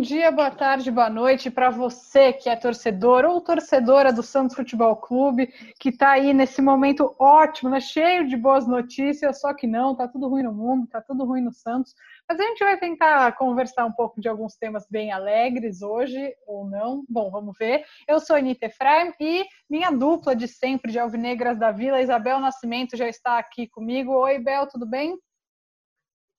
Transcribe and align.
dia, 0.00 0.30
boa 0.30 0.50
tarde, 0.50 0.90
boa 0.90 1.10
noite 1.10 1.50
para 1.50 1.68
você 1.68 2.32
que 2.32 2.48
é 2.48 2.56
torcedor 2.56 3.24
ou 3.24 3.40
torcedora 3.40 4.12
do 4.12 4.22
Santos 4.22 4.56
Futebol 4.56 4.96
Clube, 4.96 5.52
que 5.78 5.90
está 5.90 6.12
aí 6.12 6.32
nesse 6.32 6.62
momento 6.62 7.14
ótimo, 7.18 7.68
né? 7.70 7.80
cheio 7.80 8.26
de 8.26 8.36
boas 8.36 8.66
notícias, 8.66 9.40
só 9.40 9.52
que 9.52 9.66
não, 9.66 9.94
tá 9.94 10.08
tudo 10.08 10.28
ruim 10.28 10.42
no 10.42 10.52
mundo, 10.52 10.86
tá 10.86 11.00
tudo 11.00 11.24
ruim 11.24 11.42
no 11.42 11.52
Santos. 11.52 11.94
Mas 12.30 12.38
a 12.38 12.44
gente 12.44 12.62
vai 12.62 12.78
tentar 12.78 13.36
conversar 13.36 13.84
um 13.84 13.90
pouco 13.90 14.20
de 14.20 14.28
alguns 14.28 14.54
temas 14.54 14.86
bem 14.88 15.10
alegres 15.10 15.82
hoje, 15.82 16.32
ou 16.46 16.64
não. 16.64 17.04
Bom, 17.08 17.28
vamos 17.28 17.58
ver. 17.58 17.84
Eu 18.06 18.20
sou 18.20 18.36
Anitta 18.36 18.66
Efraim 18.66 19.12
e 19.18 19.44
minha 19.68 19.90
dupla 19.90 20.36
de 20.36 20.46
sempre 20.46 20.92
de 20.92 20.98
Alvinegras 21.00 21.58
da 21.58 21.72
Vila, 21.72 22.00
Isabel 22.00 22.38
Nascimento, 22.38 22.96
já 22.96 23.08
está 23.08 23.36
aqui 23.36 23.66
comigo. 23.66 24.12
Oi, 24.12 24.38
Bel, 24.38 24.68
tudo 24.68 24.86
bem? 24.86 25.18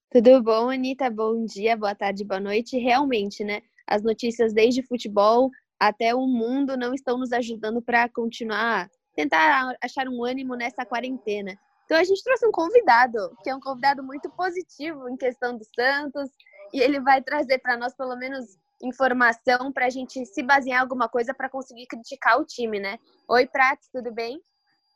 Tudo 0.09 0.41
bom, 0.41 0.69
Anitta? 0.69 1.09
Bom 1.09 1.43
dia, 1.43 1.75
boa 1.75 1.93
tarde, 1.93 2.23
boa 2.23 2.39
noite. 2.39 2.77
Realmente, 2.77 3.43
né? 3.43 3.61
As 3.85 4.01
notícias 4.01 4.53
desde 4.53 4.81
futebol 4.81 5.49
até 5.77 6.15
o 6.15 6.25
mundo 6.25 6.77
não 6.77 6.93
estão 6.93 7.17
nos 7.17 7.33
ajudando 7.33 7.81
para 7.81 8.07
continuar, 8.07 8.89
tentar 9.13 9.75
achar 9.83 10.07
um 10.07 10.23
ânimo 10.23 10.55
nessa 10.55 10.85
quarentena. 10.85 11.59
Então 11.91 11.99
a 11.99 12.05
gente 12.05 12.23
trouxe 12.23 12.47
um 12.47 12.53
convidado, 12.53 13.35
que 13.43 13.49
é 13.49 13.53
um 13.53 13.59
convidado 13.59 14.01
muito 14.01 14.29
positivo 14.29 15.09
em 15.09 15.17
questão 15.17 15.57
do 15.57 15.65
Santos, 15.75 16.29
e 16.73 16.79
ele 16.79 17.01
vai 17.01 17.21
trazer 17.21 17.57
para 17.57 17.75
nós 17.75 17.93
pelo 17.93 18.15
menos 18.15 18.45
informação 18.81 19.73
para 19.73 19.87
a 19.87 19.89
gente 19.89 20.25
se 20.25 20.41
basear 20.41 20.77
em 20.77 20.81
alguma 20.81 21.09
coisa 21.09 21.33
para 21.33 21.49
conseguir 21.49 21.87
criticar 21.87 22.39
o 22.39 22.45
time, 22.45 22.79
né? 22.79 22.97
Oi, 23.27 23.45
Prats, 23.45 23.89
tudo 23.91 24.09
bem? 24.09 24.39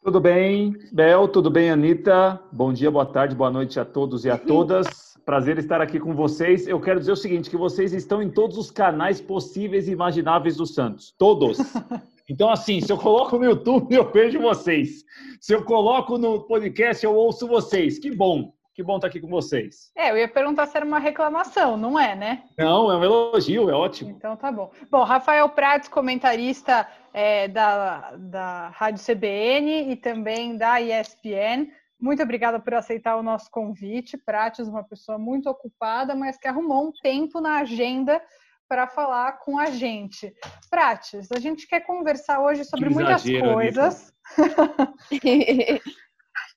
Tudo 0.05 0.21
bem, 0.21 0.73
Bel, 0.93 1.27
tudo 1.27 1.52
bem, 1.52 1.69
Anitta? 1.69 2.41
Bom 2.49 2.71
dia, 2.71 2.89
boa 2.89 3.05
tarde, 3.05 3.35
boa 3.35 3.52
noite 3.52 3.77
a 3.77 3.83
todos 3.83 4.23
e 4.23 4.30
a 4.30 4.37
todas. 4.39 5.17
Prazer 5.25 5.57
estar 5.57 5.81
aqui 5.81 5.99
com 5.99 6.15
vocês. 6.15 6.65
Eu 6.65 6.80
quero 6.80 7.02
dizer 7.02 7.11
o 7.11 7.17
seguinte, 7.17 7.49
que 7.49 7.57
vocês 7.57 7.91
estão 7.91 8.21
em 8.21 8.31
todos 8.31 8.57
os 8.57 8.71
canais 8.71 9.19
possíveis 9.19 9.89
e 9.89 9.91
imagináveis 9.91 10.55
do 10.55 10.65
Santos. 10.65 11.13
Todos. 11.17 11.57
Então, 12.27 12.49
assim, 12.49 12.81
se 12.81 12.91
eu 12.91 12.97
coloco 12.97 13.37
no 13.37 13.45
YouTube, 13.45 13.93
eu 13.95 14.11
vejo 14.11 14.39
vocês. 14.39 15.03
Se 15.39 15.53
eu 15.53 15.63
coloco 15.63 16.17
no 16.17 16.41
podcast, 16.41 17.03
eu 17.03 17.15
ouço 17.15 17.47
vocês. 17.47 17.99
Que 17.99 18.11
bom. 18.15 18.53
Que 18.73 18.83
bom 18.83 18.97
estar 18.97 19.07
aqui 19.07 19.21
com 19.21 19.29
vocês. 19.29 19.89
É, 19.95 20.11
eu 20.11 20.17
ia 20.17 20.27
perguntar 20.27 20.65
se 20.67 20.75
era 20.75 20.85
uma 20.85 20.99
reclamação, 20.99 21.77
não 21.77 21.97
é, 21.97 22.13
né? 22.13 22.43
Não, 22.57 22.91
é 22.91 22.97
um 22.97 23.03
elogio, 23.05 23.69
é 23.69 23.73
ótimo. 23.73 24.09
Então 24.09 24.35
tá 24.35 24.51
bom. 24.51 24.69
Bom, 24.91 25.03
Rafael 25.03 25.47
Prates, 25.47 25.87
comentarista 25.87 26.85
é, 27.13 27.47
da, 27.47 28.17
da 28.17 28.67
Rádio 28.69 29.01
CBN 29.01 29.93
e 29.93 29.95
também 29.95 30.57
da 30.57 30.81
ESPN. 30.81 31.71
Muito 31.97 32.21
obrigada 32.21 32.59
por 32.59 32.73
aceitar 32.73 33.15
o 33.15 33.23
nosso 33.23 33.49
convite. 33.49 34.17
Prates, 34.17 34.67
uma 34.67 34.83
pessoa 34.83 35.17
muito 35.17 35.49
ocupada, 35.49 36.13
mas 36.13 36.37
que 36.37 36.47
arrumou 36.47 36.89
um 36.89 36.91
tempo 36.91 37.39
na 37.39 37.59
agenda 37.59 38.21
para 38.67 38.88
falar 38.88 39.39
com 39.39 39.59
a 39.59 39.67
gente. 39.67 40.33
Prates, 40.69 41.31
a 41.31 41.39
gente 41.39 41.67
quer 41.67 41.81
conversar 41.81 42.41
hoje 42.41 42.66
sobre 42.66 42.89
muitas 42.89 43.23
coisas. 43.23 44.13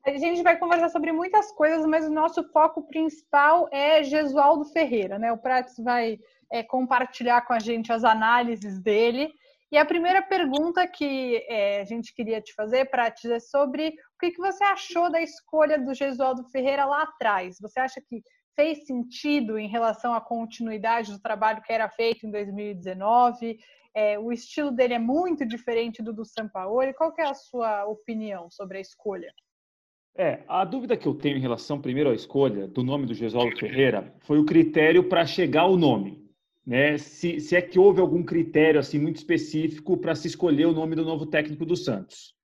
a 0.05 0.17
gente 0.17 0.43
vai 0.43 0.57
conversar 0.57 0.89
sobre 0.89 1.13
muitas 1.13 1.53
coisas, 1.53 1.85
mas 1.87 2.07
o 2.07 2.11
nosso 2.11 2.43
foco 2.51 2.87
principal 2.87 3.69
é 3.71 4.03
Gesualdo 4.03 4.65
Ferreira, 4.65 5.19
né? 5.19 5.33
O 5.33 5.39
Prates 5.39 5.77
vai 5.79 6.19
é, 6.51 6.63
compartilhar 6.63 7.43
com 7.43 7.53
a 7.53 7.59
gente 7.59 7.93
as 7.93 8.05
análises 8.05 8.81
dele. 8.81 9.31
E 9.71 9.77
a 9.77 9.85
primeira 9.85 10.23
pergunta 10.23 10.87
que 10.87 11.45
é, 11.47 11.83
a 11.83 11.85
gente 11.85 12.15
queria 12.15 12.41
te 12.41 12.55
fazer, 12.55 12.87
Prates, 12.87 13.31
é 13.31 13.39
sobre 13.39 13.89
o 13.89 14.19
que, 14.19 14.31
que 14.31 14.39
você 14.39 14.65
achou 14.65 15.11
da 15.11 15.21
escolha 15.21 15.79
do 15.79 15.93
Gesualdo 15.93 16.43
Ferreira 16.45 16.87
lá 16.87 17.03
atrás. 17.03 17.59
Você 17.61 17.79
acha 17.79 18.01
que 18.01 18.23
fez 18.59 18.85
sentido 18.85 19.57
em 19.57 19.69
relação 19.69 20.13
à 20.13 20.21
continuidade 20.21 21.13
do 21.13 21.21
trabalho 21.21 21.63
que 21.63 21.73
era 21.73 21.89
feito 21.89 22.27
em 22.27 22.31
2019? 22.33 23.57
É, 23.95 24.19
o 24.19 24.33
estilo 24.33 24.73
dele 24.73 24.95
é 24.95 24.99
muito 24.99 25.47
diferente 25.47 26.03
do 26.03 26.13
do 26.13 26.25
Sampaoli. 26.25 26.93
Qual 26.93 27.15
é 27.17 27.23
a 27.23 27.35
sua 27.35 27.85
opinião 27.87 28.51
sobre 28.51 28.79
a 28.79 28.81
escolha? 28.81 29.33
É, 30.17 30.43
a 30.49 30.65
dúvida 30.65 30.97
que 30.97 31.07
eu 31.07 31.15
tenho 31.15 31.37
em 31.37 31.41
relação, 31.41 31.81
primeiro, 31.81 32.11
à 32.11 32.15
escolha 32.15 32.67
do 32.67 32.83
nome 32.83 33.07
do 33.07 33.15
Gesualdo 33.15 33.57
Ferreira 33.57 34.13
foi 34.23 34.41
o 34.41 34.45
critério 34.45 35.09
para 35.09 35.25
chegar 35.25 35.63
ao 35.63 35.77
nome. 35.77 36.29
Né? 36.67 36.99
Se, 36.99 37.39
se 37.39 37.55
é 37.55 37.63
que 37.63 37.79
houve 37.79 38.01
algum 38.01 38.25
critério 38.25 38.81
assim 38.81 38.99
muito 38.99 39.19
específico 39.19 39.97
para 39.97 40.17
se 40.17 40.27
escolher 40.27 40.67
o 40.67 40.73
nome 40.73 40.97
do 40.97 41.05
novo 41.05 41.27
técnico 41.27 41.65
do 41.65 41.77
Santos. 41.77 42.35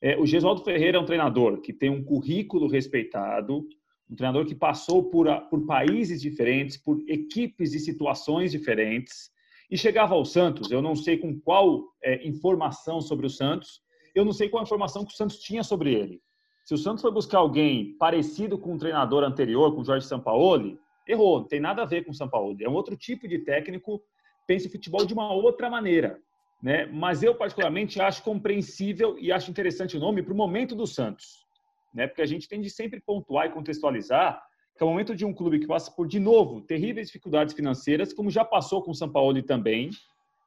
É, 0.00 0.16
o 0.16 0.24
Gesualdo 0.24 0.64
Ferreira 0.64 0.96
é 0.96 1.00
um 1.00 1.04
treinador 1.04 1.60
que 1.60 1.74
tem 1.74 1.90
um 1.90 2.02
currículo 2.02 2.68
respeitado, 2.68 3.68
um 4.10 4.14
treinador 4.14 4.46
que 4.46 4.54
passou 4.54 5.04
por, 5.04 5.28
por 5.48 5.66
países 5.66 6.20
diferentes, 6.20 6.76
por 6.76 6.98
equipes 7.06 7.74
e 7.74 7.78
situações 7.78 8.50
diferentes, 8.50 9.30
e 9.70 9.76
chegava 9.76 10.14
ao 10.14 10.24
Santos. 10.24 10.70
Eu 10.70 10.80
não 10.80 10.96
sei 10.96 11.18
com 11.18 11.38
qual 11.38 11.84
é, 12.02 12.26
informação 12.26 13.00
sobre 13.00 13.26
o 13.26 13.30
Santos, 13.30 13.82
eu 14.14 14.24
não 14.24 14.32
sei 14.32 14.48
qual 14.48 14.62
informação 14.62 15.04
que 15.04 15.12
o 15.12 15.16
Santos 15.16 15.38
tinha 15.38 15.62
sobre 15.62 15.92
ele. 15.92 16.20
Se 16.64 16.74
o 16.74 16.78
Santos 16.78 17.02
foi 17.02 17.10
buscar 17.10 17.38
alguém 17.38 17.96
parecido 17.98 18.58
com 18.58 18.74
o 18.74 18.78
treinador 18.78 19.24
anterior, 19.24 19.74
com 19.74 19.82
o 19.82 19.84
Jorge 19.84 20.06
Sampaoli, 20.06 20.78
errou, 21.06 21.40
não 21.40 21.48
tem 21.48 21.60
nada 21.60 21.82
a 21.82 21.86
ver 21.86 22.04
com 22.04 22.10
o 22.10 22.14
Sampaoli. 22.14 22.64
É 22.64 22.68
um 22.68 22.74
outro 22.74 22.96
tipo 22.96 23.28
de 23.28 23.38
técnico, 23.38 24.02
pensa 24.46 24.68
o 24.68 24.70
futebol 24.70 25.04
de 25.04 25.14
uma 25.14 25.32
outra 25.32 25.70
maneira. 25.70 26.18
Né? 26.62 26.86
Mas 26.86 27.22
eu, 27.22 27.34
particularmente, 27.34 28.00
acho 28.00 28.22
compreensível 28.22 29.18
e 29.18 29.30
acho 29.30 29.50
interessante 29.50 29.96
o 29.96 30.00
nome 30.00 30.22
para 30.22 30.32
o 30.32 30.36
momento 30.36 30.74
do 30.74 30.86
Santos 30.86 31.47
né? 31.92 32.06
Porque 32.06 32.22
a 32.22 32.26
gente 32.26 32.48
tem 32.48 32.60
de 32.60 32.70
sempre 32.70 33.00
pontuar 33.00 33.46
e 33.46 33.50
contextualizar 33.50 34.42
que 34.78 34.84
é 34.84 34.86
o 34.86 34.90
momento 34.90 35.16
de 35.16 35.24
um 35.24 35.34
clube 35.34 35.58
que 35.58 35.66
passa 35.66 35.90
por, 35.90 36.06
de 36.06 36.20
novo, 36.20 36.60
terríveis 36.60 37.08
dificuldades 37.08 37.52
financeiras, 37.52 38.12
como 38.12 38.30
já 38.30 38.44
passou 38.44 38.80
com 38.80 38.92
o 38.92 38.94
São 38.94 39.10
Paulo 39.10 39.42
também, 39.42 39.90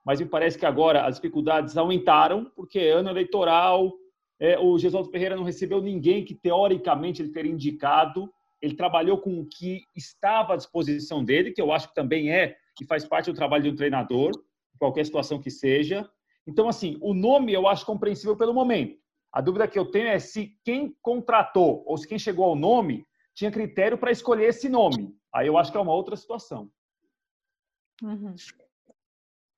mas 0.06 0.22
me 0.22 0.25
parece 0.25 0.57
que 0.57 0.66
agora 0.66 1.06
as 1.06 1.16
dificuldades 1.16 1.75
aumentaram, 1.75 2.50
porque 2.56 2.79
é 2.79 2.91
ano 2.91 3.09
eleitoral, 3.09 3.91
é, 4.40 4.57
o 4.57 4.79
Gesualdo 4.79 5.12
Ferreira 5.12 5.35
não 5.35 5.44
recebeu 5.44 5.81
ninguém 5.81 6.24
que, 6.24 6.34
teoricamente, 6.34 7.22
ele 7.22 7.34
teria 7.34 7.52
indicado, 7.52 8.31
ele 8.62 8.73
trabalhou 8.73 9.18
com 9.18 9.38
o 9.38 9.46
que 9.46 9.84
estava 9.97 10.53
à 10.53 10.56
disposição 10.56 11.25
dele, 11.25 11.52
que 11.52 11.62
eu 11.62 11.72
acho 11.73 11.90
que 11.90 11.96
também 11.96 12.31
é 12.31 12.56
e 12.81 12.85
faz 12.85 13.06
parte 13.06 13.29
do 13.29 13.35
trabalho 13.35 13.63
de 13.63 13.69
um 13.69 13.75
treinador, 13.75 14.31
qualquer 14.79 15.06
situação 15.06 15.40
que 15.40 15.52
seja. 15.52 16.09
Então, 16.47 16.68
assim, 16.68 16.97
o 17.02 17.13
nome 17.13 17.53
eu 17.53 17.68
acho 17.68 17.85
compreensível 17.85 18.35
pelo 18.35 18.53
momento. 18.53 18.97
A 19.31 19.42
dúvida 19.42 19.68
que 19.68 19.80
eu 19.80 19.90
tenho 19.90 20.08
é 20.08 20.19
se 20.19 20.58
quem 20.64 20.96
contratou 21.02 21.84
ou 21.86 21.97
se 21.97 22.08
quem 22.08 22.19
chegou 22.19 22.46
ao 22.46 22.56
nome 22.56 23.06
tinha 23.34 23.52
critério 23.52 23.97
para 23.97 24.12
escolher 24.12 24.50
esse 24.50 24.68
nome. 24.68 25.16
Aí 25.34 25.47
eu 25.47 25.58
acho 25.58 25.72
que 25.72 25.78
é 25.78 25.81
uma 25.81 25.94
outra 25.94 26.16
situação. 26.16 26.69
Uhum. 28.03 28.36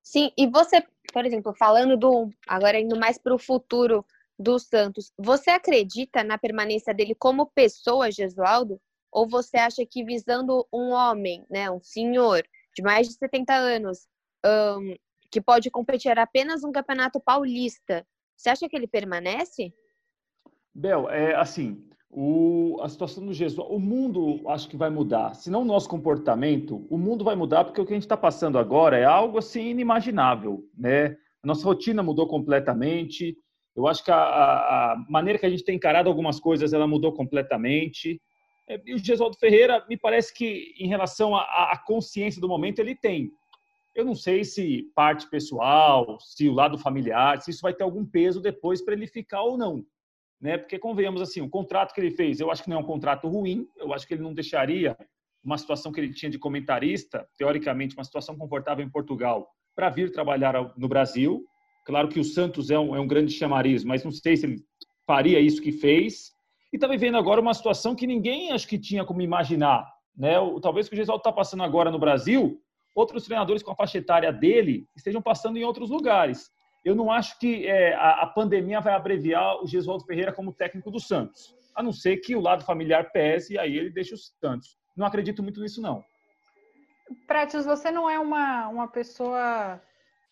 Sim, 0.03 0.31
e 0.37 0.47
você, 0.47 0.85
por 1.11 1.25
exemplo, 1.25 1.53
falando 1.55 1.97
do. 1.97 2.29
Agora 2.47 2.79
indo 2.79 2.99
mais 2.99 3.17
para 3.17 3.33
o 3.33 3.39
futuro 3.39 4.05
do 4.37 4.59
Santos, 4.59 5.11
você 5.17 5.49
acredita 5.49 6.23
na 6.23 6.37
permanência 6.37 6.93
dele 6.93 7.15
como 7.15 7.47
pessoa, 7.47 8.11
Gesualdo? 8.11 8.79
Ou 9.11 9.27
você 9.27 9.57
acha 9.57 9.85
que 9.85 10.03
visando 10.03 10.67
um 10.73 10.89
homem, 10.91 11.45
né, 11.49 11.69
um 11.71 11.81
senhor 11.81 12.43
de 12.75 12.81
mais 12.81 13.07
de 13.07 13.13
70 13.13 13.53
anos, 13.53 14.07
um, 14.45 14.95
que 15.31 15.39
pode 15.39 15.69
competir 15.69 16.17
apenas 16.17 16.63
um 16.63 16.71
campeonato 16.71 17.19
paulista, 17.19 18.05
você 18.35 18.49
acha 18.49 18.67
que 18.67 18.75
ele 18.75 18.87
permanece? 18.87 19.73
Bel, 20.73 21.09
é 21.09 21.35
assim, 21.35 21.87
o, 22.09 22.79
a 22.81 22.89
situação 22.89 23.25
do 23.25 23.33
Jesus, 23.33 23.67
o 23.69 23.79
mundo 23.79 24.41
acho 24.47 24.69
que 24.69 24.77
vai 24.77 24.89
mudar. 24.89 25.33
Se 25.33 25.49
não 25.49 25.63
o 25.63 25.65
nosso 25.65 25.89
comportamento, 25.89 26.85
o 26.89 26.97
mundo 26.97 27.23
vai 27.23 27.35
mudar 27.35 27.63
porque 27.63 27.81
o 27.81 27.85
que 27.85 27.93
a 27.93 27.95
gente 27.95 28.03
está 28.03 28.17
passando 28.17 28.59
agora 28.59 28.97
é 28.97 29.03
algo 29.03 29.37
assim 29.37 29.69
inimaginável, 29.69 30.63
né? 30.77 31.17
A 31.43 31.47
nossa 31.47 31.65
rotina 31.65 32.03
mudou 32.03 32.27
completamente. 32.27 33.35
Eu 33.75 33.87
acho 33.87 34.03
que 34.03 34.11
a, 34.11 34.15
a, 34.17 35.05
maneira 35.09 35.39
que 35.39 35.45
a 35.45 35.49
gente 35.49 35.63
tem 35.63 35.75
encarado 35.75 36.07
algumas 36.07 36.39
coisas 36.39 36.71
ela 36.71 36.87
mudou 36.87 37.11
completamente. 37.13 38.21
É, 38.69 38.79
e 38.85 38.93
o 38.93 38.97
Gesualdo 38.97 39.37
Ferreira, 39.37 39.83
me 39.89 39.97
parece 39.97 40.33
que 40.33 40.73
em 40.79 40.87
relação 40.87 41.35
à 41.35 41.81
consciência 41.85 42.39
do 42.39 42.47
momento, 42.47 42.79
ele 42.79 42.95
tem. 42.95 43.31
Eu 43.95 44.03
não 44.03 44.15
sei 44.15 44.43
se 44.43 44.91
parte 44.95 45.29
pessoal, 45.29 46.17
se 46.19 46.47
o 46.49 46.53
lado 46.53 46.77
familiar, 46.77 47.41
se 47.41 47.51
isso 47.51 47.61
vai 47.61 47.73
ter 47.73 47.83
algum 47.83 48.05
peso 48.05 48.41
depois 48.41 48.81
para 48.81 48.93
ele 48.93 49.07
ficar 49.07 49.43
ou 49.43 49.57
não. 49.57 49.85
Né? 50.41 50.57
Porque, 50.57 50.79
convenhamos 50.79 51.21
assim, 51.21 51.41
o 51.41 51.49
contrato 51.49 51.93
que 51.93 52.01
ele 52.01 52.11
fez, 52.11 52.39
eu 52.39 52.51
acho 52.51 52.63
que 52.63 52.69
não 52.69 52.77
é 52.77 52.79
um 52.79 52.85
contrato 52.85 53.27
ruim, 53.27 53.67
eu 53.77 53.93
acho 53.93 54.07
que 54.07 54.13
ele 54.13 54.23
não 54.23 54.33
deixaria 54.33 54.97
uma 55.43 55.57
situação 55.57 55.91
que 55.91 55.99
ele 55.99 56.13
tinha 56.13 56.29
de 56.29 56.39
comentarista, 56.39 57.27
teoricamente, 57.37 57.95
uma 57.95 58.03
situação 58.03 58.35
confortável 58.37 58.83
em 58.83 58.89
Portugal, 58.89 59.47
para 59.75 59.89
vir 59.89 60.11
trabalhar 60.11 60.53
no 60.77 60.87
Brasil. 60.87 61.45
Claro 61.85 62.07
que 62.07 62.19
o 62.19 62.23
Santos 62.23 62.69
é 62.71 62.79
um, 62.79 62.95
é 62.95 62.99
um 62.99 63.07
grande 63.07 63.33
chamariz, 63.33 63.83
mas 63.83 64.03
não 64.03 64.11
sei 64.11 64.37
se 64.37 64.45
ele 64.45 64.63
faria 65.05 65.39
isso 65.39 65.61
que 65.61 65.71
fez. 65.71 66.31
E 66.71 66.77
está 66.77 66.87
vivendo 66.87 67.17
agora 67.17 67.41
uma 67.41 67.53
situação 67.53 67.95
que 67.95 68.07
ninguém 68.07 68.51
acho 68.51 68.67
que 68.67 68.79
tinha 68.79 69.05
como 69.05 69.21
imaginar 69.21 69.85
Né? 70.15 70.39
O, 70.39 70.59
talvez 70.59 70.87
o 70.87 70.89
que 70.89 70.95
o 70.95 70.97
Gesualdo 70.97 71.21
está 71.21 71.31
passando 71.31 71.63
agora 71.63 71.91
no 71.91 71.99
Brasil, 71.99 72.59
outros 72.95 73.25
treinadores 73.25 73.63
com 73.63 73.71
a 73.71 73.75
faixa 73.75 73.97
etária 73.97 74.31
dele 74.31 74.87
estejam 74.95 75.21
passando 75.21 75.57
em 75.57 75.63
outros 75.63 75.89
lugares. 75.89 76.51
Eu 76.83 76.95
não 76.95 77.11
acho 77.11 77.39
que 77.39 77.65
é, 77.65 77.93
a, 77.95 78.23
a, 78.23 78.27
pandemia 78.27 78.81
vai 78.81 78.93
abreviar 78.93 79.61
o 79.63 79.67
Gesualdo 79.67 80.05
Ferreira 80.05 80.33
como 80.33 80.53
técnico 80.53 80.91
do 80.91 80.99
Santos, 80.99 81.55
a 81.75 81.81
não 81.81 81.93
ser 81.93 82.17
que 82.17 82.35
o 82.35 82.41
lado 82.41 82.65
familiar 82.65 83.11
pese 83.11 83.53
e 83.53 83.59
aí 83.59 83.77
ele 83.77 83.89
deixa 83.89 84.15
o 84.15 84.17
Santos. 84.17 84.77
Não 84.95 85.05
acredito 85.05 85.41
muito 85.41 85.61
nisso, 85.61 85.81
não. 85.81 86.03
Prates, 87.25 87.65
você 87.65 87.89
não 87.89 88.09
é 88.09 88.19
uma, 88.19 88.67
uma 88.67 88.87
pessoa 88.87 89.81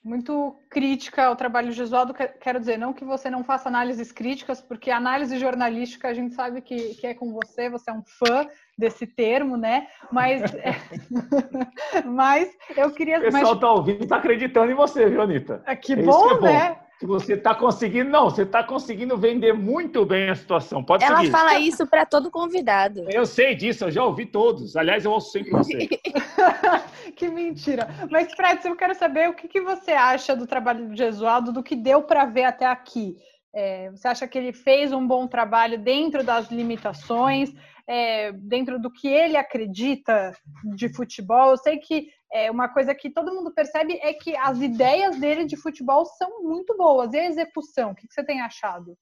muito 0.03 0.56
crítica 0.69 1.25
ao 1.25 1.36
trabalho 1.36 1.68
do 1.68 1.74
Gesualdo. 1.74 2.13
Quero 2.13 2.59
dizer, 2.59 2.77
não 2.77 2.94
que 2.94 3.06
você 3.06 3.30
não 3.30 3.44
faça 3.44 3.69
análises 3.69 4.12
críticas, 4.12 4.59
porque 4.59 4.89
análise 4.89 5.38
jornalística 5.38 6.07
a 6.07 6.13
gente 6.13 6.33
sabe 6.33 6.62
que, 6.62 6.95
que 6.95 7.07
é 7.07 7.13
com 7.13 7.31
você, 7.31 7.69
você 7.69 7.92
é 7.92 7.94
um 7.94 8.03
fã 8.03 8.48
desse 8.77 9.06
termo, 9.06 9.56
né? 9.56 9.88
Mas, 10.12 10.42
mas 12.06 12.50
eu 12.75 12.92
queria. 12.92 13.19
O 13.19 13.21
pessoal 13.21 13.53
está 13.53 13.71
ouvindo 13.71 14.01
e 14.01 14.03
está 14.03 14.18
acreditando 14.18 14.71
em 14.71 14.75
você, 14.75 15.07
viu, 15.07 15.21
Anitta? 15.21 15.62
É, 15.65 15.75
que, 15.75 15.94
é 15.94 15.98
bom, 15.98 16.27
que 16.27 16.33
é 16.33 16.38
bom, 16.38 16.42
né? 16.42 16.77
Que 17.01 17.06
você 17.07 17.33
está 17.33 17.56
conseguindo, 17.56 18.12
não, 18.12 18.25
você 18.25 18.44
está 18.44 18.63
conseguindo 18.63 19.18
vender 19.18 19.53
muito 19.53 20.06
bem 20.06 20.30
a 20.30 20.36
situação. 20.36 20.83
Pode 20.83 21.03
Ela 21.03 21.18
seguir. 21.18 21.31
fala 21.31 21.57
isso 21.57 21.88
para 21.88 22.06
todo 22.06 22.30
convidado. 22.30 23.09
Eu 23.09 23.25
sei 23.25 23.56
disso, 23.56 23.86
eu 23.86 23.92
já 23.92 24.06
ouvi 24.06 24.27
todos. 24.27 24.75
Aliás, 24.75 25.03
eu 25.03 25.12
ouço 25.12 25.31
sempre 25.31 25.50
você. 25.50 25.88
que 27.18 27.27
mentira. 27.27 27.88
Mas, 28.12 28.31
Fred, 28.36 28.63
eu 28.68 28.75
quero 28.75 28.94
saber 28.94 29.30
o 29.30 29.33
que, 29.33 29.48
que 29.48 29.62
você 29.62 29.94
acha 29.94 30.36
do 30.36 30.45
trabalho 30.45 30.89
do 30.89 30.95
Gesualdo, 30.95 31.51
do 31.51 31.63
que 31.63 31.75
deu 31.75 32.03
para 32.03 32.25
ver 32.25 32.44
até 32.44 32.68
aqui. 32.68 33.15
É, 33.51 33.89
você 33.89 34.07
acha 34.07 34.27
que 34.27 34.38
ele 34.38 34.54
fez 34.54 34.94
um 34.94 35.07
bom 35.07 35.25
trabalho 35.25 35.80
dentro 35.80 36.24
das 36.24 36.51
limitações, 36.51 37.51
é, 37.88 38.31
dentro 38.31 38.80
do 38.80 38.92
que 38.92 39.07
ele 39.07 39.38
acredita 39.38 40.33
de 40.75 40.88
futebol? 40.94 41.50
Eu 41.50 41.57
sei 41.57 41.80
que 41.80 42.09
é, 42.33 42.50
uma 42.50 42.69
coisa 42.69 42.95
que 42.95 43.10
todo 43.10 43.33
mundo 43.33 43.54
percebe 43.54 44.00
é 44.01 44.13
que 44.13 44.36
as 44.38 44.60
ideias 44.62 45.19
dele 45.19 45.45
de 45.45 45.57
futebol 45.57 46.06
são 46.06 46.44
muito 46.44 46.75
boas. 46.78 47.13
E 47.13 47.19
a 47.19 47.25
execução? 47.25 47.92
O 47.92 47.95
que 47.95 48.07
você 48.10 48.24
tem 48.24 48.42
achado? 48.42 48.98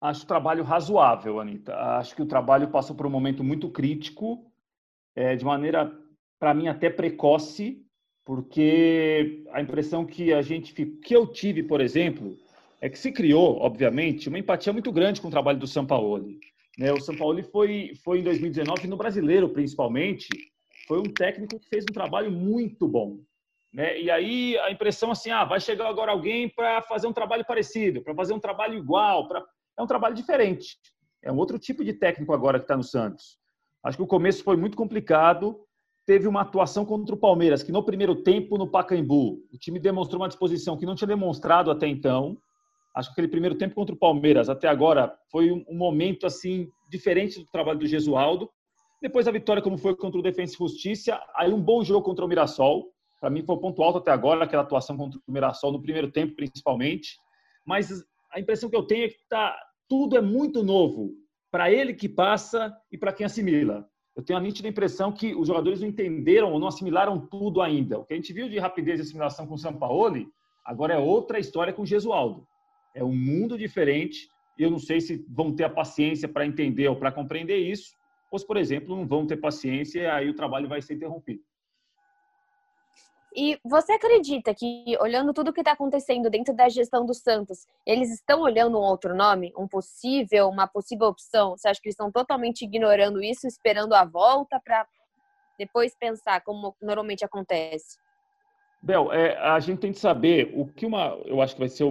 Acho 0.00 0.24
o 0.24 0.26
trabalho 0.26 0.62
razoável, 0.62 1.40
Anitta. 1.40 1.74
Acho 1.74 2.14
que 2.14 2.22
o 2.22 2.26
trabalho 2.26 2.70
passou 2.70 2.94
por 2.96 3.06
um 3.06 3.10
momento 3.10 3.42
muito 3.42 3.68
crítico, 3.70 4.50
é, 5.14 5.34
de 5.34 5.44
maneira, 5.44 5.92
para 6.38 6.54
mim, 6.54 6.68
até 6.68 6.88
precoce, 6.88 7.84
porque 8.24 9.44
a 9.50 9.60
impressão 9.60 10.06
que 10.06 10.32
a 10.32 10.40
gente 10.40 10.72
que 10.72 11.16
eu 11.16 11.26
tive, 11.26 11.62
por 11.62 11.80
exemplo, 11.80 12.36
é 12.80 12.88
que 12.88 12.98
se 12.98 13.10
criou, 13.10 13.58
obviamente, 13.58 14.28
uma 14.28 14.38
empatia 14.38 14.72
muito 14.72 14.92
grande 14.92 15.20
com 15.20 15.28
o 15.28 15.30
trabalho 15.30 15.58
do 15.58 15.66
Sampaoli. 15.66 16.38
Né? 16.78 16.92
O 16.92 17.00
Sampaoli 17.00 17.42
foi, 17.42 17.92
foi 18.04 18.20
em 18.20 18.22
2019, 18.22 18.86
no 18.86 18.96
brasileiro 18.96 19.48
principalmente, 19.48 20.28
foi 20.88 20.98
um 20.98 21.12
técnico 21.12 21.60
que 21.60 21.68
fez 21.68 21.84
um 21.84 21.92
trabalho 21.92 22.32
muito 22.32 22.88
bom. 22.88 23.18
Né? 23.72 24.00
E 24.00 24.10
aí 24.10 24.58
a 24.58 24.70
impressão 24.70 25.10
assim, 25.10 25.30
ah, 25.30 25.44
vai 25.44 25.60
chegar 25.60 25.86
agora 25.86 26.10
alguém 26.10 26.48
para 26.48 26.80
fazer 26.82 27.06
um 27.06 27.12
trabalho 27.12 27.44
parecido, 27.44 28.02
para 28.02 28.14
fazer 28.14 28.32
um 28.32 28.40
trabalho 28.40 28.78
igual, 28.78 29.28
pra... 29.28 29.44
é 29.78 29.82
um 29.82 29.86
trabalho 29.86 30.14
diferente. 30.14 30.78
É 31.22 31.30
um 31.30 31.36
outro 31.36 31.58
tipo 31.58 31.84
de 31.84 31.92
técnico 31.92 32.32
agora 32.32 32.58
que 32.58 32.64
está 32.64 32.76
no 32.76 32.82
Santos. 32.82 33.38
Acho 33.84 33.98
que 33.98 34.02
o 34.02 34.06
começo 34.06 34.42
foi 34.42 34.56
muito 34.56 34.76
complicado. 34.76 35.60
Teve 36.06 36.26
uma 36.26 36.40
atuação 36.40 36.86
contra 36.86 37.14
o 37.14 37.18
Palmeiras, 37.18 37.62
que 37.62 37.70
no 37.70 37.82
primeiro 37.82 38.22
tempo, 38.22 38.56
no 38.56 38.66
Pacaembu, 38.66 39.44
o 39.52 39.58
time 39.58 39.78
demonstrou 39.78 40.22
uma 40.22 40.28
disposição 40.28 40.78
que 40.78 40.86
não 40.86 40.94
tinha 40.94 41.06
demonstrado 41.06 41.70
até 41.70 41.86
então. 41.86 42.38
Acho 42.96 43.10
que 43.10 43.12
aquele 43.12 43.28
primeiro 43.28 43.56
tempo 43.56 43.74
contra 43.74 43.94
o 43.94 43.98
Palmeiras, 43.98 44.48
até 44.48 44.68
agora, 44.68 45.14
foi 45.30 45.52
um 45.52 45.76
momento 45.76 46.26
assim 46.26 46.70
diferente 46.90 47.38
do 47.38 47.46
trabalho 47.46 47.78
do 47.78 47.86
Gesualdo. 47.86 48.50
Depois 49.00 49.28
a 49.28 49.30
vitória, 49.30 49.62
como 49.62 49.78
foi 49.78 49.94
contra 49.94 50.18
o 50.18 50.22
Defensa 50.22 50.54
e 50.54 50.58
Justiça, 50.58 51.20
aí 51.36 51.52
um 51.52 51.62
bom 51.62 51.84
jogo 51.84 52.04
contra 52.04 52.24
o 52.24 52.28
Mirassol. 52.28 52.92
Para 53.20 53.30
mim 53.30 53.42
foi 53.42 53.54
o 53.54 53.58
ponto 53.58 53.82
alto 53.82 53.98
até 53.98 54.10
agora, 54.10 54.44
aquela 54.44 54.62
atuação 54.62 54.96
contra 54.96 55.20
o 55.26 55.32
Mirassol 55.32 55.72
no 55.72 55.80
primeiro 55.80 56.10
tempo, 56.10 56.34
principalmente. 56.34 57.16
Mas 57.64 58.04
a 58.32 58.40
impressão 58.40 58.68
que 58.68 58.76
eu 58.76 58.82
tenho 58.82 59.04
é 59.04 59.08
que 59.08 59.18
tá, 59.28 59.56
tudo 59.88 60.16
é 60.16 60.20
muito 60.20 60.62
novo 60.62 61.12
para 61.50 61.70
ele 61.70 61.94
que 61.94 62.08
passa 62.08 62.76
e 62.90 62.98
para 62.98 63.12
quem 63.12 63.24
assimila. 63.24 63.88
Eu 64.16 64.22
tenho 64.22 64.38
a 64.38 64.42
nítida 64.42 64.68
impressão 64.68 65.12
que 65.12 65.32
os 65.34 65.46
jogadores 65.46 65.80
não 65.80 65.88
entenderam 65.88 66.52
ou 66.52 66.58
não 66.58 66.66
assimilaram 66.66 67.18
tudo 67.18 67.62
ainda. 67.62 68.00
O 68.00 68.04
que 68.04 68.12
a 68.12 68.16
gente 68.16 68.32
viu 68.32 68.48
de 68.48 68.58
rapidez 68.58 68.96
de 68.96 69.02
assimilação 69.02 69.46
com 69.46 69.54
o 69.54 69.58
Sampaoli, 69.58 70.28
agora 70.64 70.94
é 70.94 70.98
outra 70.98 71.38
história 71.38 71.72
com 71.72 71.82
o 71.82 71.86
Gesualdo. 71.86 72.44
É 72.94 73.04
um 73.04 73.14
mundo 73.14 73.56
diferente 73.56 74.28
e 74.58 74.64
eu 74.64 74.70
não 74.70 74.78
sei 74.80 75.00
se 75.00 75.24
vão 75.28 75.54
ter 75.54 75.64
a 75.64 75.70
paciência 75.70 76.28
para 76.28 76.44
entender 76.44 76.88
ou 76.88 76.96
para 76.96 77.12
compreender 77.12 77.58
isso, 77.58 77.92
ou 78.30 78.38
se, 78.38 78.46
por 78.46 78.56
exemplo, 78.56 78.94
não 78.96 79.06
vão 79.06 79.26
ter 79.26 79.36
paciência 79.36 80.00
e 80.00 80.06
aí 80.06 80.28
o 80.28 80.34
trabalho 80.34 80.68
vai 80.68 80.82
ser 80.82 80.94
interrompido. 80.94 81.42
E 83.34 83.58
você 83.64 83.92
acredita 83.92 84.54
que, 84.54 84.96
olhando 85.00 85.32
tudo 85.32 85.50
o 85.50 85.52
que 85.52 85.60
está 85.60 85.72
acontecendo 85.72 86.30
dentro 86.30 86.54
da 86.54 86.68
gestão 86.68 87.04
do 87.04 87.14
Santos, 87.14 87.66
eles 87.86 88.10
estão 88.10 88.40
olhando 88.40 88.78
um 88.78 88.82
outro 88.82 89.14
nome? 89.14 89.52
Um 89.56 89.68
possível, 89.68 90.48
uma 90.48 90.66
possível 90.66 91.06
opção? 91.08 91.56
Você 91.56 91.68
acha 91.68 91.80
que 91.80 91.88
eles 91.88 91.94
estão 91.94 92.10
totalmente 92.10 92.62
ignorando 92.62 93.22
isso, 93.22 93.46
esperando 93.46 93.94
a 93.94 94.04
volta 94.04 94.60
para 94.64 94.86
depois 95.58 95.94
pensar 95.94 96.40
como 96.40 96.74
normalmente 96.80 97.24
acontece? 97.24 97.98
Bel, 98.88 99.12
é, 99.12 99.36
a 99.36 99.60
gente 99.60 99.80
tem 99.80 99.92
que 99.92 99.98
saber 99.98 100.50
o 100.54 100.64
que 100.64 100.86
uma, 100.86 101.08
eu 101.26 101.42
acho 101.42 101.52
que 101.52 101.60
vai 101.60 101.68
ser 101.68 101.84
um, 101.84 101.90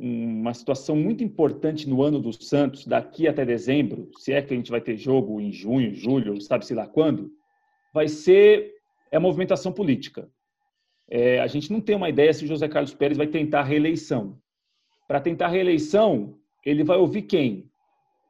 um, 0.00 0.40
uma 0.40 0.54
situação 0.54 0.96
muito 0.96 1.22
importante 1.22 1.86
no 1.86 2.02
ano 2.02 2.18
do 2.18 2.32
Santos, 2.32 2.86
daqui 2.86 3.28
até 3.28 3.44
dezembro, 3.44 4.10
se 4.16 4.32
é 4.32 4.40
que 4.40 4.54
a 4.54 4.56
gente 4.56 4.70
vai 4.70 4.80
ter 4.80 4.96
jogo 4.96 5.38
em 5.38 5.52
junho, 5.52 5.94
julho, 5.94 6.40
sabe-se 6.40 6.72
lá 6.72 6.86
quando, 6.86 7.30
vai 7.92 8.08
ser 8.08 8.72
é 9.12 9.18
a 9.18 9.20
movimentação 9.20 9.70
política. 9.70 10.30
É, 11.10 11.40
a 11.40 11.46
gente 11.46 11.70
não 11.70 11.78
tem 11.78 11.94
uma 11.94 12.08
ideia 12.08 12.32
se 12.32 12.46
o 12.46 12.48
José 12.48 12.68
Carlos 12.68 12.94
Pérez 12.94 13.18
vai 13.18 13.26
tentar 13.26 13.64
reeleição. 13.64 14.40
Para 15.06 15.20
tentar 15.20 15.48
reeleição, 15.48 16.38
ele 16.64 16.82
vai 16.82 16.96
ouvir 16.96 17.22
quem? 17.22 17.70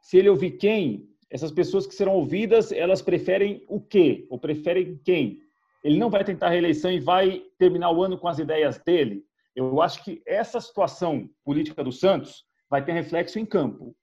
Se 0.02 0.18
ele 0.18 0.28
ouvir 0.28 0.52
quem, 0.52 1.08
essas 1.30 1.52
pessoas 1.52 1.86
que 1.86 1.94
serão 1.94 2.14
ouvidas, 2.14 2.72
elas 2.72 3.02
preferem 3.02 3.64
o 3.68 3.80
quê? 3.80 4.26
Ou 4.28 4.36
preferem 4.36 4.98
quem? 5.04 5.38
Ele 5.82 5.98
não 5.98 6.10
vai 6.10 6.24
tentar 6.24 6.46
a 6.46 6.50
reeleição 6.50 6.90
e 6.90 7.00
vai 7.00 7.42
terminar 7.58 7.90
o 7.90 8.02
ano 8.02 8.18
com 8.18 8.28
as 8.28 8.38
ideias 8.38 8.78
dele. 8.78 9.24
Eu 9.54 9.80
acho 9.80 10.04
que 10.04 10.22
essa 10.26 10.60
situação 10.60 11.28
política 11.44 11.82
do 11.82 11.92
Santos 11.92 12.44
vai 12.68 12.84
ter 12.84 12.92
reflexo 12.92 13.38
em 13.38 13.46
campo. 13.46 13.94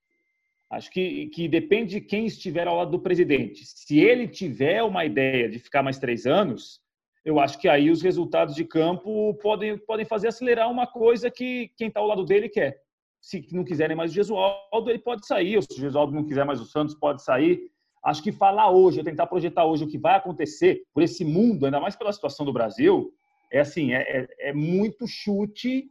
Acho 0.70 0.92
que, 0.92 1.28
que 1.28 1.48
depende 1.48 1.96
de 1.96 2.02
quem 2.02 2.26
estiver 2.26 2.68
ao 2.68 2.76
lado 2.76 2.92
do 2.92 3.00
presidente. 3.00 3.64
Se 3.66 4.00
ele 4.00 4.28
tiver 4.28 4.84
uma 4.84 5.06
ideia 5.06 5.48
de 5.48 5.60
ficar 5.60 5.82
mais 5.82 5.98
três 5.98 6.26
anos, 6.26 6.82
eu 7.24 7.40
acho 7.40 7.58
que 7.60 7.70
aí 7.70 7.90
os 7.90 8.02
resultados 8.02 8.54
de 8.54 8.66
campo 8.66 9.34
podem, 9.36 9.78
podem 9.78 10.06
fazer 10.06 10.28
acelerar 10.28 10.70
uma 10.70 10.86
coisa 10.86 11.32
que 11.32 11.72
quem 11.78 11.88
está 11.88 12.02
ao 12.02 12.08
lado 12.08 12.26
dele 12.26 12.50
quer. 12.50 12.82
Se 13.22 13.48
não 13.52 13.64
quiserem 13.64 13.96
mais 13.96 14.12
o 14.12 14.14
Gesualdo, 14.14 14.90
ele 14.90 15.00
pode 15.00 15.26
sair. 15.26 15.56
Ou 15.56 15.62
se 15.62 15.78
o 15.78 15.80
Gesualdo 15.82 16.14
não 16.14 16.26
quiser 16.26 16.46
mais 16.46 16.60
o 16.60 16.66
Santos, 16.66 16.96
pode 16.96 17.24
sair. 17.24 17.70
Acho 18.08 18.24
que 18.24 18.32
falar 18.32 18.70
hoje, 18.72 19.04
tentar 19.04 19.28
projetar 19.28 19.66
hoje 19.66 19.84
o 19.84 19.88
que 19.90 19.98
vai 19.98 20.16
acontecer 20.16 20.86
por 20.94 21.04
esse 21.04 21.26
mundo, 21.26 21.66
ainda 21.66 21.78
mais 21.78 21.94
pela 21.94 22.14
situação 22.14 22.46
do 22.46 22.54
Brasil, 22.54 23.14
é 23.52 23.60
assim, 23.60 23.92
é, 23.92 24.00
é, 24.00 24.50
é 24.50 24.54
muito 24.54 25.06
chute 25.06 25.90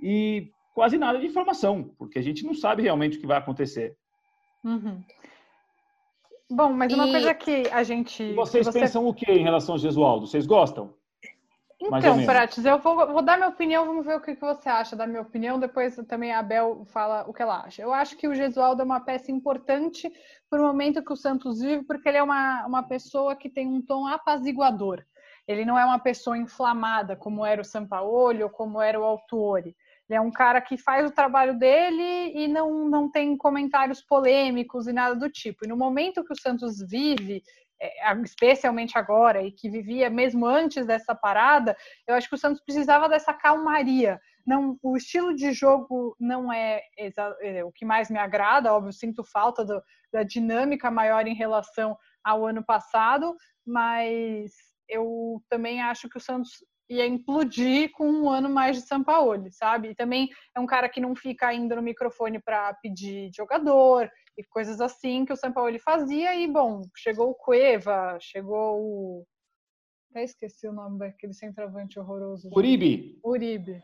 e 0.00 0.48
quase 0.72 0.96
nada 0.96 1.18
de 1.18 1.26
informação, 1.26 1.90
porque 1.98 2.20
a 2.20 2.22
gente 2.22 2.46
não 2.46 2.54
sabe 2.54 2.84
realmente 2.84 3.18
o 3.18 3.20
que 3.20 3.26
vai 3.26 3.36
acontecer. 3.36 3.96
Uhum. 4.62 5.02
Bom, 6.48 6.72
mas 6.72 6.92
uma 6.92 7.08
e... 7.08 7.10
coisa 7.10 7.34
que 7.34 7.68
a 7.72 7.82
gente. 7.82 8.22
E 8.22 8.32
vocês 8.32 8.64
você... 8.66 8.78
pensam 8.78 9.04
o 9.04 9.12
que 9.12 9.28
em 9.28 9.42
relação 9.42 9.74
ao 9.74 9.78
Gesualdo? 9.80 10.28
Vocês 10.28 10.46
gostam? 10.46 10.94
Então, 11.82 12.24
Prates, 12.26 12.64
eu 12.64 12.78
vou, 12.78 12.94
vou, 13.06 13.22
dar 13.22 13.38
minha 13.38 13.48
opinião, 13.48 13.86
vamos 13.86 14.04
ver 14.04 14.16
o 14.16 14.20
que, 14.20 14.34
que, 14.34 14.40
você 14.40 14.68
acha 14.68 14.94
da 14.94 15.06
minha 15.06 15.22
opinião, 15.22 15.58
depois 15.58 15.96
também 16.06 16.30
a 16.30 16.42
Bel 16.42 16.84
fala 16.84 17.24
o 17.26 17.32
que 17.32 17.40
ela 17.40 17.62
acha. 17.64 17.80
Eu 17.80 17.92
acho 17.94 18.18
que 18.18 18.28
o 18.28 18.34
Gesualdo 18.34 18.82
é 18.82 18.84
uma 18.84 19.00
peça 19.00 19.32
importante 19.32 20.12
para 20.50 20.60
o 20.60 20.66
momento 20.66 21.02
que 21.02 21.12
o 21.12 21.16
Santos 21.16 21.60
vive, 21.60 21.84
porque 21.84 22.06
ele 22.06 22.18
é 22.18 22.22
uma, 22.22 22.66
uma 22.66 22.82
pessoa 22.82 23.34
que 23.34 23.48
tem 23.48 23.66
um 23.66 23.80
tom 23.80 24.06
apaziguador. 24.06 25.02
Ele 25.48 25.64
não 25.64 25.78
é 25.78 25.84
uma 25.84 25.98
pessoa 25.98 26.36
inflamada, 26.36 27.16
como 27.16 27.46
era 27.46 27.62
o 27.62 27.64
Sampaoli 27.64 28.42
ou 28.42 28.50
como 28.50 28.80
era 28.80 29.00
o 29.00 29.04
Autuori. 29.04 29.74
Ele 30.08 30.18
é 30.18 30.20
um 30.20 30.30
cara 30.30 30.60
que 30.60 30.76
faz 30.76 31.08
o 31.08 31.14
trabalho 31.14 31.58
dele 31.58 32.32
e 32.34 32.46
não, 32.46 32.88
não 32.88 33.10
tem 33.10 33.36
comentários 33.36 34.02
polêmicos 34.02 34.86
e 34.86 34.92
nada 34.92 35.14
do 35.14 35.30
tipo. 35.30 35.64
E 35.64 35.68
no 35.68 35.76
momento 35.76 36.24
que 36.24 36.32
o 36.32 36.40
Santos 36.40 36.78
vive, 36.86 37.42
especialmente 38.24 38.98
agora, 38.98 39.42
e 39.42 39.50
que 39.50 39.68
vivia 39.68 40.10
mesmo 40.10 40.46
antes 40.46 40.86
dessa 40.86 41.14
parada, 41.14 41.76
eu 42.06 42.14
acho 42.14 42.28
que 42.28 42.34
o 42.34 42.38
Santos 42.38 42.60
precisava 42.62 43.08
dessa 43.08 43.32
calmaria. 43.32 44.20
Não, 44.46 44.78
o 44.82 44.96
estilo 44.96 45.34
de 45.34 45.52
jogo 45.52 46.16
não 46.18 46.52
é, 46.52 46.82
é 46.96 47.64
o 47.64 47.72
que 47.72 47.84
mais 47.84 48.10
me 48.10 48.18
agrada, 48.18 48.72
óbvio, 48.72 48.92
sinto 48.92 49.22
falta 49.22 49.64
do, 49.64 49.82
da 50.12 50.22
dinâmica 50.22 50.90
maior 50.90 51.26
em 51.26 51.34
relação 51.34 51.96
ao 52.22 52.46
ano 52.46 52.64
passado, 52.64 53.36
mas 53.66 54.52
eu 54.88 55.42
também 55.48 55.80
acho 55.80 56.08
que 56.08 56.18
o 56.18 56.20
Santos 56.20 56.64
ia 56.90 57.06
implodir 57.06 57.92
com 57.92 58.10
um 58.10 58.28
ano 58.28 58.50
mais 58.50 58.76
de 58.76 58.82
São 58.82 59.02
Paulo, 59.02 59.46
sabe? 59.52 59.90
E 59.90 59.94
também 59.94 60.28
é 60.54 60.58
um 60.58 60.66
cara 60.66 60.88
que 60.88 61.00
não 61.00 61.14
fica 61.14 61.54
indo 61.54 61.76
no 61.76 61.82
microfone 61.82 62.40
para 62.40 62.74
pedir 62.74 63.30
jogador, 63.32 64.10
e 64.40 64.44
coisas 64.44 64.80
assim 64.80 65.24
que 65.24 65.32
o 65.32 65.36
São 65.36 65.52
Paulo 65.52 65.78
fazia. 65.78 66.34
E, 66.34 66.46
bom, 66.46 66.82
chegou 66.96 67.30
o 67.30 67.34
Cueva, 67.34 68.16
chegou 68.20 68.80
o. 68.80 69.26
Até 70.10 70.24
esqueci 70.24 70.66
o 70.66 70.72
nome 70.72 70.98
daquele 70.98 71.34
centroavante 71.34 72.00
horroroso. 72.00 72.50
Uribe. 72.52 73.20
Uribe. 73.22 73.82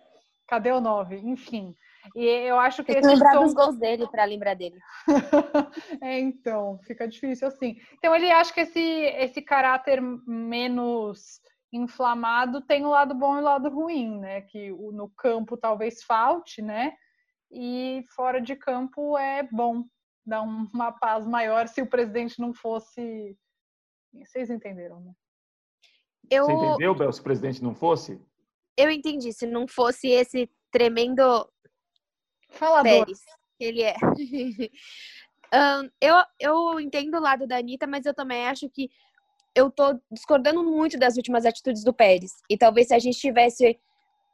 Cadê 0.48 0.72
o 0.72 0.80
9? 0.80 1.16
Enfim. 1.18 1.74
E 2.14 2.24
eu 2.24 2.58
acho 2.58 2.82
que. 2.82 2.92
Tem 2.92 3.02
que 3.02 3.06
lembrar 3.06 3.34
som... 3.34 3.44
dos 3.44 3.54
gols 3.54 3.76
dele 3.76 4.06
para 4.08 4.24
lembrar 4.24 4.54
dele. 4.54 4.78
é, 6.02 6.18
então, 6.18 6.78
fica 6.84 7.06
difícil 7.06 7.46
assim. 7.48 7.76
Então, 7.94 8.14
ele 8.14 8.30
acha 8.30 8.52
que 8.52 8.60
esse, 8.60 8.80
esse 8.80 9.42
caráter 9.42 10.00
menos 10.00 11.40
inflamado 11.72 12.62
tem 12.62 12.84
o 12.84 12.90
lado 12.90 13.14
bom 13.14 13.36
e 13.36 13.40
o 13.40 13.44
lado 13.44 13.68
ruim, 13.68 14.18
né? 14.18 14.40
Que 14.40 14.70
no 14.70 15.10
campo 15.10 15.56
talvez 15.56 16.02
falte, 16.02 16.62
né? 16.62 16.94
E 17.50 18.04
fora 18.14 18.40
de 18.40 18.56
campo 18.56 19.16
é 19.18 19.42
bom, 19.42 19.84
dá 20.26 20.42
uma 20.42 20.92
paz 20.92 21.26
maior 21.26 21.68
se 21.68 21.80
o 21.80 21.86
presidente 21.86 22.40
não 22.40 22.52
fosse. 22.52 23.36
Vocês 24.12 24.50
entenderam, 24.50 25.00
né? 25.00 25.12
Eu... 26.30 26.46
Você 26.46 26.52
entendeu, 26.52 26.94
Bel, 26.94 27.12
se 27.12 27.20
o 27.20 27.24
presidente 27.24 27.62
não 27.62 27.74
fosse? 27.74 28.20
Eu 28.76 28.90
entendi, 28.90 29.32
se 29.32 29.46
não 29.46 29.66
fosse 29.66 30.08
esse 30.08 30.50
tremendo 30.70 31.48
Falador. 32.50 33.04
Pérez, 33.06 33.20
ele 33.58 33.82
é. 33.82 33.94
um, 35.54 35.90
eu, 36.00 36.14
eu 36.40 36.80
entendo 36.80 37.16
o 37.16 37.20
lado 37.20 37.46
da 37.46 37.56
Anitta, 37.56 37.86
mas 37.86 38.04
eu 38.04 38.14
também 38.14 38.46
acho 38.46 38.68
que 38.68 38.90
eu 39.54 39.70
tô 39.70 39.98
discordando 40.12 40.62
muito 40.62 40.98
das 40.98 41.16
últimas 41.16 41.46
atitudes 41.46 41.82
do 41.82 41.94
Pérez. 41.94 42.32
E 42.50 42.58
talvez 42.58 42.88
se 42.88 42.94
a 42.94 42.98
gente 42.98 43.18
tivesse. 43.18 43.78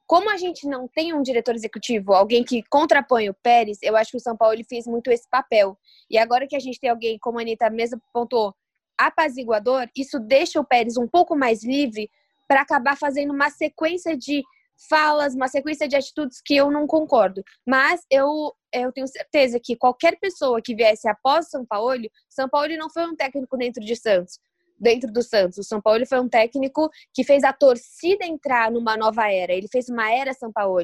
Como 0.07 0.31
a 0.31 0.37
gente 0.37 0.67
não 0.67 0.87
tem 0.89 1.15
um 1.15 1.23
diretor 1.23 1.55
executivo, 1.55 2.13
alguém 2.13 2.45
que 2.45 2.63
contrapõe 2.65 3.29
o 3.29 3.35
Pérez, 3.35 3.79
eu 3.83 3.97
acho 3.97 4.11
que 4.11 4.17
o 4.17 4.21
São 4.21 4.37
Paulo 4.37 4.55
ele 4.55 4.65
fez 4.65 4.87
muito 4.87 5.11
esse 5.11 5.29
papel. 5.31 5.79
E 6.11 6.19
agora 6.19 6.47
que 6.47 6.57
a 6.57 6.61
gente 6.61 6.79
tem 6.79 6.91
alguém, 6.91 7.19
como 7.19 7.39
a 7.39 7.43
Anitta 7.43 7.71
mesmo 7.71 8.01
pontuou, 8.13 8.55
apaziguador, 8.99 9.89
isso 9.97 10.19
deixa 10.21 10.61
o 10.61 10.67
Pérez 10.67 10.97
um 10.97 11.09
pouco 11.09 11.35
mais 11.37 11.65
livre 11.65 12.11
para 12.47 12.61
acabar 12.61 12.97
fazendo 12.97 13.33
uma 13.33 13.51
sequência 13.51 14.17
de 14.17 14.43
falas, 14.89 15.35
uma 15.35 15.49
sequência 15.49 15.89
de 15.89 15.97
atitudes 15.97 16.41
que 16.45 16.57
eu 16.57 16.71
não 16.71 16.87
concordo. 16.87 17.43
Mas 17.67 18.03
eu, 18.11 18.53
eu 18.73 18.93
tenho 18.93 19.07
certeza 19.07 19.59
que 19.63 19.77
qualquer 19.77 20.19
pessoa 20.19 20.61
que 20.63 20.75
viesse 20.75 21.09
após 21.09 21.49
São 21.49 21.65
Paulo, 21.65 22.09
São 22.29 22.49
Paulo 22.49 22.77
não 22.77 22.91
foi 22.91 23.07
um 23.07 23.17
técnico 23.17 23.57
dentro 23.57 23.83
de 23.83 23.97
Santos 23.97 24.39
dentro 24.83 25.13
do 25.13 25.23
Santos. 25.23 25.59
O 25.59 25.63
São 25.63 25.81
Paulo 25.81 26.05
foi 26.07 26.21
um 26.21 26.29
técnico 26.29 26.91
que 27.15 27.23
fez 27.23 27.45
a 27.45 27.53
torcida 27.53 28.27
entrar 28.27 28.71
numa 28.71 28.97
nova 28.97 29.31
era. 29.31 29.53
Ele 29.53 29.69
fez 29.71 29.89
uma 29.89 30.13
era 30.13 30.35
São 30.35 30.53
Paulo. 30.53 30.83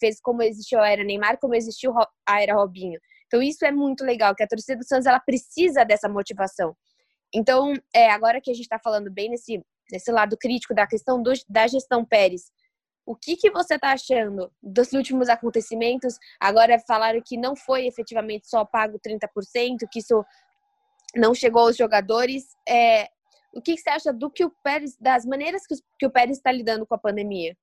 Fez 0.00 0.20
como 0.20 0.42
existiu 0.42 0.80
a 0.80 0.88
era 0.88 1.04
Neymar, 1.04 1.38
como 1.38 1.54
existiu 1.54 1.94
a 2.26 2.42
era 2.42 2.54
Robinho. 2.54 2.98
Então 3.26 3.40
isso 3.40 3.64
é 3.64 3.70
muito 3.70 4.04
legal, 4.04 4.34
que 4.34 4.42
a 4.42 4.48
torcida 4.48 4.76
do 4.76 4.84
Santos 4.84 5.06
ela 5.06 5.20
precisa 5.20 5.84
dessa 5.84 6.08
motivação. 6.08 6.76
Então, 7.32 7.72
é, 7.94 8.10
agora 8.10 8.40
que 8.40 8.50
a 8.50 8.54
gente 8.54 8.64
está 8.64 8.80
falando 8.80 9.08
bem 9.08 9.30
nesse, 9.30 9.64
nesse 9.92 10.10
lado 10.10 10.36
crítico 10.36 10.74
da 10.74 10.84
questão 10.84 11.22
do, 11.22 11.32
da 11.48 11.68
gestão 11.68 12.04
Pérez, 12.04 12.50
o 13.06 13.14
que, 13.14 13.36
que 13.36 13.50
você 13.50 13.76
está 13.76 13.92
achando 13.92 14.50
dos 14.60 14.92
últimos 14.92 15.28
acontecimentos? 15.28 16.16
Agora 16.40 16.78
falaram 16.86 17.22
que 17.24 17.36
não 17.36 17.54
foi 17.54 17.86
efetivamente 17.86 18.48
só 18.48 18.64
pago 18.64 18.98
30%, 18.98 19.86
que 19.90 20.00
isso 20.00 20.24
não 21.14 21.34
chegou 21.34 21.62
aos 21.62 21.76
jogadores. 21.76 22.48
É, 22.68 23.08
o 23.52 23.60
que, 23.60 23.76
você 23.76 23.90
acha 23.90 24.12
do 24.12 24.30
que 24.30 24.44
o 24.44 24.52
Pérez, 24.62 24.96
das 24.98 25.24
maneiras 25.24 25.66
que, 25.66 25.74
que 25.98 26.06
o 26.06 26.10
Pérez 26.10 26.36
está 26.36 26.52
lidando 26.52 26.86
com 26.86 26.94
a 26.94 26.98
pandemia? 26.98 27.56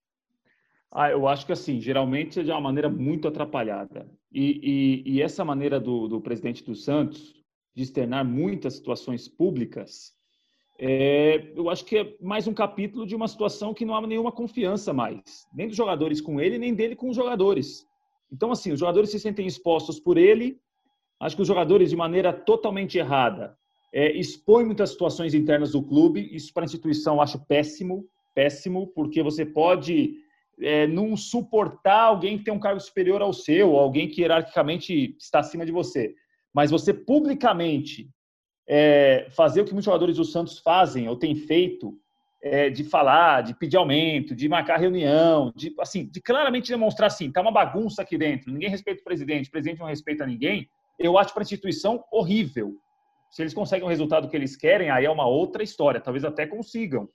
Ah, 0.91 1.11
eu 1.11 1.27
acho 1.27 1.45
que 1.45 1.51
assim, 1.51 1.79
geralmente 1.79 2.39
é 2.39 2.43
de 2.43 2.51
uma 2.51 2.61
maneira 2.61 2.89
muito 2.89 3.27
atrapalhada. 3.27 4.09
E, 4.31 5.03
e, 5.05 5.13
e 5.15 5.21
essa 5.21 5.43
maneira 5.43 5.79
do, 5.79 6.07
do, 6.07 6.21
presidente 6.21 6.63
do 6.63 6.75
Santos 6.75 7.35
de 7.75 7.83
externar 7.83 8.25
muitas 8.25 8.75
situações 8.75 9.27
públicas, 9.27 10.13
é, 10.79 11.51
eu 11.55 11.69
acho 11.69 11.85
que 11.85 11.97
é 11.97 12.15
mais 12.21 12.47
um 12.47 12.53
capítulo 12.53 13.05
de 13.05 13.15
uma 13.15 13.27
situação 13.27 13.73
que 13.73 13.85
não 13.85 13.95
há 13.95 14.05
nenhuma 14.05 14.31
confiança 14.31 14.93
mais, 14.93 15.47
nem 15.53 15.67
dos 15.67 15.75
jogadores 15.75 16.21
com 16.21 16.39
ele, 16.39 16.57
nem 16.57 16.73
dele 16.73 16.95
com 16.95 17.09
os 17.09 17.15
jogadores. 17.15 17.85
Então, 18.31 18.51
assim, 18.51 18.71
os 18.71 18.79
jogadores 18.79 19.09
se 19.09 19.19
sentem 19.19 19.45
expostos 19.45 19.99
por 19.99 20.17
ele. 20.17 20.59
Acho 21.19 21.35
que 21.35 21.41
os 21.41 21.47
jogadores, 21.47 21.89
de 21.89 21.95
maneira 21.95 22.31
totalmente 22.31 22.97
errada, 22.97 23.57
é, 23.97 24.11
expõe 24.11 24.63
muitas 24.63 24.91
situações 24.91 25.33
internas 25.33 25.71
do 25.71 25.81
clube. 25.81 26.29
Isso 26.31 26.53
para 26.53 26.61
a 26.61 26.65
instituição 26.65 27.19
acho 27.19 27.43
péssimo, 27.47 28.05
péssimo, 28.35 28.85
porque 28.93 29.23
você 29.23 29.43
pode 29.43 30.13
é, 30.61 30.85
não 30.85 31.17
suportar 31.17 32.01
alguém 32.01 32.37
que 32.37 32.43
tem 32.43 32.53
um 32.53 32.59
cargo 32.59 32.79
superior 32.79 33.23
ao 33.23 33.33
seu, 33.33 33.75
alguém 33.75 34.07
que 34.07 34.21
hierarquicamente 34.21 35.15
está 35.19 35.39
acima 35.39 35.65
de 35.65 35.71
você. 35.71 36.13
Mas 36.53 36.69
você 36.69 36.93
publicamente 36.93 38.07
é, 38.69 39.25
fazer 39.31 39.61
o 39.61 39.65
que 39.65 39.73
muitos 39.73 39.85
jogadores 39.85 40.17
do 40.17 40.25
Santos 40.25 40.59
fazem 40.59 41.09
ou 41.09 41.15
têm 41.15 41.33
feito, 41.33 41.97
é, 42.39 42.69
de 42.69 42.83
falar, 42.83 43.41
de 43.41 43.55
pedir 43.55 43.77
aumento, 43.77 44.35
de 44.35 44.47
marcar 44.47 44.77
reunião, 44.77 45.51
de, 45.55 45.73
assim, 45.79 46.05
de 46.05 46.21
claramente 46.21 46.69
demonstrar 46.69 47.07
assim, 47.07 47.31
tá 47.31 47.41
uma 47.41 47.51
bagunça 47.51 48.03
aqui 48.03 48.15
dentro, 48.15 48.53
ninguém 48.53 48.69
respeita 48.69 49.01
o 49.01 49.03
presidente, 49.03 49.47
o 49.47 49.51
presidente 49.51 49.79
não 49.79 49.87
respeita 49.87 50.23
ninguém, 50.23 50.69
eu 50.99 51.17
acho 51.17 51.33
para 51.33 51.41
a 51.41 51.45
instituição 51.45 52.03
horrível. 52.11 52.77
Se 53.29 53.41
eles 53.41 53.53
conseguem 53.53 53.85
o 53.85 53.89
resultado 53.89 54.29
que 54.29 54.35
eles 54.35 54.55
querem, 54.55 54.89
aí 54.89 55.05
é 55.05 55.09
uma 55.09 55.27
outra 55.27 55.63
história. 55.63 56.01
Talvez 56.01 56.23
até 56.23 56.47
consigam. 56.47 57.09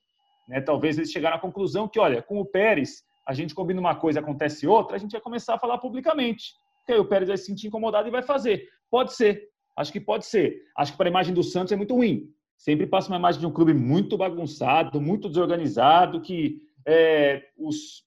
Né? 0.49 0.61
Talvez 0.61 0.99
eles 0.99 1.11
chegaram 1.11 1.37
à 1.37 1.41
conclusão 1.41 1.89
que, 1.89 1.99
olha, 1.99 2.23
com 2.23 2.41
o 2.41 2.47
Pérez, 2.47 3.03
a 3.27 3.33
gente 3.33 3.55
combina 3.55 3.81
uma 3.81 3.95
coisa, 3.95 4.21
acontece 4.21 4.67
outra, 4.67 4.97
a 4.97 4.99
gente 4.99 5.13
vai 5.13 5.21
começar 5.21 5.55
a 5.55 5.59
falar 5.59 5.79
publicamente. 5.79 6.55
Porque 6.79 6.93
aí 6.93 6.99
o 6.99 7.05
Pérez 7.05 7.29
vai 7.29 7.37
se 7.37 7.47
sentir 7.47 7.69
incomodado 7.69 8.09
e 8.09 8.11
vai 8.11 8.23
fazer. 8.23 8.69
Pode 8.91 9.15
ser. 9.15 9.49
Acho 9.77 9.93
que 9.93 10.01
pode 10.01 10.27
ser. 10.27 10.63
Acho 10.77 10.93
que 10.93 10.99
para 10.99 11.09
a 11.09 11.11
imagem 11.11 11.33
do 11.33 11.43
Santos 11.43 11.73
é 11.73 11.77
muito 11.77 11.95
ruim. 11.95 12.29
Sempre 12.59 12.87
passa 12.87 13.09
uma 13.09 13.17
imagem 13.17 13.41
de 13.41 13.47
um 13.47 13.53
clube 13.53 13.73
muito 13.73 14.17
bagunçado, 14.17 15.01
muito 15.01 15.29
desorganizado, 15.29 16.21
que 16.21 16.61
é, 16.87 17.43
os, 17.57 18.05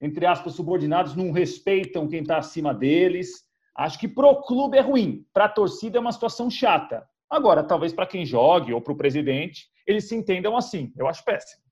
entre 0.00 0.26
aspas, 0.26 0.54
subordinados 0.54 1.16
não 1.16 1.32
respeitam 1.32 2.08
quem 2.08 2.20
está 2.20 2.38
acima 2.38 2.74
deles. 2.74 3.44
Acho 3.74 3.98
que 3.98 4.08
pro 4.08 4.42
clube 4.42 4.76
é 4.76 4.80
ruim. 4.80 5.24
Para 5.32 5.46
a 5.46 5.48
torcida 5.48 5.98
é 5.98 6.00
uma 6.00 6.12
situação 6.12 6.50
chata. 6.50 7.06
Agora, 7.30 7.64
talvez 7.64 7.92
para 7.92 8.06
quem 8.06 8.24
jogue 8.24 8.72
ou 8.72 8.80
para 8.80 8.92
o 8.92 8.96
presidente, 8.96 9.66
eles 9.86 10.08
se 10.08 10.14
entendam 10.14 10.56
assim. 10.56 10.92
Eu 10.96 11.08
acho 11.08 11.24
péssimo. 11.24 11.66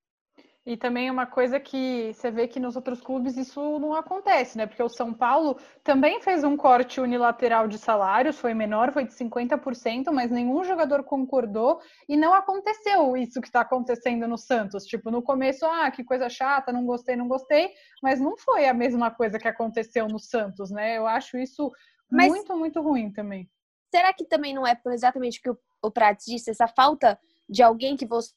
E 0.67 0.79
também 0.79 1.09
é 1.09 1.13
uma 1.13 1.27
coisa 1.27 1.61
que 1.61 2.11
você 2.15 2.31
vê 2.31 2.49
que 2.49 2.59
nos 2.59 2.75
outros 2.75 2.99
clubes 3.03 3.37
isso 3.37 3.79
não 3.79 3.93
acontece, 3.93 4.57
né? 4.57 4.67
Porque 4.67 4.83
o 4.83 4.89
São 4.89 5.13
Paulo 5.13 5.59
também 5.83 6.23
fez 6.23 6.43
um 6.43 6.57
corte 6.57 7.03
unilateral 7.03 7.69
de 7.69 7.77
salários, 7.77 8.39
foi 8.39 8.55
menor, 8.55 8.91
foi 8.91 9.05
de 9.05 9.13
50%, 9.13 10.11
mas 10.11 10.31
nenhum 10.31 10.65
jogador 10.65 11.05
concordou 11.05 11.81
e 12.09 12.17
não 12.17 12.33
aconteceu 12.33 13.15
isso 13.15 13.43
que 13.43 13.49
está 13.49 13.61
acontecendo 13.61 14.27
no 14.27 14.39
Santos. 14.39 14.85
Tipo, 14.85 15.11
no 15.11 15.23
começo, 15.23 15.67
ah, 15.67 15.91
que 15.91 16.03
coisa 16.03 16.31
chata, 16.31 16.73
não 16.73 16.87
gostei, 16.87 17.15
não 17.15 17.29
gostei, 17.29 17.71
mas 18.03 18.19
não 18.19 18.35
foi 18.39 18.67
a 18.67 18.73
mesma 18.73 19.11
coisa 19.11 19.39
que 19.39 19.49
aconteceu 19.49 20.09
no 20.09 20.19
Santos, 20.19 20.71
né? 20.71 20.97
Eu 20.97 21.07
acho 21.07 21.37
isso 21.37 21.71
mas... 22.11 22.29
muito, 22.29 22.57
muito 22.57 22.81
ruim 22.81 23.13
também 23.13 23.51
será 23.95 24.13
que 24.13 24.25
também 24.25 24.53
não 24.53 24.67
é 24.67 24.75
por 24.75 24.93
exatamente 24.93 25.39
o 25.39 25.43
que 25.43 25.61
o, 25.81 25.91
Prats 25.91 26.27
disse, 26.27 26.51
essa 26.51 26.67
falta 26.67 27.17
de 27.49 27.63
alguém 27.63 27.97
que 27.97 28.05
você 28.05 28.35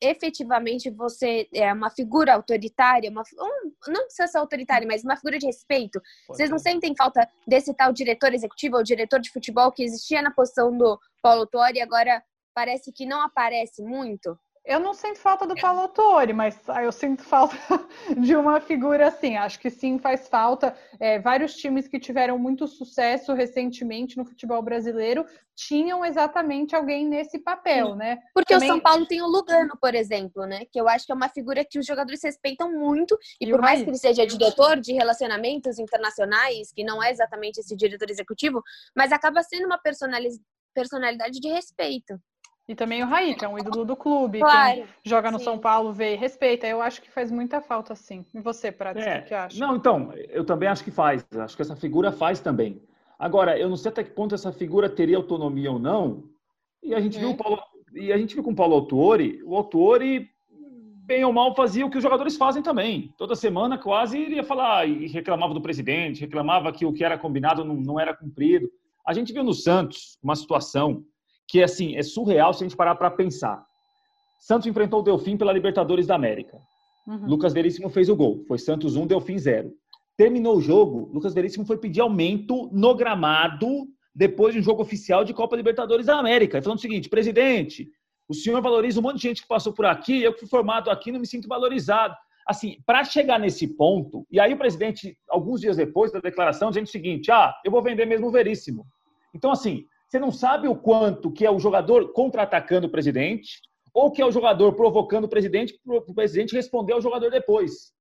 efetivamente 0.00 0.90
você 0.90 1.48
é 1.52 1.72
uma 1.72 1.90
figura 1.90 2.34
autoritária, 2.34 3.08
uma, 3.10 3.22
um, 3.38 3.72
não 3.88 4.04
precisa 4.04 4.26
ser 4.26 4.38
autoritária, 4.38 4.86
mas 4.86 5.04
uma 5.04 5.16
figura 5.16 5.38
de 5.38 5.46
respeito. 5.46 6.00
Pode 6.26 6.36
Vocês 6.36 6.50
não 6.50 6.58
ser. 6.58 6.70
sentem 6.70 6.94
falta 6.96 7.28
desse 7.46 7.72
tal 7.74 7.92
diretor 7.92 8.32
executivo 8.34 8.76
ou 8.76 8.82
diretor 8.82 9.20
de 9.20 9.30
futebol 9.30 9.70
que 9.70 9.84
existia 9.84 10.22
na 10.22 10.32
posição 10.32 10.76
do 10.76 10.98
Paulo 11.22 11.46
Torre 11.46 11.74
e 11.76 11.80
agora 11.80 12.22
parece 12.52 12.92
que 12.92 13.06
não 13.06 13.22
aparece 13.22 13.82
muito? 13.82 14.36
Eu 14.70 14.78
não 14.78 14.94
sinto 14.94 15.18
falta 15.18 15.48
do 15.48 15.56
Paulo 15.56 15.80
Autori, 15.80 16.32
mas 16.32 16.56
ah, 16.68 16.84
eu 16.84 16.92
sinto 16.92 17.24
falta 17.24 17.56
de 18.16 18.36
uma 18.36 18.60
figura 18.60 19.08
assim. 19.08 19.36
Acho 19.36 19.58
que 19.58 19.68
sim, 19.68 19.98
faz 19.98 20.28
falta. 20.28 20.76
É, 21.00 21.18
vários 21.18 21.56
times 21.56 21.88
que 21.88 21.98
tiveram 21.98 22.38
muito 22.38 22.68
sucesso 22.68 23.34
recentemente 23.34 24.16
no 24.16 24.24
futebol 24.24 24.62
brasileiro 24.62 25.26
tinham 25.56 26.04
exatamente 26.04 26.76
alguém 26.76 27.04
nesse 27.04 27.40
papel, 27.40 27.96
né? 27.96 28.20
Porque 28.32 28.54
Também... 28.54 28.70
o 28.70 28.72
São 28.74 28.80
Paulo 28.80 29.04
tem 29.06 29.20
o 29.20 29.26
Lugano, 29.26 29.76
por 29.80 29.92
exemplo, 29.92 30.46
né? 30.46 30.64
Que 30.70 30.80
eu 30.80 30.88
acho 30.88 31.04
que 31.04 31.10
é 31.10 31.16
uma 31.16 31.28
figura 31.28 31.64
que 31.68 31.80
os 31.80 31.84
jogadores 31.84 32.22
respeitam 32.22 32.70
muito. 32.72 33.18
E, 33.40 33.48
e 33.48 33.50
por 33.50 33.60
mais 33.60 33.82
que 33.82 33.90
ele 33.90 33.98
seja 33.98 34.24
diretor 34.24 34.78
de 34.78 34.92
relacionamentos 34.92 35.80
internacionais, 35.80 36.70
que 36.72 36.84
não 36.84 37.02
é 37.02 37.10
exatamente 37.10 37.58
esse 37.58 37.74
diretor 37.74 38.08
executivo, 38.08 38.62
mas 38.96 39.10
acaba 39.10 39.42
sendo 39.42 39.66
uma 39.66 39.80
personalidade 39.82 41.40
de 41.40 41.48
respeito. 41.48 42.20
E 42.70 42.74
também 42.76 43.02
o 43.02 43.06
Raí, 43.06 43.34
que 43.34 43.44
é 43.44 43.48
um 43.48 43.58
ídolo 43.58 43.84
do 43.84 43.96
clube. 43.96 44.38
Claro, 44.38 44.84
joga 45.02 45.28
no 45.32 45.40
sim. 45.40 45.44
São 45.44 45.58
Paulo, 45.58 45.92
vê 45.92 46.14
e 46.14 46.16
respeita. 46.16 46.68
Eu 46.68 46.80
acho 46.80 47.02
que 47.02 47.10
faz 47.10 47.28
muita 47.28 47.60
falta, 47.60 47.96
sim. 47.96 48.24
E 48.32 48.38
você, 48.38 48.70
Prato, 48.70 49.00
é, 49.00 49.18
o 49.18 49.24
que 49.24 49.34
acha? 49.34 49.58
Não, 49.58 49.74
então, 49.74 50.12
eu 50.28 50.44
também 50.44 50.68
acho 50.68 50.84
que 50.84 50.92
faz. 50.92 51.26
Acho 51.36 51.56
que 51.56 51.62
essa 51.62 51.74
figura 51.74 52.12
faz 52.12 52.38
também. 52.38 52.80
Agora, 53.18 53.58
eu 53.58 53.68
não 53.68 53.76
sei 53.76 53.90
até 53.90 54.04
que 54.04 54.12
ponto 54.12 54.36
essa 54.36 54.52
figura 54.52 54.88
teria 54.88 55.16
autonomia 55.16 55.72
ou 55.72 55.80
não. 55.80 56.22
E 56.80 56.94
a 56.94 57.00
gente 57.00 57.16
é. 57.16 57.20
viu 57.20 57.30
o 57.30 57.36
Paulo, 57.36 57.60
e 57.92 58.12
a 58.12 58.16
gente 58.16 58.36
viu 58.36 58.44
com 58.44 58.52
o 58.52 58.54
Paulo 58.54 58.76
Autori, 58.76 59.42
o 59.42 59.56
Autori, 59.56 60.30
bem 61.04 61.24
ou 61.24 61.32
mal, 61.32 61.56
fazia 61.56 61.84
o 61.84 61.90
que 61.90 61.98
os 61.98 62.04
jogadores 62.04 62.36
fazem 62.36 62.62
também. 62.62 63.12
Toda 63.18 63.34
semana 63.34 63.78
quase 63.78 64.16
iria 64.16 64.44
falar 64.44 64.88
e 64.88 65.08
reclamava 65.08 65.52
do 65.52 65.60
presidente, 65.60 66.20
reclamava 66.20 66.70
que 66.70 66.86
o 66.86 66.92
que 66.92 67.02
era 67.02 67.18
combinado 67.18 67.64
não, 67.64 67.74
não 67.74 67.98
era 67.98 68.14
cumprido. 68.14 68.70
A 69.04 69.12
gente 69.12 69.32
viu 69.32 69.42
no 69.42 69.54
Santos 69.54 70.16
uma 70.22 70.36
situação 70.36 71.04
que 71.50 71.62
assim 71.62 71.96
é 71.96 72.02
surreal 72.02 72.54
se 72.54 72.62
a 72.62 72.68
gente 72.68 72.76
parar 72.76 72.94
para 72.94 73.10
pensar. 73.10 73.66
Santos 74.38 74.68
enfrentou 74.68 75.00
o 75.00 75.02
Delfim 75.02 75.36
pela 75.36 75.52
Libertadores 75.52 76.06
da 76.06 76.14
América. 76.14 76.58
Uhum. 77.06 77.26
Lucas 77.26 77.52
Veríssimo 77.52 77.90
fez 77.90 78.08
o 78.08 78.14
gol. 78.14 78.44
Foi 78.46 78.56
Santos 78.56 78.94
1, 78.94 79.06
Delfim 79.08 79.36
0. 79.36 79.72
Terminou 80.16 80.56
o 80.56 80.60
jogo, 80.60 81.10
Lucas 81.12 81.34
Veríssimo 81.34 81.66
foi 81.66 81.76
pedir 81.76 82.00
aumento 82.00 82.70
no 82.72 82.94
gramado 82.94 83.88
depois 84.14 84.54
de 84.54 84.60
um 84.60 84.62
jogo 84.62 84.82
oficial 84.82 85.24
de 85.24 85.34
Copa 85.34 85.56
Libertadores 85.56 86.06
da 86.06 86.18
América. 86.18 86.62
Falando 86.62 86.78
o 86.78 86.80
seguinte, 86.80 87.08
presidente, 87.08 87.88
o 88.28 88.34
senhor 88.34 88.62
valoriza 88.62 89.00
um 89.00 89.02
monte 89.02 89.16
de 89.16 89.22
gente 89.22 89.42
que 89.42 89.48
passou 89.48 89.72
por 89.72 89.86
aqui, 89.86 90.22
eu 90.22 90.32
que 90.32 90.40
fui 90.40 90.48
formado 90.48 90.88
aqui, 90.88 91.10
não 91.10 91.18
me 91.18 91.26
sinto 91.26 91.48
valorizado. 91.48 92.14
Assim, 92.46 92.76
para 92.86 93.02
chegar 93.04 93.40
nesse 93.40 93.66
ponto, 93.66 94.24
e 94.30 94.38
aí 94.38 94.52
o 94.52 94.58
presidente, 94.58 95.16
alguns 95.28 95.60
dias 95.60 95.76
depois 95.76 96.12
da 96.12 96.20
declaração, 96.20 96.70
dizendo 96.70 96.86
o 96.86 96.90
seguinte: 96.90 97.30
ah, 97.30 97.54
eu 97.64 97.70
vou 97.70 97.82
vender 97.82 98.06
mesmo 98.06 98.28
o 98.28 98.30
Veríssimo. 98.30 98.86
Então, 99.34 99.50
assim, 99.50 99.84
você 100.10 100.18
não 100.18 100.32
sabe 100.32 100.66
o 100.66 100.74
quanto 100.74 101.30
que 101.30 101.46
é 101.46 101.50
o 101.50 101.58
jogador 101.58 102.12
contra-atacando 102.12 102.88
o 102.88 102.90
presidente, 102.90 103.60
ou 103.94 104.10
que 104.10 104.20
é 104.20 104.26
o 104.26 104.32
jogador 104.32 104.72
provocando 104.74 105.24
o 105.24 105.28
presidente 105.28 105.78
para 105.84 105.96
o 105.98 106.14
presidente 106.14 106.54
responder 106.54 106.94
ao 106.94 107.02
jogador 107.02 107.30
depois. 107.30 107.92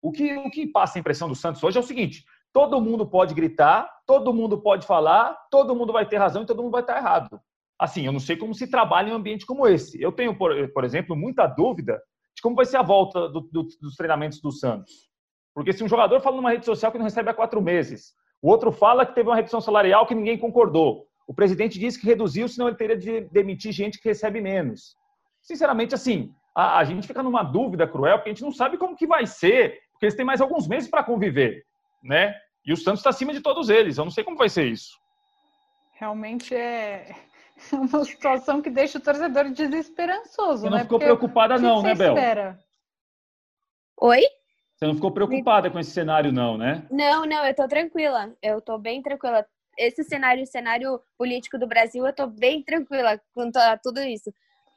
O 0.00 0.10
que, 0.10 0.36
o 0.36 0.50
que 0.50 0.66
passa 0.66 0.98
a 0.98 1.00
impressão 1.00 1.28
do 1.28 1.34
Santos 1.34 1.62
hoje 1.62 1.76
é 1.76 1.80
o 1.80 1.84
seguinte: 1.84 2.24
todo 2.52 2.80
mundo 2.80 3.06
pode 3.06 3.34
gritar, 3.34 3.88
todo 4.06 4.32
mundo 4.32 4.60
pode 4.60 4.86
falar, 4.86 5.36
todo 5.50 5.74
mundo 5.74 5.92
vai 5.92 6.06
ter 6.06 6.16
razão 6.16 6.42
e 6.42 6.46
todo 6.46 6.62
mundo 6.62 6.72
vai 6.72 6.82
estar 6.82 6.96
errado 6.96 7.40
assim, 7.78 8.04
eu 8.04 8.12
não 8.12 8.18
sei 8.18 8.36
como 8.36 8.54
se 8.54 8.66
trabalha 8.68 9.08
em 9.08 9.12
um 9.12 9.16
ambiente 9.16 9.46
como 9.46 9.66
esse. 9.66 10.02
Eu 10.02 10.10
tenho, 10.10 10.36
por, 10.36 10.52
por 10.72 10.84
exemplo, 10.84 11.14
muita 11.14 11.46
dúvida 11.46 12.02
de 12.34 12.42
como 12.42 12.56
vai 12.56 12.66
ser 12.66 12.78
a 12.78 12.82
volta 12.82 13.28
do, 13.28 13.40
do, 13.40 13.62
dos 13.80 13.94
treinamentos 13.94 14.40
do 14.40 14.50
Santos. 14.50 15.08
Porque 15.54 15.72
se 15.72 15.84
um 15.84 15.88
jogador 15.88 16.20
fala 16.20 16.36
numa 16.36 16.50
rede 16.50 16.64
social 16.64 16.90
que 16.90 16.98
não 16.98 17.04
recebe 17.04 17.30
há 17.30 17.34
quatro 17.34 17.62
meses, 17.62 18.14
o 18.42 18.50
outro 18.50 18.72
fala 18.72 19.06
que 19.06 19.14
teve 19.14 19.28
uma 19.28 19.36
redução 19.36 19.60
salarial 19.60 20.06
que 20.06 20.14
ninguém 20.14 20.38
concordou, 20.38 21.06
o 21.28 21.34
presidente 21.34 21.78
disse 21.78 22.00
que 22.00 22.06
reduziu, 22.06 22.48
senão 22.48 22.68
ele 22.68 22.76
teria 22.76 22.96
de 22.96 23.20
demitir 23.30 23.70
gente 23.70 24.00
que 24.00 24.08
recebe 24.08 24.40
menos. 24.40 24.96
Sinceramente, 25.42 25.94
assim, 25.94 26.34
a, 26.56 26.78
a 26.78 26.84
gente 26.84 27.06
fica 27.06 27.22
numa 27.22 27.42
dúvida 27.42 27.86
cruel, 27.86 28.16
porque 28.16 28.30
a 28.30 28.32
gente 28.32 28.42
não 28.42 28.50
sabe 28.50 28.78
como 28.78 28.96
que 28.96 29.06
vai 29.06 29.26
ser, 29.26 29.78
porque 29.92 30.06
eles 30.06 30.14
têm 30.14 30.24
mais 30.24 30.40
alguns 30.40 30.66
meses 30.66 30.88
para 30.88 31.04
conviver, 31.04 31.66
né? 32.02 32.34
E 32.64 32.72
o 32.72 32.76
Santos 32.78 33.00
está 33.00 33.10
acima 33.10 33.34
de 33.34 33.42
todos 33.42 33.68
eles. 33.68 33.98
Eu 33.98 34.04
não 34.04 34.10
sei 34.10 34.24
como 34.24 34.38
vai 34.38 34.48
ser 34.48 34.68
isso. 34.68 34.98
Realmente 35.92 36.54
é 36.54 37.14
é 37.72 37.76
uma 37.76 38.04
situação 38.04 38.62
que 38.62 38.70
deixa 38.70 38.96
o 38.96 39.02
torcedor 39.02 39.50
desesperançoso. 39.50 40.62
Você 40.62 40.70
não 40.70 40.78
né? 40.78 40.82
ficou 40.84 40.98
Porque 40.98 41.14
preocupada, 41.14 41.58
não, 41.58 41.82
né, 41.82 41.94
Bel? 41.94 42.14
Espera? 42.14 42.58
Oi? 44.00 44.22
Você 44.76 44.86
não 44.86 44.94
ficou 44.94 45.10
preocupada 45.10 45.70
com 45.70 45.78
esse 45.78 45.90
cenário, 45.90 46.32
não, 46.32 46.56
né? 46.56 46.86
Não, 46.90 47.26
não, 47.26 47.44
eu 47.44 47.54
tô 47.54 47.66
tranquila. 47.66 48.32
Eu 48.40 48.62
tô 48.62 48.78
bem 48.78 49.02
tranquila. 49.02 49.44
Esse 49.78 50.02
cenário, 50.02 50.42
o 50.42 50.46
cenário 50.46 51.00
político 51.16 51.56
do 51.56 51.66
Brasil, 51.66 52.04
eu 52.04 52.12
tô 52.12 52.26
bem 52.26 52.62
tranquila 52.62 53.20
com 53.34 53.50
tudo 53.82 54.00
isso. 54.00 54.32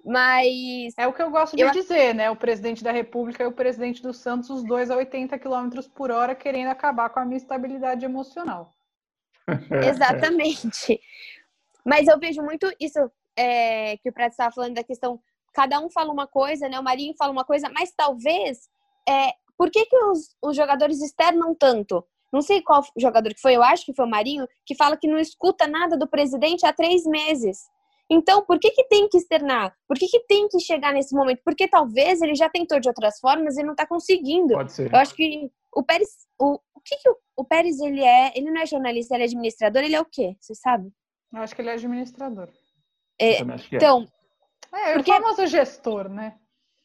Mas. 0.06 0.94
É 0.98 1.08
o 1.08 1.14
que 1.14 1.22
eu 1.22 1.30
gosto 1.30 1.56
de 1.56 1.64
eu... 1.64 1.72
dizer, 1.72 2.14
né? 2.14 2.30
O 2.30 2.36
presidente 2.36 2.84
da 2.84 2.92
República 2.92 3.44
e 3.44 3.48
o 3.48 3.52
presidente 3.52 4.02
do 4.02 4.14
Santos, 4.14 4.50
os 4.50 4.64
dois 4.64 4.90
a 4.90 4.96
80 4.96 5.38
km 5.38 5.70
por 5.94 6.12
hora, 6.12 6.36
querendo 6.36 6.70
acabar 6.70 7.10
com 7.10 7.20
a 7.20 7.26
minha 7.26 7.38
estabilidade 7.38 8.06
emocional. 8.06 8.74
Exatamente. 9.88 11.00
Mas 11.86 12.08
eu 12.08 12.20
vejo 12.20 12.42
muito 12.42 12.72
isso 12.80 13.12
é, 13.36 13.98
que 13.98 14.10
o 14.10 14.14
Prato 14.14 14.32
estava 14.32 14.54
falando 14.54 14.76
da 14.76 14.84
questão, 14.84 15.20
cada 15.54 15.80
um 15.80 15.90
fala 15.90 16.12
uma 16.12 16.28
coisa, 16.28 16.68
né? 16.70 16.80
O 16.80 16.84
Marinho 16.84 17.16
fala 17.18 17.32
uma 17.32 17.46
coisa, 17.46 17.70
mas 17.70 17.92
talvez, 17.96 18.70
é, 19.08 19.32
por 19.58 19.70
que, 19.70 19.86
que 19.86 19.98
os, 19.98 20.36
os 20.42 20.56
jogadores 20.56 21.02
externam 21.02 21.56
tanto? 21.56 22.06
Não 22.32 22.42
sei 22.42 22.62
qual 22.62 22.82
jogador 22.98 23.34
que 23.34 23.42
foi, 23.42 23.56
eu 23.56 23.64
acho 23.64 23.86
que 23.86 23.94
foi 23.94 24.06
o 24.06 24.10
Marinho, 24.10 24.48
que 24.66 24.76
fala 24.76 24.96
que 24.96 25.08
não 25.08 25.18
escuta 25.18 25.68
nada 25.68 25.98
do 25.98 26.08
presidente 26.08 26.66
há 26.66 26.72
três 26.72 27.06
meses. 27.06 27.58
Então, 28.10 28.44
por 28.46 28.60
que, 28.60 28.72
que 28.72 28.84
tem 28.90 29.08
que 29.08 29.18
externar? 29.18 29.74
Por 29.88 29.98
que, 29.98 30.06
que 30.06 30.20
tem 30.28 30.48
que 30.50 30.60
chegar 30.60 30.94
nesse 30.94 31.16
momento? 31.16 31.42
Porque 31.46 31.68
talvez 31.68 32.22
ele 32.22 32.36
já 32.36 32.50
tentou 32.50 32.78
de 32.80 32.90
outras 32.90 33.20
formas 33.20 33.58
e 33.58 33.64
não 33.64 33.72
está 33.72 33.88
conseguindo. 33.88 34.54
Pode 34.54 34.74
ser. 34.74 34.92
Eu 34.92 35.00
acho 35.00 35.16
que 35.16 35.50
o 35.74 35.82
Pérez. 35.82 36.10
O, 36.38 36.60
o 36.76 36.82
que, 36.84 36.98
que 36.98 37.10
o, 37.10 37.16
o 37.38 37.46
Pérez 37.46 37.80
ele 37.80 38.04
é? 38.04 38.34
Ele 38.36 38.52
não 38.52 38.62
é 38.62 38.66
jornalista, 38.66 39.16
ele 39.16 39.24
é 39.24 39.28
administrador, 39.28 39.82
ele 39.82 39.96
é 39.96 40.02
o 40.02 40.06
quê? 40.06 40.36
Você 40.42 40.54
sabe? 40.54 40.92
Eu 41.34 41.42
acho 41.42 41.56
que 41.56 41.62
ele 41.62 41.70
é 41.70 41.74
administrador. 41.74 42.50
É, 43.18 43.36
é. 43.36 43.46
então. 43.72 44.06
É, 44.74 44.94
porque... 44.94 45.12
o 45.12 45.14
famoso 45.16 45.48
gestor, 45.48 46.10
né? 46.10 46.36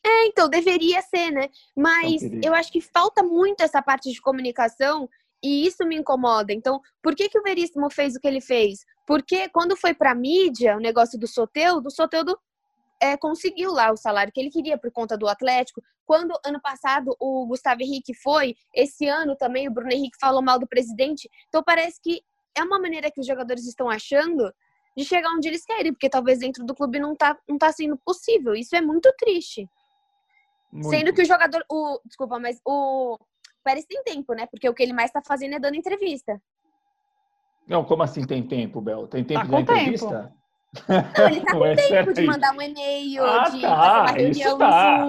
É, 0.04 0.26
então, 0.26 0.48
deveria 0.48 1.02
ser, 1.02 1.32
né? 1.32 1.48
Mas 1.76 2.22
eu 2.40 2.54
acho 2.54 2.70
que 2.70 2.80
falta 2.80 3.24
muito 3.24 3.62
essa 3.62 3.82
parte 3.82 4.12
de 4.12 4.20
comunicação 4.20 5.08
e 5.46 5.64
isso 5.64 5.86
me 5.86 5.94
incomoda. 5.94 6.52
Então, 6.52 6.80
por 7.00 7.14
que, 7.14 7.28
que 7.28 7.38
o 7.38 7.42
Veríssimo 7.42 7.88
fez 7.88 8.16
o 8.16 8.20
que 8.20 8.26
ele 8.26 8.40
fez? 8.40 8.80
Porque 9.06 9.48
quando 9.50 9.76
foi 9.76 9.94
para 9.94 10.12
mídia 10.12 10.76
o 10.76 10.80
negócio 10.80 11.16
do 11.16 11.28
Soteudo, 11.28 11.86
o 11.86 11.90
Soteudo 11.90 12.36
é, 13.00 13.16
conseguiu 13.16 13.70
lá 13.70 13.92
o 13.92 13.96
salário 13.96 14.32
que 14.32 14.40
ele 14.40 14.50
queria 14.50 14.76
por 14.76 14.90
conta 14.90 15.16
do 15.16 15.28
Atlético. 15.28 15.80
Quando 16.04 16.36
ano 16.44 16.60
passado 16.60 17.14
o 17.20 17.46
Gustavo 17.46 17.80
Henrique 17.80 18.12
foi, 18.12 18.56
esse 18.74 19.06
ano 19.06 19.36
também 19.36 19.68
o 19.68 19.70
Bruno 19.70 19.92
Henrique 19.92 20.18
falou 20.20 20.42
mal 20.42 20.58
do 20.58 20.66
presidente. 20.66 21.30
Então 21.46 21.62
parece 21.62 22.00
que 22.02 22.22
é 22.56 22.64
uma 22.64 22.80
maneira 22.80 23.08
que 23.08 23.20
os 23.20 23.26
jogadores 23.26 23.68
estão 23.68 23.88
achando 23.88 24.52
de 24.96 25.04
chegar 25.04 25.30
onde 25.30 25.46
eles 25.46 25.64
querem, 25.64 25.92
porque 25.92 26.10
talvez 26.10 26.40
dentro 26.40 26.64
do 26.64 26.74
clube 26.74 26.98
não 26.98 27.14
tá, 27.14 27.38
não 27.48 27.56
tá 27.56 27.70
sendo 27.70 27.96
possível. 27.98 28.52
Isso 28.52 28.74
é 28.74 28.80
muito 28.80 29.12
triste. 29.16 29.68
Muito. 30.72 30.90
Sendo 30.90 31.12
que 31.14 31.22
o 31.22 31.24
jogador, 31.24 31.64
o, 31.70 32.00
desculpa, 32.04 32.40
mas 32.40 32.60
o 32.64 33.16
Pérez 33.66 33.84
tem 33.84 34.00
tempo, 34.04 34.32
né? 34.32 34.46
Porque 34.46 34.68
o 34.68 34.72
que 34.72 34.84
ele 34.84 34.92
mais 34.92 35.10
tá 35.10 35.20
fazendo 35.20 35.56
é 35.56 35.58
dando 35.58 35.74
entrevista. 35.74 36.40
Não, 37.66 37.82
como 37.82 38.04
assim 38.04 38.24
tem 38.24 38.40
tempo, 38.40 38.80
Bel? 38.80 39.08
Tem 39.08 39.24
tempo 39.24 39.40
tá 39.40 39.56
de 39.56 39.62
entrevista? 39.62 40.06
Tempo. 40.06 40.36
Não, 40.88 41.26
ele 41.26 41.40
tá 41.40 41.50
com 41.52 41.58
Ué, 41.58 41.74
tempo 41.74 42.12
de 42.12 42.26
mandar 42.26 42.54
um 42.54 42.62
e-mail, 42.62 43.24
ah, 43.24 43.48
de 43.48 43.60
tá, 43.60 43.76
fazer 43.76 43.98
uma 43.98 44.10
reunião 44.12 44.30
isso 44.30 44.58
tá. 44.58 45.08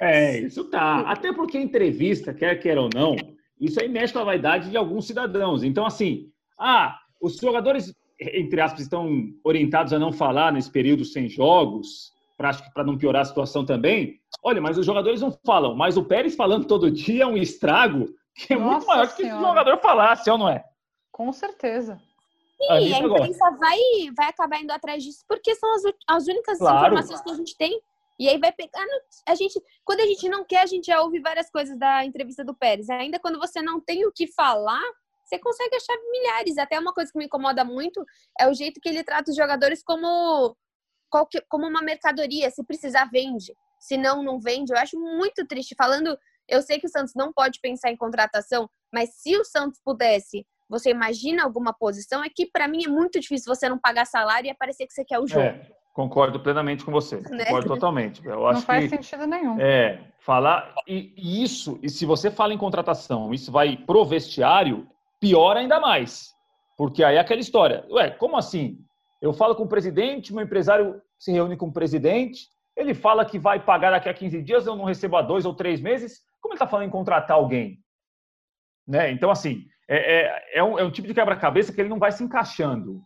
É, 0.00 0.40
isso 0.40 0.64
tá. 0.64 1.00
Até 1.02 1.32
porque 1.32 1.56
entrevista, 1.56 2.34
quer 2.34 2.58
queira 2.58 2.82
ou 2.82 2.90
não, 2.92 3.14
isso 3.60 3.80
aí 3.80 3.88
mexe 3.88 4.12
com 4.12 4.18
a 4.18 4.24
vaidade 4.24 4.70
de 4.70 4.76
alguns 4.76 5.06
cidadãos. 5.06 5.62
Então, 5.62 5.86
assim, 5.86 6.32
ah, 6.58 6.98
os 7.20 7.36
jogadores, 7.36 7.94
entre 8.18 8.60
aspas, 8.60 8.80
estão 8.80 9.08
orientados 9.44 9.92
a 9.92 10.00
não 10.00 10.12
falar 10.12 10.52
nesse 10.52 10.70
período 10.70 11.04
sem 11.04 11.28
jogos, 11.28 12.12
para 12.38 12.84
não 12.84 12.96
piorar 12.96 13.22
a 13.22 13.24
situação 13.24 13.66
também. 13.66 14.20
Olha, 14.44 14.60
mas 14.60 14.78
os 14.78 14.86
jogadores 14.86 15.20
não 15.20 15.36
falam, 15.44 15.74
mas 15.74 15.96
o 15.96 16.04
Pérez 16.04 16.36
falando 16.36 16.66
todo 16.66 16.90
dia 16.90 17.24
é 17.24 17.26
um 17.26 17.36
estrago 17.36 18.06
que 18.32 18.54
é 18.54 18.56
Nossa 18.56 18.70
muito 18.70 18.86
maior 18.86 19.06
do 19.08 19.14
que 19.14 19.22
se 19.24 19.32
o 19.32 19.40
jogador 19.40 19.78
falasse, 19.78 20.30
ou 20.30 20.38
não 20.38 20.48
é? 20.48 20.64
Com 21.10 21.32
certeza. 21.32 22.00
Sim, 22.56 22.70
a, 22.70 22.74
a 22.74 23.00
imprensa 23.00 23.50
vai, 23.58 23.78
vai 24.16 24.28
acabar 24.28 24.60
indo 24.60 24.70
atrás 24.70 25.02
disso, 25.02 25.24
porque 25.28 25.54
são 25.56 25.74
as, 25.74 25.82
as 26.06 26.26
únicas 26.28 26.58
claro. 26.58 26.94
informações 26.94 27.20
que 27.20 27.30
a 27.30 27.34
gente 27.34 27.56
tem. 27.56 27.80
E 28.20 28.28
aí 28.28 28.38
vai 28.38 28.52
pegar. 28.52 28.84
A 29.28 29.34
gente, 29.34 29.60
quando 29.84 30.00
a 30.00 30.06
gente 30.06 30.28
não 30.28 30.44
quer, 30.44 30.62
a 30.62 30.66
gente 30.66 30.86
já 30.86 31.00
ouve 31.00 31.20
várias 31.20 31.50
coisas 31.50 31.76
da 31.78 32.04
entrevista 32.04 32.44
do 32.44 32.54
Pérez. 32.54 32.88
Ainda 32.90 33.18
quando 33.18 33.38
você 33.38 33.62
não 33.62 33.80
tem 33.80 34.06
o 34.06 34.12
que 34.12 34.26
falar, 34.26 34.82
você 35.24 35.38
consegue 35.38 35.76
achar 35.76 35.96
milhares. 36.10 36.58
Até 36.58 36.78
uma 36.78 36.92
coisa 36.92 37.12
que 37.12 37.18
me 37.18 37.26
incomoda 37.26 37.64
muito 37.64 38.04
é 38.38 38.48
o 38.48 38.54
jeito 38.54 38.80
que 38.80 38.88
ele 38.88 39.04
trata 39.04 39.30
os 39.30 39.36
jogadores 39.36 39.82
como, 39.84 40.56
como 41.48 41.66
uma 41.66 41.82
mercadoria. 41.82 42.50
Se 42.50 42.64
precisar, 42.64 43.06
vende. 43.10 43.54
Se 43.78 43.96
não, 43.96 44.22
não 44.22 44.40
vende. 44.40 44.72
Eu 44.72 44.78
acho 44.78 44.98
muito 44.98 45.46
triste. 45.46 45.74
Falando, 45.76 46.18
eu 46.48 46.62
sei 46.62 46.78
que 46.78 46.86
o 46.86 46.90
Santos 46.90 47.14
não 47.14 47.32
pode 47.32 47.60
pensar 47.60 47.90
em 47.90 47.96
contratação, 47.96 48.68
mas 48.92 49.14
se 49.14 49.36
o 49.36 49.44
Santos 49.44 49.80
pudesse, 49.84 50.46
você 50.68 50.90
imagina 50.90 51.44
alguma 51.44 51.72
posição? 51.72 52.22
É 52.22 52.28
que 52.28 52.46
para 52.46 52.68
mim 52.68 52.84
é 52.84 52.88
muito 52.88 53.20
difícil 53.20 53.54
você 53.54 53.68
não 53.68 53.78
pagar 53.78 54.06
salário 54.06 54.48
e 54.48 54.50
aparecer 54.50 54.86
que 54.86 54.92
você 54.92 55.04
quer 55.04 55.18
o 55.18 55.26
jogo. 55.26 55.42
É. 55.42 55.66
Concordo 55.98 56.38
plenamente 56.38 56.84
com 56.84 56.92
você. 56.92 57.16
Né? 57.16 57.44
Concordo 57.46 57.68
totalmente. 57.68 58.24
Eu 58.24 58.46
acho 58.46 58.60
não 58.60 58.66
faz 58.66 58.84
que, 58.84 58.90
sentido 58.90 59.26
nenhum. 59.26 59.60
É, 59.60 59.98
falar. 60.20 60.72
E, 60.86 61.12
e, 61.16 61.42
isso, 61.42 61.76
e 61.82 61.88
se 61.90 62.06
você 62.06 62.30
fala 62.30 62.54
em 62.54 62.58
contratação, 62.58 63.34
isso 63.34 63.50
vai 63.50 63.76
pro 63.76 64.04
vestiário, 64.04 64.86
pior 65.18 65.56
ainda 65.56 65.80
mais. 65.80 66.32
Porque 66.76 67.02
aí 67.02 67.16
é 67.16 67.18
aquela 67.18 67.40
história. 67.40 67.84
Ué, 67.90 68.10
como 68.10 68.36
assim? 68.36 68.78
Eu 69.20 69.32
falo 69.32 69.54
com 69.54 69.64
o 69.64 69.68
presidente, 69.68 70.32
meu 70.32 70.44
empresário 70.44 71.00
se 71.18 71.32
reúne 71.32 71.56
com 71.56 71.66
o 71.66 71.72
presidente, 71.72 72.48
ele 72.76 72.94
fala 72.94 73.24
que 73.24 73.38
vai 73.38 73.58
pagar 73.58 73.90
daqui 73.90 74.08
a 74.08 74.14
15 74.14 74.42
dias, 74.42 74.66
eu 74.66 74.76
não 74.76 74.84
recebo 74.84 75.16
há 75.16 75.22
dois 75.22 75.44
ou 75.44 75.54
três 75.54 75.80
meses. 75.80 76.20
Como 76.40 76.52
ele 76.52 76.56
está 76.56 76.66
falando 76.66 76.86
em 76.86 76.90
contratar 76.90 77.36
alguém? 77.36 77.80
Né? 78.86 79.10
Então, 79.10 79.30
assim, 79.30 79.66
é, 79.88 80.20
é, 80.20 80.58
é, 80.58 80.64
um, 80.64 80.78
é 80.78 80.84
um 80.84 80.90
tipo 80.90 81.08
de 81.08 81.14
quebra-cabeça 81.14 81.72
que 81.72 81.80
ele 81.80 81.88
não 81.88 81.98
vai 81.98 82.12
se 82.12 82.22
encaixando. 82.22 83.00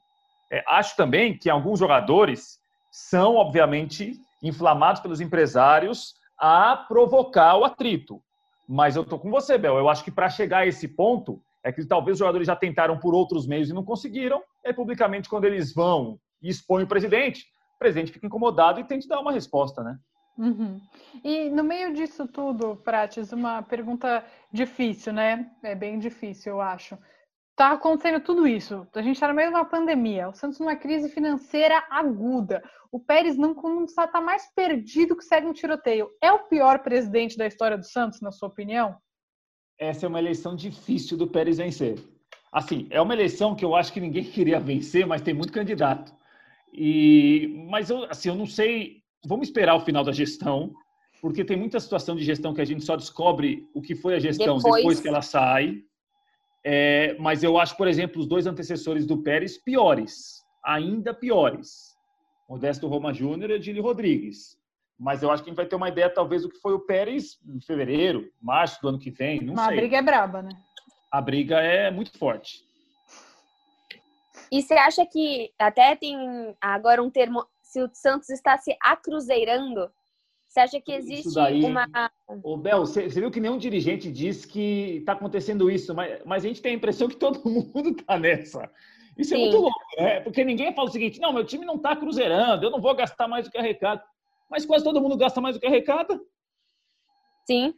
É, 0.51 0.62
acho 0.66 0.94
também 0.94 1.38
que 1.38 1.48
alguns 1.48 1.79
jogadores 1.79 2.59
são, 2.90 3.37
obviamente, 3.37 4.20
inflamados 4.42 5.01
pelos 5.01 5.20
empresários 5.20 6.14
a 6.38 6.77
provocar 6.77 7.57
o 7.57 7.64
atrito. 7.64 8.22
Mas 8.68 8.96
eu 8.96 9.03
estou 9.03 9.18
com 9.18 9.31
você, 9.31 9.57
Bel. 9.57 9.79
Eu 9.79 9.88
acho 9.88 10.05
que 10.05 10.11
para 10.11 10.29
chegar 10.29 10.59
a 10.59 10.66
esse 10.66 10.87
ponto, 10.87 11.42
é 11.64 11.72
que 11.72 11.85
talvez 11.87 12.14
os 12.14 12.18
jogadores 12.18 12.46
já 12.46 12.57
tentaram 12.57 12.98
por 12.98 13.14
outros 13.14 13.46
meios 13.46 13.70
e 13.70 13.72
não 13.72 13.85
conseguiram. 13.85 14.42
É 14.64 14.72
publicamente, 14.72 15.29
quando 15.29 15.44
eles 15.44 15.72
vão 15.72 16.18
e 16.42 16.48
expõem 16.48 16.85
o 16.85 16.88
presidente, 16.88 17.46
o 17.77 17.79
presidente 17.79 18.12
fica 18.12 18.27
incomodado 18.27 18.81
e 18.81 18.85
tenta 18.85 19.07
dar 19.09 19.20
uma 19.20 19.33
resposta, 19.33 19.83
né? 19.83 19.98
Uhum. 20.37 20.81
E 21.22 21.51
no 21.51 21.62
meio 21.62 21.92
disso 21.92 22.27
tudo, 22.27 22.77
Prates, 22.77 23.33
uma 23.33 23.62
pergunta 23.62 24.25
difícil, 24.51 25.12
né? 25.12 25.51
É 25.62 25.75
bem 25.75 25.98
difícil, 25.98 26.53
eu 26.53 26.61
acho. 26.61 26.98
Tá 27.55 27.72
acontecendo 27.72 28.22
tudo 28.22 28.46
isso. 28.46 28.87
A 28.94 29.03
gente 29.03 29.16
está 29.16 29.29
no 29.29 29.35
meio 29.35 29.51
de 29.51 29.55
uma 29.55 29.64
pandemia. 29.64 30.29
O 30.29 30.35
Santos 30.35 30.59
numa 30.59 30.75
crise 30.75 31.11
financeira 31.11 31.85
aguda. 31.90 32.62
O 32.90 32.98
Pérez 32.98 33.37
não 33.37 33.55
está 33.85 34.09
tá 34.09 34.20
mais 34.20 34.51
perdido 34.55 35.16
que 35.16 35.25
segue 35.25 35.46
um 35.46 35.53
tiroteio. 35.53 36.09
É 36.20 36.33
o 36.33 36.44
pior 36.48 36.79
presidente 36.81 37.37
da 37.37 37.46
história 37.46 37.77
do 37.77 37.85
Santos, 37.85 38.20
na 38.20 38.33
sua 38.33 38.48
opinião? 38.48 38.96
Essa 39.83 40.07
é 40.07 40.09
uma 40.09 40.21
eleição 40.21 40.55
difícil 40.55 41.16
do 41.16 41.27
Pérez 41.27 41.59
vencer. 41.59 41.99
Assim, 42.53 42.87
é 42.88 43.01
uma 43.01 43.14
eleição 43.14 43.53
que 43.53 43.64
eu 43.64 43.75
acho 43.75 43.92
que 43.92 43.99
ninguém 44.01 44.23
queria 44.31 44.61
vencer, 44.61 45.05
mas 45.05 45.23
tem 45.23 45.35
muito 45.35 45.53
candidato. 45.53 46.14
E, 46.73 47.66
mas 47.68 47.90
eu, 47.90 48.05
assim, 48.05 48.29
eu 48.29 48.37
não 48.37 48.47
sei. 48.47 49.03
Vamos 49.27 49.49
esperar 49.49 49.75
o 49.75 49.81
final 49.81 50.05
da 50.05 50.12
gestão, 50.12 50.73
porque 51.21 51.45
tem 51.45 51.57
muita 51.57 51.81
situação 51.81 52.14
de 52.14 52.23
gestão 52.23 52.55
que 52.55 52.61
a 52.61 52.64
gente 52.64 52.85
só 52.85 52.95
descobre 52.95 53.68
o 53.75 53.83
que 53.83 53.97
foi 53.97 54.14
a 54.14 54.21
gestão 54.21 54.57
depois, 54.57 54.77
depois 54.77 55.01
que 55.01 55.09
ela 55.09 55.21
sai. 55.21 55.83
É, 56.64 57.16
mas 57.18 57.42
eu 57.42 57.59
acho, 57.59 57.77
por 57.77 57.88
exemplo, 57.88 58.21
os 58.21 58.27
dois 58.29 58.47
antecessores 58.47 59.05
do 59.05 59.18
Pérez 59.18 59.59
piores, 59.59 60.45
ainda 60.64 61.12
piores. 61.12 61.97
Modesto 62.49 62.87
Roma 62.87 63.12
Júnior 63.12 63.51
e 63.51 63.55
Edílio 63.55 63.83
Rodrigues. 63.83 64.57
Mas 65.03 65.21
eu 65.21 65.33
acho 65.33 65.43
que 65.43 65.51
a 65.51 65.51
gente 65.51 65.57
vai 65.57 65.67
ter 65.67 65.75
uma 65.75 65.88
ideia, 65.88 66.09
talvez, 66.09 66.43
do 66.43 66.49
que 66.49 66.61
foi 66.61 66.75
o 66.75 66.79
Pérez 66.79 67.37
em 67.45 67.61
fevereiro, 67.61 68.31
março 68.41 68.81
do 68.81 68.87
ano 68.87 69.01
que 69.01 69.11
vem. 69.11 69.41
Não 69.41 69.55
Uma 69.55 69.65
sei. 69.65 69.75
A 69.75 69.81
briga 69.81 69.97
é 69.97 70.03
braba, 70.03 70.43
né? 70.43 70.51
A 71.11 71.21
briga 71.21 71.59
é 71.59 71.91
muito 71.91 72.17
forte. 72.17 72.65
E 74.51 74.62
você 74.62 74.75
acha 74.75 75.05
que 75.05 75.53
até 75.59 75.97
tem 75.97 76.17
agora 76.61 77.03
um 77.03 77.11
termo, 77.11 77.45
se 77.61 77.83
o 77.83 77.91
Santos 77.93 78.31
está 78.31 78.57
se 78.59 78.77
acruzeirando? 78.81 79.91
Você 80.47 80.61
acha 80.61 80.81
que 80.81 80.93
existe 80.93 81.35
daí, 81.35 81.65
uma. 81.65 81.88
Ô, 82.45 82.57
Bel, 82.57 82.87
você, 82.87 83.11
você, 83.11 83.19
viu 83.19 83.31
que 83.31 83.41
nenhum 83.41 83.59
dirigente 83.59 84.09
diz 84.09 84.45
que 84.45 84.99
está 84.99 85.15
acontecendo 85.15 85.69
isso, 85.69 85.93
mas, 85.97 86.23
mas 86.25 86.45
a 86.45 86.47
gente 86.47 86.62
tem 86.62 86.75
a 86.75 86.77
impressão 86.77 87.09
que 87.09 87.17
todo 87.17 87.43
mundo 87.49 87.91
está 87.91 88.17
nessa. 88.17 88.71
Isso 89.19 89.35
é 89.35 89.37
Sim. 89.37 89.43
é 89.43 89.45
muito 89.47 89.62
louco, 89.62 89.81
né? 89.99 90.21
Porque 90.21 90.45
ninguém 90.45 90.73
fala 90.73 90.88
o 90.88 90.93
seguinte: 90.93 91.21
não, 91.21 91.33
meu 91.33 91.45
time 91.45 91.67
não 91.67 91.75
está 91.75 91.97
cruzeirando, 91.97 92.65
eu 92.65 92.71
não 92.71 92.81
vou 92.81 92.95
gastar 92.95 93.27
mais 93.27 93.47
do 93.47 93.51
que 93.51 93.59
arrecada. 93.59 94.01
Mas 94.53 94.67
quase 94.67 94.85
todo 94.85 95.01
mundo 95.01 95.17
gasta 95.17 95.41
mais 95.41 95.57
do 95.57 95.61
que 95.61 95.67
arrecada. 95.67 96.21
Sim. 97.47 97.75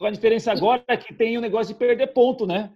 A 0.00 0.10
diferença 0.10 0.52
agora 0.52 0.84
é 0.86 0.96
que 0.96 1.12
tem 1.12 1.36
o 1.36 1.40
negócio 1.40 1.74
de 1.74 1.78
perder 1.78 2.12
ponto, 2.12 2.46
né? 2.46 2.72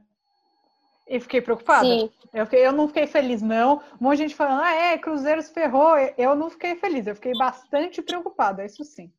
E 1.07 1.21
fiquei 1.21 1.41
preocupada. 1.41 1.87
Sim. 1.87 2.11
Eu, 2.35 2.47
fiquei, 2.47 2.67
eu 2.67 2.73
não 2.73 2.89
fiquei 2.89 3.07
feliz, 3.07 3.41
não. 3.41 3.77
Um 4.01 4.05
monte 4.05 4.17
de 4.17 4.23
gente 4.25 4.35
falando, 4.35 4.63
ah, 4.63 4.75
é, 4.75 4.99
Cruzeiro 4.99 5.41
se 5.41 5.55
ferrou. 5.55 5.97
Eu 6.19 6.35
não 6.35 6.51
fiquei 6.51 6.75
feliz, 6.75 7.07
eu 7.07 7.15
fiquei 7.15 7.33
bastante 7.39 8.03
preocupada, 8.03 8.65
isso 8.65 8.83
sim. 8.83 9.13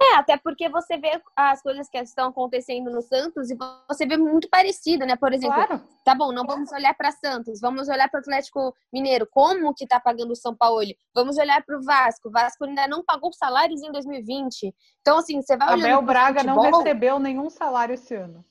É, 0.00 0.14
até 0.14 0.36
porque 0.36 0.68
você 0.68 0.96
vê 0.96 1.20
as 1.34 1.60
coisas 1.60 1.88
que 1.88 1.98
estão 1.98 2.28
acontecendo 2.28 2.88
no 2.88 3.02
Santos 3.02 3.50
e 3.50 3.56
você 3.88 4.06
vê 4.06 4.16
muito 4.16 4.48
parecido, 4.48 5.04
né? 5.04 5.16
Por 5.16 5.32
exemplo, 5.32 5.56
claro. 5.56 5.82
tá 6.04 6.14
bom, 6.14 6.30
não 6.30 6.46
vamos 6.46 6.70
olhar 6.70 6.94
para 6.94 7.10
Santos, 7.10 7.60
vamos 7.60 7.88
olhar 7.88 8.08
para 8.08 8.18
o 8.18 8.20
Atlético 8.20 8.72
Mineiro, 8.92 9.26
como 9.28 9.74
que 9.74 9.88
tá 9.88 9.98
pagando 9.98 10.30
o 10.30 10.36
São 10.36 10.54
Paulo? 10.54 10.86
Vamos 11.12 11.36
olhar 11.36 11.64
para 11.64 11.76
o 11.76 11.82
Vasco, 11.82 12.28
o 12.28 12.30
Vasco 12.30 12.64
ainda 12.64 12.86
não 12.86 13.02
pagou 13.04 13.32
salários 13.32 13.82
em 13.82 13.90
2020. 13.90 14.72
Então, 15.00 15.18
assim, 15.18 15.42
você 15.42 15.56
vai 15.56 15.74
olhando 15.74 15.86
Abel 15.86 16.02
Braga 16.02 16.40
futebol, 16.42 16.70
não 16.70 16.78
recebeu 16.78 17.18
nenhum 17.18 17.50
salário 17.50 17.94
esse 17.94 18.14
ano. 18.14 18.44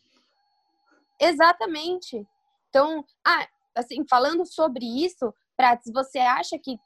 Exatamente. 1.17 2.27
Então, 2.69 3.05
ah, 3.25 3.47
assim, 3.73 4.03
falando 4.09 4.45
sobre 4.45 4.85
isso, 4.85 5.33
Prates, 5.55 5.91
você 5.93 6.19
acha 6.19 6.59
que 6.59 6.77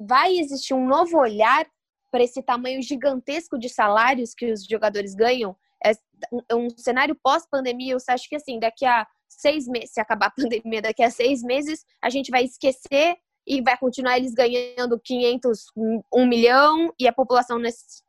vai 0.00 0.36
existir 0.36 0.74
um 0.74 0.86
novo 0.86 1.16
olhar 1.16 1.64
para 2.10 2.22
esse 2.22 2.42
tamanho 2.42 2.82
gigantesco 2.82 3.58
de 3.58 3.68
salários 3.68 4.34
que 4.34 4.52
os 4.52 4.64
jogadores 4.64 5.14
ganham? 5.14 5.56
É 5.84 6.54
um 6.54 6.68
cenário 6.70 7.14
pós-pandemia, 7.14 7.98
você 7.98 8.12
acha 8.12 8.28
que 8.28 8.36
assim, 8.36 8.58
daqui 8.58 8.84
a 8.84 9.06
seis 9.28 9.66
meses, 9.66 9.92
se 9.92 10.00
acabar 10.00 10.26
a 10.26 10.30
pandemia, 10.42 10.82
daqui 10.82 11.02
a 11.02 11.10
seis 11.10 11.42
meses, 11.42 11.84
a 12.02 12.10
gente 12.10 12.30
vai 12.30 12.44
esquecer 12.44 13.16
e 13.46 13.62
vai 13.62 13.76
continuar 13.78 14.18
eles 14.18 14.34
ganhando 14.34 15.00
500, 15.00 15.66
1 16.12 16.26
milhão 16.26 16.92
e 16.98 17.08
a 17.08 17.12
população 17.12 17.58
nesse, 17.58 18.02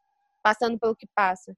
passando 0.44 0.78
pelo 0.78 0.96
que 0.96 1.08
passa? 1.16 1.56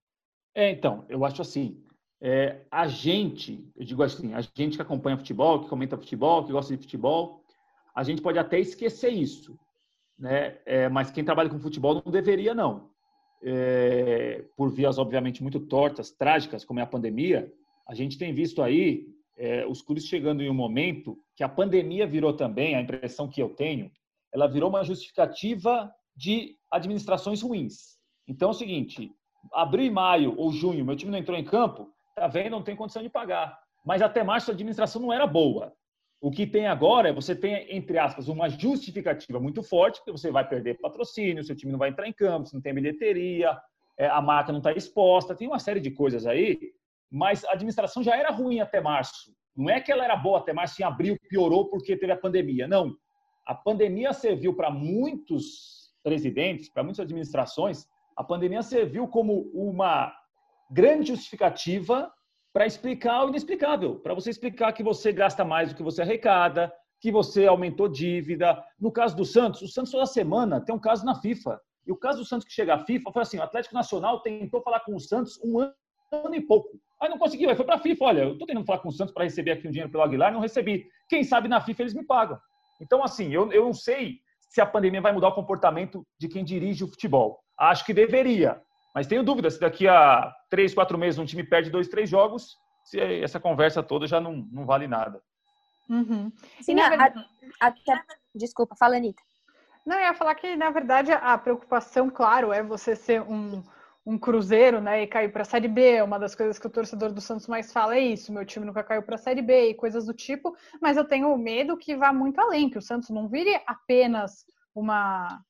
É, 0.56 0.70
então, 0.70 1.06
eu 1.10 1.26
acho 1.26 1.42
assim, 1.42 1.84
é, 2.22 2.62
a 2.70 2.88
gente, 2.88 3.70
eu 3.76 3.84
digo 3.84 4.04
assim, 4.04 4.34
a 4.34 4.42
gente 4.42 4.76
que 4.76 4.82
acompanha 4.82 5.18
futebol, 5.18 5.62
que 5.62 5.70
comenta 5.70 5.98
futebol, 5.98 6.46
que 6.46 6.52
gosta 6.52 6.76
de 6.76 6.82
futebol, 6.82 7.44
a 7.96 8.04
gente 8.04 8.22
pode 8.22 8.40
até 8.40 8.60
esquecer 8.60 9.10
isso, 9.10 9.60
né? 10.18 10.58
É, 10.66 10.90
mas 10.90 11.12
quem 11.12 11.24
trabalha 11.24 11.50
com 11.50 11.60
futebol 11.60 12.02
não 12.04 12.12
deveria, 12.12 12.54
não. 12.54 12.90
É, 13.44 14.46
por 14.56 14.72
vias, 14.72 14.98
obviamente, 14.98 15.42
muito 15.42 15.60
tortas, 15.60 16.12
trágicas, 16.12 16.64
como 16.64 16.80
é 16.80 16.84
a 16.84 16.88
pandemia, 16.88 17.52
a 17.88 17.94
gente 17.94 18.18
tem 18.18 18.34
visto 18.34 18.62
aí 18.62 19.08
é, 19.38 19.66
os 19.66 19.82
clubes 19.82 20.06
chegando 20.06 20.42
em 20.42 20.50
um 20.50 20.54
momento 20.54 21.18
que 21.36 21.44
a 21.44 21.50
pandemia 21.50 22.08
virou 22.08 22.34
também, 22.34 22.76
a 22.76 22.82
impressão 22.82 23.28
que 23.28 23.42
eu 23.42 23.50
tenho, 23.50 23.92
ela 24.34 24.48
virou 24.48 24.70
uma 24.70 24.84
justificativa 24.84 25.94
de 26.16 26.56
administrações 26.72 27.42
ruins. 27.42 27.98
Então 28.28 28.50
é 28.50 28.52
o 28.52 28.56
seguinte, 28.56 29.12
abril 29.52 29.86
e 29.86 29.92
maio 29.92 30.34
ou 30.38 30.52
junho, 30.52 30.86
meu 30.86 30.96
time 30.96 31.12
não 31.12 31.20
entrou 31.20 31.38
em 31.38 31.44
campo, 31.44 31.94
Tá 32.16 32.28
vendo? 32.28 32.52
Não 32.52 32.64
tem 32.64 32.76
condição 32.76 33.02
de 33.02 33.10
pagar. 33.10 33.60
Mas 33.86 34.02
até 34.02 34.24
março 34.24 34.52
a 34.52 34.54
administração 34.54 35.02
não 35.02 35.12
era 35.12 35.26
boa. 35.26 35.74
O 36.24 36.32
que 36.32 36.48
tem 36.48 36.68
agora 36.68 37.10
é 37.10 37.14
você 37.14 37.36
tem, 37.36 37.68
entre 37.76 38.00
aspas, 38.00 38.30
uma 38.30 38.48
justificativa 38.48 39.42
muito 39.42 39.62
forte, 39.62 39.98
porque 39.98 40.14
você 40.14 40.32
vai 40.32 40.48
perder 40.48 40.80
patrocínio, 40.80 41.44
seu 41.44 41.54
time 41.54 41.74
não 41.74 41.78
vai 41.78 41.90
entrar 41.90 42.08
em 42.08 42.14
campo, 42.14 42.48
você 42.48 42.56
não 42.56 42.62
tem 42.62 42.74
bilheteria, 42.74 43.60
é, 43.98 44.08
a 44.08 44.22
marca 44.22 44.54
não 44.54 44.60
está 44.60 44.72
exposta, 44.72 45.36
tem 45.36 45.50
uma 45.50 45.60
série 45.60 45.82
de 45.82 45.92
coisas 45.92 46.26
aí, 46.26 46.72
mas 47.12 47.44
a 47.44 47.52
administração 47.52 48.02
já 48.02 48.16
era 48.16 48.32
ruim 48.32 48.62
até 48.62 48.80
março. 48.80 49.36
Não 49.54 49.70
é 49.70 49.82
que 49.82 49.92
ela 49.92 50.06
era 50.06 50.16
boa 50.16 50.40
até 50.40 50.54
março, 50.54 50.82
em 50.82 50.86
abril 50.86 51.18
piorou 51.28 51.70
porque 51.70 51.98
teve 51.98 52.14
a 52.14 52.18
pandemia. 52.18 52.70
Não. 52.70 52.96
A 53.46 53.54
pandemia 53.54 54.14
serviu 54.14 54.56
para 54.56 54.72
muitos 54.72 55.94
presidentes, 56.02 56.70
para 56.70 56.84
muitas 56.84 57.02
administrações, 57.02 57.86
a 58.16 58.24
pandemia 58.24 58.62
serviu 58.62 59.10
como 59.10 59.52
uma 59.54 60.16
grande 60.72 61.10
justificativa 61.10 62.10
para 62.54 62.68
explicar 62.68 63.26
o 63.26 63.30
inexplicável, 63.30 63.96
para 63.96 64.14
você 64.14 64.30
explicar 64.30 64.72
que 64.74 64.84
você 64.84 65.12
gasta 65.12 65.44
mais 65.44 65.70
do 65.70 65.76
que 65.76 65.82
você 65.82 66.04
arrecada, 66.04 66.72
que 67.02 67.12
você 67.12 67.48
aumentou 67.48 67.90
dívida. 67.90 68.64
No 68.80 68.92
caso 68.92 69.18
do 69.18 69.26
Santos, 69.26 69.64
o 69.64 69.68
Santos 69.68 69.92
toda 69.92 70.06
semana 70.06 70.62
tem 70.62 70.74
um 70.74 70.80
caso 70.80 71.04
na 71.04 71.16
FIFA. 71.16 71.60
E 71.86 71.92
o 71.92 71.98
caso 71.98 72.20
do 72.20 72.26
Santos 72.26 72.48
que 72.48 72.54
chega 72.54 72.76
à 72.76 72.86
FIFA 72.86 73.12
foi 73.12 73.22
assim: 73.24 73.40
o 73.40 73.44
Atlético 73.44 73.74
Nacional 73.74 74.22
tentou 74.22 74.62
falar 74.62 74.82
com 74.82 74.96
o 74.96 75.00
Santos 75.00 75.38
um 75.44 75.60
ano, 75.60 75.74
ano 76.12 76.36
e 76.36 76.42
pouco. 76.42 76.70
Aí 77.02 77.10
não 77.10 77.18
conseguiu, 77.18 77.50
aí 77.50 77.56
foi 77.56 77.66
para 77.66 77.76
a 77.76 77.80
FIFA. 77.80 78.06
Olha, 78.06 78.22
eu 78.22 78.34
estou 78.34 78.48
tentando 78.48 78.66
falar 78.66 78.80
com 78.80 78.90
o 78.90 78.94
Santos 78.94 79.14
para 79.14 79.24
receber 79.24 79.52
aqui 79.52 79.68
um 79.68 79.72
dinheiro 79.72 79.92
pelo 79.92 80.04
Aguilar, 80.04 80.32
não 80.32 80.40
recebi. 80.40 80.88
Quem 81.10 81.24
sabe 81.24 81.50
na 81.50 81.60
FIFA 81.60 81.82
eles 81.82 81.94
me 81.94 82.06
pagam. 82.06 82.40
Então, 82.80 83.04
assim, 83.04 83.34
eu, 83.34 83.52
eu 83.52 83.66
não 83.66 83.74
sei 83.74 84.20
se 84.48 84.62
a 84.62 84.66
pandemia 84.66 85.02
vai 85.02 85.12
mudar 85.12 85.30
o 85.30 85.36
comportamento 85.36 86.06
de 86.20 86.28
quem 86.28 86.46
dirige 86.46 86.84
o 86.84 86.88
futebol. 86.88 87.40
Acho 87.58 87.84
que 87.84 87.94
deveria. 87.94 88.62
Mas 88.94 89.08
tenho 89.08 89.24
dúvida 89.24 89.50
se 89.50 89.60
daqui 89.60 89.88
a 89.88 90.34
três, 90.50 90.74
quatro 90.74 90.98
meses 90.98 91.20
um 91.20 91.26
time 91.26 91.44
perde 91.44 91.70
dois, 91.70 91.88
três 91.88 92.10
jogos, 92.10 92.58
se 92.84 93.00
essa 93.00 93.40
conversa 93.40 93.82
toda 93.82 94.06
já 94.06 94.20
não, 94.20 94.48
não 94.52 94.66
vale 94.66 94.88
nada. 94.88 95.22
Uhum. 95.90 96.32
Sim, 96.62 96.76
verdade... 96.76 97.26
a, 97.60 97.68
até... 97.68 98.04
Desculpa, 98.36 98.76
fala, 98.76 98.98
Anitta. 98.98 99.22
Não, 99.86 99.98
eu 99.98 100.04
ia 100.04 100.14
falar 100.14 100.36
que, 100.36 100.56
na 100.56 100.70
verdade, 100.70 101.12
a 101.12 101.38
preocupação, 101.38 102.10
claro, 102.10 102.54
é 102.54 102.64
você 102.64 102.96
ser 102.96 103.22
um, 103.22 103.62
um 104.06 104.18
cruzeiro, 104.18 104.80
né, 104.80 105.04
e 105.04 105.08
cair 105.08 105.32
para 105.32 105.42
a 105.42 105.46
Série 105.46 105.68
B. 105.68 106.02
Uma 106.02 106.18
das 106.18 106.36
coisas 106.36 106.58
que 106.58 106.68
o 106.68 106.70
torcedor 106.70 107.12
do 107.12 107.20
Santos 107.20 107.48
mais 107.48 107.72
fala 107.72 107.96
é 107.96 108.00
isso: 108.00 108.32
meu 108.32 108.46
time 108.46 108.66
nunca 108.66 108.84
caiu 108.84 109.04
para 109.04 109.16
a 109.16 109.20
Série 109.20 109.42
B 109.42 109.70
e 109.70 109.76
coisas 109.76 110.06
do 110.06 110.14
tipo. 110.14 110.56
Mas 110.82 110.96
eu 110.96 111.06
tenho 111.06 111.38
medo 111.38 111.78
que 111.78 111.96
vá 111.96 112.14
muito 112.14 112.40
além, 112.40 112.70
que 112.70 112.78
o 112.78 112.82
Santos 112.82 113.10
não 113.10 113.28
vire 113.28 113.62
apenas 113.68 114.46
uma 114.74 115.42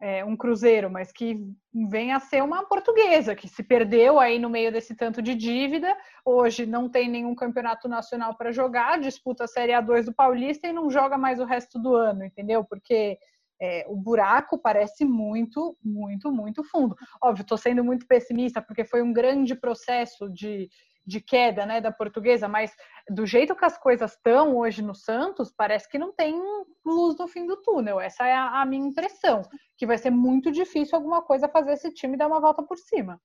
é, 0.00 0.24
um 0.24 0.36
cruzeiro, 0.36 0.90
mas 0.90 1.10
que 1.10 1.44
vem 1.88 2.12
a 2.12 2.20
ser 2.20 2.42
uma 2.42 2.64
portuguesa, 2.64 3.34
que 3.34 3.48
se 3.48 3.62
perdeu 3.62 4.18
aí 4.18 4.38
no 4.38 4.48
meio 4.48 4.70
desse 4.70 4.94
tanto 4.94 5.20
de 5.20 5.34
dívida, 5.34 5.96
hoje 6.24 6.66
não 6.66 6.88
tem 6.88 7.08
nenhum 7.08 7.34
campeonato 7.34 7.88
nacional 7.88 8.36
para 8.36 8.52
jogar, 8.52 9.00
disputa 9.00 9.44
a 9.44 9.48
Série 9.48 9.72
A2 9.72 10.04
do 10.04 10.14
Paulista 10.14 10.68
e 10.68 10.72
não 10.72 10.90
joga 10.90 11.18
mais 11.18 11.40
o 11.40 11.44
resto 11.44 11.78
do 11.80 11.94
ano, 11.94 12.24
entendeu? 12.24 12.64
Porque 12.64 13.18
é, 13.60 13.84
o 13.88 13.96
buraco 13.96 14.56
parece 14.56 15.04
muito, 15.04 15.76
muito, 15.82 16.30
muito 16.30 16.62
fundo. 16.62 16.94
Óbvio, 17.22 17.42
estou 17.42 17.58
sendo 17.58 17.82
muito 17.82 18.06
pessimista, 18.06 18.62
porque 18.62 18.84
foi 18.84 19.02
um 19.02 19.12
grande 19.12 19.54
processo 19.56 20.28
de, 20.30 20.68
de 21.08 21.20
queda 21.20 21.64
né, 21.64 21.80
da 21.80 21.90
portuguesa, 21.90 22.46
mas 22.46 22.70
do 23.08 23.24
jeito 23.24 23.56
que 23.56 23.64
as 23.64 23.78
coisas 23.78 24.12
estão 24.12 24.56
hoje 24.56 24.82
no 24.82 24.94
Santos, 24.94 25.50
parece 25.50 25.88
que 25.88 25.98
não 25.98 26.12
tem 26.12 26.38
luz 26.84 27.16
no 27.18 27.26
fim 27.26 27.46
do 27.46 27.56
túnel. 27.56 27.98
Essa 27.98 28.26
é 28.26 28.34
a, 28.34 28.60
a 28.60 28.66
minha 28.66 28.86
impressão, 28.86 29.42
que 29.76 29.86
vai 29.86 29.96
ser 29.96 30.10
muito 30.10 30.52
difícil 30.52 30.96
alguma 30.96 31.22
coisa 31.22 31.48
fazer 31.48 31.72
esse 31.72 31.92
time 31.92 32.16
dar 32.16 32.26
uma 32.26 32.40
volta 32.40 32.62
por 32.62 32.76
cima. 32.76 33.18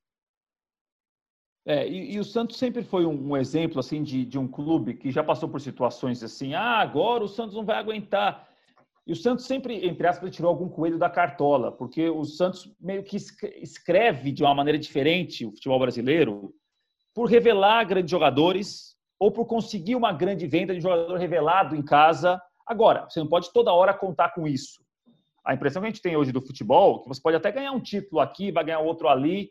É, 1.66 1.88
e, 1.88 2.14
e, 2.14 2.20
o 2.20 2.26
Santos 2.26 2.58
sempre 2.58 2.84
foi 2.84 3.06
um, 3.06 3.32
um, 3.32 3.38
exemplo 3.38 3.80
assim 3.80 4.04
de, 4.04 4.26
de 4.26 4.38
um 4.38 4.48
clube 4.48 4.96
que 4.96 5.12
já 5.12 5.24
passou 5.24 5.48
por 5.48 5.62
situações 5.62 6.22
assim, 6.22 6.54
ah, 6.54 6.80
agora 6.80 7.24
o 7.24 7.28
Santos 7.28 7.56
não 7.56 7.66
vai 7.66 7.78
aguentar. 7.78 8.50
E 9.06 9.12
o 9.12 9.16
Santos 9.16 9.46
sempre, 9.46 9.86
entre 9.86 10.08
aspas, 10.08 10.34
tirou 10.34 10.50
algum 10.50 10.70
coelho 10.70 10.98
da 10.98 11.10
cartola, 11.10 11.72
porque 11.72 12.10
o 12.10 12.24
Santos 12.24 12.74
meio 12.80 13.04
que 13.04 13.18
escreve 13.62 14.32
de 14.32 14.44
uma 14.44 14.56
maneira 14.56 14.80
diferente 14.80 15.46
o 15.46 15.52
futebol 15.52 15.80
brasileiro, 15.80 16.54
por 17.14 17.26
revelar 17.30 17.84
grandes 17.86 18.12
jogadores 18.12 18.94
ou 19.20 19.32
por 19.32 19.46
conseguir 19.46 19.96
uma 19.96 20.12
grande 20.12 20.48
venda 20.48 20.74
de 20.74 20.82
jogador 20.82 21.18
revelado 21.18 21.76
em 21.76 21.82
casa. 21.82 22.42
Agora, 22.68 23.08
você 23.10 23.20
não 23.20 23.28
pode 23.28 23.52
toda 23.54 23.72
hora 23.72 23.94
contar 23.94 24.34
com 24.34 24.48
isso. 24.48 24.84
A 25.46 25.54
impressão 25.54 25.82
que 25.82 25.88
a 25.88 25.92
gente 25.92 26.02
tem 26.02 26.16
hoje 26.16 26.32
do 26.32 26.42
futebol, 26.42 27.02
que 27.02 27.08
você 27.08 27.22
pode 27.22 27.38
até 27.38 27.52
ganhar 27.52 27.72
um 27.72 27.82
título 27.82 28.22
aqui, 28.22 28.52
vai 28.52 28.64
ganhar 28.64 28.80
outro 28.80 29.08
ali, 29.08 29.50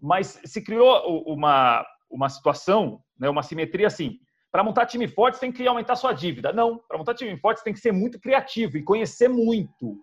mas 0.00 0.40
se 0.44 0.62
criou 0.62 1.24
uma, 1.26 1.86
uma 2.10 2.28
situação, 2.28 3.00
né, 3.18 3.28
uma 3.28 3.42
simetria 3.42 3.86
assim. 3.86 4.18
Para 4.50 4.62
montar 4.62 4.86
time 4.86 5.08
forte, 5.08 5.34
você 5.34 5.40
tem 5.40 5.52
que 5.52 5.66
aumentar 5.66 5.96
sua 5.96 6.12
dívida. 6.12 6.52
Não, 6.52 6.78
para 6.88 6.96
montar 6.96 7.14
time 7.14 7.36
forte, 7.38 7.58
você 7.58 7.64
tem 7.64 7.72
que 7.72 7.80
ser 7.80 7.92
muito 7.92 8.20
criativo 8.20 8.76
e 8.76 8.82
conhecer 8.82 9.28
muito. 9.28 9.98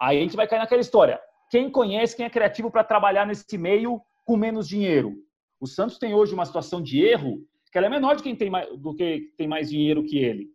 Aí 0.00 0.18
a 0.18 0.20
gente 0.20 0.36
vai 0.36 0.46
cair 0.46 0.58
naquela 0.58 0.80
história. 0.80 1.20
Quem 1.50 1.70
conhece, 1.70 2.16
quem 2.16 2.26
é 2.26 2.30
criativo 2.30 2.70
para 2.70 2.82
trabalhar 2.82 3.26
nesse 3.26 3.56
meio 3.56 4.00
com 4.24 4.36
menos 4.36 4.66
dinheiro? 4.66 5.14
O 5.60 5.66
Santos 5.66 5.98
tem 5.98 6.14
hoje 6.14 6.34
uma 6.34 6.44
situação 6.44 6.82
de 6.82 7.00
erro 7.02 7.40
que 7.70 7.78
ela 7.78 7.86
é 7.86 7.90
menor 7.90 8.16
de 8.16 8.22
quem 8.22 8.34
tem 8.34 8.48
mais, 8.48 8.68
do 8.78 8.94
que 8.94 9.32
tem 9.36 9.46
mais 9.46 9.70
dinheiro 9.70 10.04
que 10.04 10.18
ele. 10.18 10.48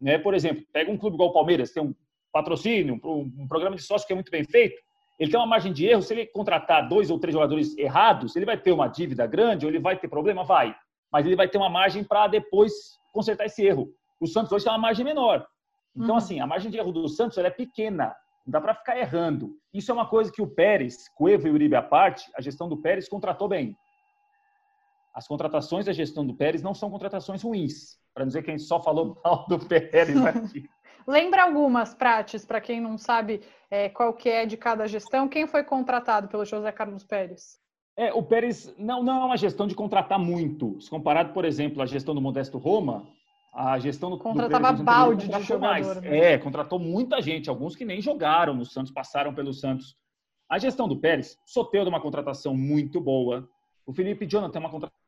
Né? 0.00 0.18
Por 0.18 0.34
exemplo, 0.34 0.64
pega 0.72 0.90
um 0.90 0.96
clube 0.96 1.16
igual 1.16 1.30
o 1.30 1.32
Palmeiras, 1.32 1.70
tem 1.70 1.82
um 1.82 1.94
patrocínio, 2.32 2.98
um, 3.04 3.46
programa 3.46 3.76
de 3.76 3.82
sócio 3.82 4.06
que 4.06 4.12
é 4.12 4.16
muito 4.16 4.30
bem 4.30 4.44
feito, 4.44 4.80
ele 5.18 5.30
tem 5.30 5.38
uma 5.38 5.46
margem 5.46 5.72
de 5.72 5.86
erro. 5.86 6.02
Se 6.02 6.14
ele 6.14 6.26
contratar 6.26 6.88
dois 6.88 7.10
ou 7.10 7.18
três 7.18 7.34
jogadores 7.34 7.76
errados, 7.76 8.34
ele 8.34 8.46
vai 8.46 8.56
ter 8.56 8.72
uma 8.72 8.88
dívida 8.88 9.26
grande 9.26 9.66
ou 9.66 9.70
ele 9.70 9.78
vai 9.78 9.98
ter 9.98 10.08
problema? 10.08 10.42
Vai. 10.42 10.74
Mas 11.12 11.26
ele 11.26 11.36
vai 11.36 11.48
ter 11.48 11.58
uma 11.58 11.68
margem 11.68 12.02
para 12.02 12.26
depois 12.26 12.72
consertar 13.12 13.44
esse 13.44 13.64
erro. 13.64 13.92
O 14.18 14.26
Santos 14.26 14.50
hoje 14.50 14.64
tem 14.64 14.72
uma 14.72 14.78
margem 14.78 15.04
menor. 15.04 15.46
Então, 15.94 16.10
uhum. 16.10 16.16
assim, 16.16 16.40
a 16.40 16.46
margem 16.46 16.70
de 16.70 16.78
erro 16.78 16.90
do 16.90 17.06
Santos 17.08 17.36
é 17.38 17.50
pequena. 17.50 18.14
Não 18.46 18.52
dá 18.52 18.60
para 18.60 18.74
ficar 18.74 18.98
errando. 18.98 19.54
Isso 19.72 19.90
é 19.90 19.94
uma 19.94 20.08
coisa 20.08 20.32
que 20.32 20.42
o 20.42 20.46
Pérez, 20.46 21.08
Cueva 21.14 21.46
e 21.46 21.50
Uribe 21.50 21.76
à 21.76 21.82
parte, 21.82 22.30
a 22.34 22.40
gestão 22.40 22.68
do 22.68 22.80
Pérez 22.80 23.08
contratou 23.08 23.46
bem. 23.46 23.76
As 25.14 25.28
contratações 25.28 25.86
da 25.86 25.92
gestão 25.92 26.26
do 26.26 26.34
Pérez 26.34 26.62
não 26.62 26.74
são 26.74 26.90
contratações 26.90 27.42
ruins. 27.42 27.98
Para 28.14 28.24
dizer 28.24 28.42
que 28.42 28.50
a 28.50 28.56
gente 28.56 28.66
só 28.66 28.80
falou 28.80 29.18
mal 29.24 29.46
do 29.48 29.58
Pérez 29.58 30.16
aqui. 30.24 30.68
Lembra 31.06 31.44
algumas 31.44 31.94
práticas 31.94 32.44
para 32.44 32.60
quem 32.60 32.80
não 32.80 32.96
sabe 32.96 33.42
é, 33.70 33.88
qual 33.88 34.14
que 34.14 34.28
é 34.28 34.46
de 34.46 34.56
cada 34.56 34.86
gestão? 34.86 35.28
Quem 35.28 35.46
foi 35.46 35.64
contratado 35.64 36.28
pelo 36.28 36.44
José 36.44 36.70
Carlos 36.70 37.04
Pérez? 37.04 37.60
É, 37.96 38.12
o 38.12 38.22
Pérez 38.22 38.72
não, 38.78 39.02
não 39.02 39.22
é 39.22 39.24
uma 39.26 39.36
gestão 39.36 39.66
de 39.66 39.74
contratar 39.74 40.18
muito. 40.18 40.80
Se 40.80 40.88
comparado, 40.88 41.32
por 41.32 41.44
exemplo, 41.44 41.82
à 41.82 41.86
gestão 41.86 42.14
do 42.14 42.20
Modesto 42.20 42.56
Roma, 42.56 43.06
a 43.52 43.78
gestão 43.78 44.10
do 44.10 44.18
contratava 44.18 44.72
do 44.72 44.84
Pérez, 44.84 44.98
balde 44.98 45.28
de 45.28 45.42
jogador. 45.42 46.00
Né? 46.00 46.32
É, 46.32 46.38
contratou 46.38 46.78
muita 46.78 47.20
gente, 47.20 47.50
alguns 47.50 47.76
que 47.76 47.84
nem 47.84 48.00
jogaram 48.00 48.54
no 48.54 48.64
Santos, 48.64 48.92
passaram 48.92 49.34
pelo 49.34 49.52
Santos. 49.52 49.94
A 50.48 50.58
gestão 50.58 50.88
do 50.88 50.98
Pérez, 50.98 51.38
Soteudo 51.44 51.88
é 51.88 51.92
uma 51.92 52.00
contratação 52.00 52.56
muito 52.56 53.00
boa. 53.00 53.46
O 53.84 53.92
Felipe 53.92 54.26
Jonathan 54.26 54.58
é 54.58 54.60
uma 54.60 54.70
contratação 54.70 55.01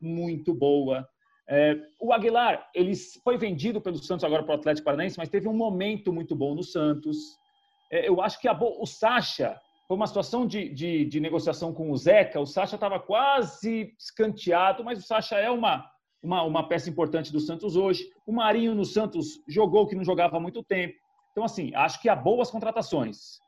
muito 0.00 0.54
boa. 0.54 1.06
É, 1.50 1.76
o 1.98 2.12
Aguilar, 2.12 2.68
ele 2.74 2.94
foi 3.24 3.38
vendido 3.38 3.80
pelo 3.80 3.96
Santos 3.96 4.24
agora 4.24 4.42
para 4.42 4.52
o 4.52 4.58
Atlético 4.58 4.84
Paranaense, 4.84 5.16
mas 5.16 5.30
teve 5.30 5.48
um 5.48 5.56
momento 5.56 6.12
muito 6.12 6.36
bom 6.36 6.54
no 6.54 6.62
Santos. 6.62 7.16
É, 7.90 8.06
eu 8.06 8.20
acho 8.20 8.38
que 8.38 8.46
a, 8.46 8.52
o 8.52 8.84
Sacha 8.84 9.58
foi 9.86 9.96
uma 9.96 10.06
situação 10.06 10.46
de, 10.46 10.68
de, 10.68 11.06
de, 11.06 11.20
negociação 11.20 11.72
com 11.72 11.90
o 11.90 11.96
Zeca. 11.96 12.38
O 12.38 12.44
Sacha 12.44 12.74
estava 12.74 13.00
quase 13.00 13.94
escanteado, 13.98 14.84
mas 14.84 14.98
o 14.98 15.02
Sacha 15.02 15.36
é 15.36 15.50
uma, 15.50 15.90
uma, 16.22 16.42
uma, 16.42 16.68
peça 16.68 16.90
importante 16.90 17.32
do 17.32 17.40
Santos 17.40 17.74
hoje. 17.76 18.04
O 18.26 18.32
Marinho 18.32 18.74
no 18.74 18.84
Santos 18.84 19.40
jogou 19.48 19.86
que 19.86 19.96
não 19.96 20.04
jogava 20.04 20.36
há 20.36 20.40
muito 20.40 20.62
tempo. 20.62 20.94
Então, 21.32 21.42
assim, 21.42 21.74
acho 21.74 22.02
que 22.02 22.10
há 22.10 22.14
boas 22.14 22.50
contratações. 22.50 23.38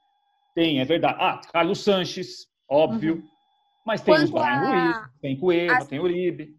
Tem, 0.55 0.81
é 0.81 0.85
verdade. 0.87 1.18
Ah, 1.20 1.40
Carlos 1.53 1.81
Sanches, 1.81 2.46
óbvio. 2.66 3.16
Uhum. 3.16 3.39
Mas 3.90 4.03
tem 4.03 4.14
Quanto 4.14 4.31
Brian 4.31 4.44
a... 4.44 4.85
Luiz, 4.85 5.11
tem 5.20 5.37
Cueva, 5.37 5.79
As... 5.79 5.88
tem 5.88 5.98
Uribe. 5.98 6.57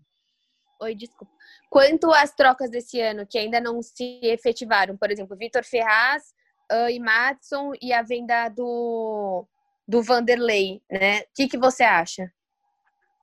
Oi, 0.81 0.93
desculpa. 0.93 1.33
Quanto 1.69 2.11
às 2.11 2.35
trocas 2.35 2.69
desse 2.69 2.99
ano 2.99 3.25
que 3.25 3.37
ainda 3.37 3.61
não 3.61 3.81
se 3.81 4.19
efetivaram, 4.21 4.97
por 4.97 5.09
exemplo, 5.09 5.37
Vitor 5.37 5.63
Ferraz 5.63 6.23
uh, 6.69 6.89
e 6.89 6.99
Matson 6.99 7.71
e 7.81 7.93
a 7.93 8.01
venda 8.01 8.49
do, 8.49 9.47
do 9.87 10.03
Vanderlei, 10.03 10.81
né? 10.91 11.21
O 11.21 11.23
que, 11.33 11.47
que 11.47 11.57
você 11.57 11.83
acha? 11.83 12.29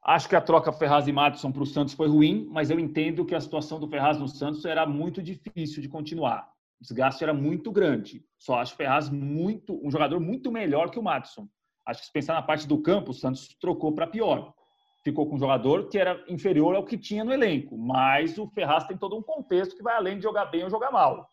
Acho 0.02 0.26
que 0.26 0.36
a 0.36 0.40
troca 0.40 0.72
Ferraz 0.72 1.06
e 1.06 1.12
Matson 1.12 1.52
para 1.52 1.62
o 1.62 1.66
Santos 1.66 1.92
foi 1.92 2.08
ruim, 2.08 2.48
mas 2.50 2.70
eu 2.70 2.80
entendo 2.80 3.26
que 3.26 3.34
a 3.34 3.40
situação 3.42 3.78
do 3.78 3.90
Ferraz 3.90 4.18
no 4.18 4.26
Santos 4.26 4.64
era 4.64 4.86
muito 4.86 5.22
difícil 5.22 5.82
de 5.82 5.88
continuar. 5.90 6.48
O 6.80 6.82
desgaste 6.82 7.22
era 7.22 7.34
muito 7.34 7.70
grande. 7.70 8.24
Só 8.38 8.54
acho 8.54 8.72
o 8.72 8.76
Ferraz 8.78 9.10
muito, 9.10 9.78
um 9.86 9.90
jogador 9.90 10.18
muito 10.18 10.50
melhor 10.50 10.90
que 10.90 10.98
o 10.98 11.02
Matson. 11.02 11.46
Acho 11.88 12.00
que 12.00 12.06
se 12.06 12.12
pensar 12.12 12.34
na 12.34 12.42
parte 12.42 12.68
do 12.68 12.80
campo, 12.80 13.10
o 13.10 13.14
Santos 13.14 13.48
trocou 13.60 13.92
para 13.92 14.06
pior 14.06 14.54
ficou 15.02 15.26
com 15.26 15.36
um 15.36 15.38
jogador 15.38 15.88
que 15.88 15.98
era 15.98 16.22
inferior 16.28 16.74
ao 16.74 16.84
que 16.84 16.98
tinha 16.98 17.24
no 17.24 17.32
elenco. 17.32 17.76
Mas 17.78 18.36
o 18.38 18.46
Ferraz 18.48 18.84
tem 18.86 18.96
todo 18.96 19.16
um 19.16 19.22
contexto 19.22 19.76
que 19.76 19.82
vai 19.82 19.96
além 19.96 20.16
de 20.16 20.22
jogar 20.22 20.46
bem 20.46 20.64
ou 20.64 20.70
jogar 20.70 20.90
mal. 20.90 21.28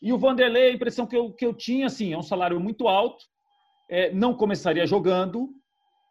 E 0.00 0.12
o 0.12 0.18
Vanderlei, 0.18 0.70
a 0.70 0.74
impressão 0.74 1.06
que 1.06 1.16
eu, 1.16 1.32
que 1.32 1.44
eu 1.44 1.54
tinha, 1.54 1.86
assim, 1.86 2.12
é 2.12 2.18
um 2.18 2.22
salário 2.22 2.58
muito 2.58 2.88
alto, 2.88 3.24
é, 3.88 4.12
não 4.12 4.34
começaria 4.34 4.86
jogando, 4.86 5.50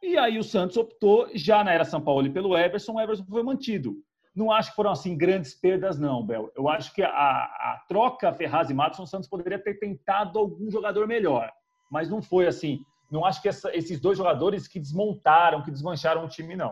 e 0.02 0.18
aí 0.18 0.38
o 0.40 0.44
Santos 0.44 0.78
optou, 0.78 1.28
já 1.34 1.64
na 1.64 1.74
era 1.74 1.84
São 1.84 2.00
Paulo, 2.00 2.32
pelo 2.32 2.58
Everson, 2.58 2.94
o 2.94 3.02
Everson 3.02 3.26
foi 3.26 3.44
mantido. 3.44 3.96
Não 4.34 4.50
acho 4.50 4.70
que 4.70 4.76
foram, 4.78 4.92
assim, 4.92 5.18
grandes 5.18 5.54
perdas, 5.54 6.00
não, 6.00 6.26
Bel. 6.26 6.50
Eu 6.56 6.70
acho 6.70 6.94
que 6.94 7.04
a, 7.04 7.10
a 7.10 7.84
troca 7.90 8.32
Ferraz 8.32 8.70
e 8.70 8.74
Matos, 8.74 9.00
o 9.00 9.06
Santos 9.06 9.28
poderia 9.28 9.60
ter 9.60 9.78
tentado 9.78 10.40
algum 10.40 10.72
jogador 10.72 11.06
melhor, 11.06 11.52
mas 11.92 12.10
não 12.10 12.22
foi, 12.22 12.48
assim, 12.48 12.80
não 13.12 13.26
acho 13.26 13.42
que 13.42 13.50
essa, 13.50 13.76
esses 13.76 14.00
dois 14.00 14.18
jogadores 14.18 14.68
que 14.68 14.80
desmontaram, 14.80 15.62
que 15.62 15.70
desmancharam 15.70 16.24
o 16.24 16.30
time, 16.30 16.56
não. 16.56 16.72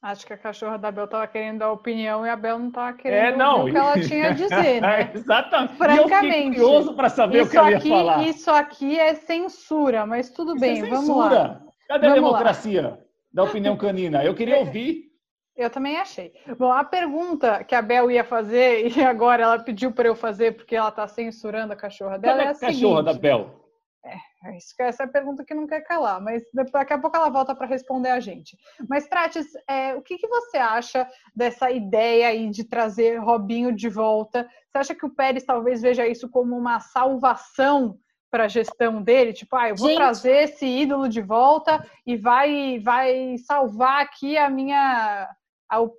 Acho 0.00 0.26
que 0.26 0.34
a 0.34 0.38
cachorra 0.38 0.76
da 0.76 0.90
Bel 0.90 1.06
estava 1.06 1.26
querendo 1.26 1.60
dar 1.60 1.72
opinião 1.72 2.26
e 2.26 2.28
a 2.28 2.36
Bel 2.36 2.58
não 2.58 2.68
estava 2.68 2.92
querendo 2.94 3.34
é, 3.34 3.36
não. 3.36 3.64
o 3.64 3.70
que 3.70 3.76
ela 3.76 4.00
tinha 4.00 4.28
a 4.28 4.32
dizer, 4.32 4.80
né? 4.80 5.10
Exatamente. 5.16 5.76
Francamente. 5.76 6.58
eu 6.58 6.66
curioso 6.66 6.94
para 6.94 7.08
saber 7.08 7.42
o 7.42 7.48
que 7.48 7.56
ela 7.56 7.70
ia 7.70 7.80
falar. 7.80 8.22
Isso 8.26 8.50
aqui 8.50 8.98
é 8.98 9.14
censura, 9.14 10.04
mas 10.04 10.30
tudo 10.30 10.52
isso 10.52 10.60
bem, 10.60 10.82
é 10.82 10.88
vamos 10.90 11.08
lá. 11.08 11.62
Cadê 11.88 12.08
vamos 12.08 12.18
a 12.18 12.26
democracia 12.26 12.82
lá. 12.82 12.98
da 13.32 13.44
opinião 13.44 13.78
canina? 13.78 14.22
Eu 14.22 14.34
queria 14.34 14.58
ouvir. 14.58 15.04
Eu 15.56 15.70
também 15.70 15.96
achei. 15.96 16.34
Bom, 16.58 16.70
a 16.70 16.84
pergunta 16.84 17.64
que 17.64 17.74
a 17.74 17.80
Bel 17.80 18.10
ia 18.10 18.24
fazer 18.24 18.88
e 18.94 19.02
agora 19.02 19.42
ela 19.42 19.58
pediu 19.58 19.90
para 19.92 20.08
eu 20.08 20.14
fazer 20.14 20.54
porque 20.54 20.76
ela 20.76 20.90
está 20.90 21.08
censurando 21.08 21.72
a 21.72 21.76
cachorra 21.76 22.18
dela 22.18 22.38
Cadê 22.38 22.44
é 22.44 22.48
a, 22.48 22.50
a 22.50 22.54
cachorra 22.54 22.72
seguinte. 22.72 23.04
da 23.04 23.12
Bel? 23.14 23.63
É, 24.04 24.56
isso, 24.56 24.74
essa 24.78 25.04
é 25.04 25.06
a 25.06 25.10
pergunta 25.10 25.44
que 25.44 25.54
não 25.54 25.66
quer 25.66 25.80
calar, 25.80 26.20
mas 26.20 26.42
daqui 26.52 26.92
a 26.92 26.98
pouco 26.98 27.16
ela 27.16 27.30
volta 27.30 27.54
para 27.54 27.66
responder 27.66 28.10
a 28.10 28.20
gente. 28.20 28.56
Mas, 28.88 29.08
Prates, 29.08 29.46
é, 29.66 29.94
o 29.94 30.02
que, 30.02 30.18
que, 30.18 30.28
você 30.28 30.58
acha 30.58 31.08
dessa 31.34 31.70
ideia 31.70 32.28
aí 32.28 32.50
de 32.50 32.64
trazer 32.64 33.16
Robinho 33.16 33.72
de 33.72 33.88
volta? 33.88 34.46
Você 34.68 34.78
acha 34.78 34.94
que 34.94 35.06
o 35.06 35.14
Pérez 35.14 35.44
talvez 35.44 35.80
veja 35.80 36.06
isso 36.06 36.28
como 36.28 36.56
uma 36.56 36.80
salvação 36.80 37.98
para 38.30 38.44
a 38.44 38.48
gestão 38.48 39.02
dele? 39.02 39.32
Tipo, 39.32 39.56
ah, 39.56 39.70
eu 39.70 39.76
vou 39.76 39.88
gente. 39.88 39.96
trazer 39.96 40.44
esse 40.44 40.66
ídolo 40.66 41.08
de 41.08 41.22
volta 41.22 41.82
e 42.06 42.14
vai, 42.14 42.78
vai 42.80 43.38
salvar 43.38 44.02
aqui 44.02 44.36
a 44.36 44.50
minha. 44.50 45.30
A, 45.70 45.80
o, 45.80 45.90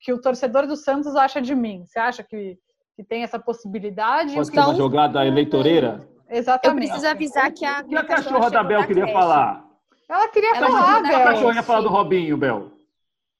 que 0.00 0.10
o 0.10 0.20
torcedor 0.20 0.66
do 0.66 0.74
Santos 0.74 1.14
acha 1.14 1.42
de 1.42 1.54
mim. 1.54 1.84
Você 1.84 1.98
acha 1.98 2.22
que, 2.22 2.56
que 2.96 3.04
tem 3.04 3.22
essa 3.22 3.38
possibilidade? 3.38 4.34
Pode 4.34 4.46
ser 4.46 4.58
uma 4.58 4.74
jogada 4.74 5.26
eleitoreira? 5.26 6.08
Exatamente. 6.30 6.86
Eu 6.86 6.92
preciso 6.92 7.10
avisar 7.10 7.52
que 7.52 7.64
a. 7.64 7.84
E 7.88 7.96
a 7.96 8.04
cachorra 8.04 8.50
da 8.50 8.62
Bel 8.62 8.86
queria 8.86 9.08
falar? 9.08 9.68
Ela 10.08 10.28
queria 10.28 10.56
ela 10.56 10.66
falar, 10.66 11.02
Bel. 11.02 11.16
A 11.16 11.24
cachorra 11.24 11.54
ia 11.54 11.62
falar 11.62 11.80
do 11.80 11.88
Robinho, 11.88 12.36
Bel. 12.36 12.70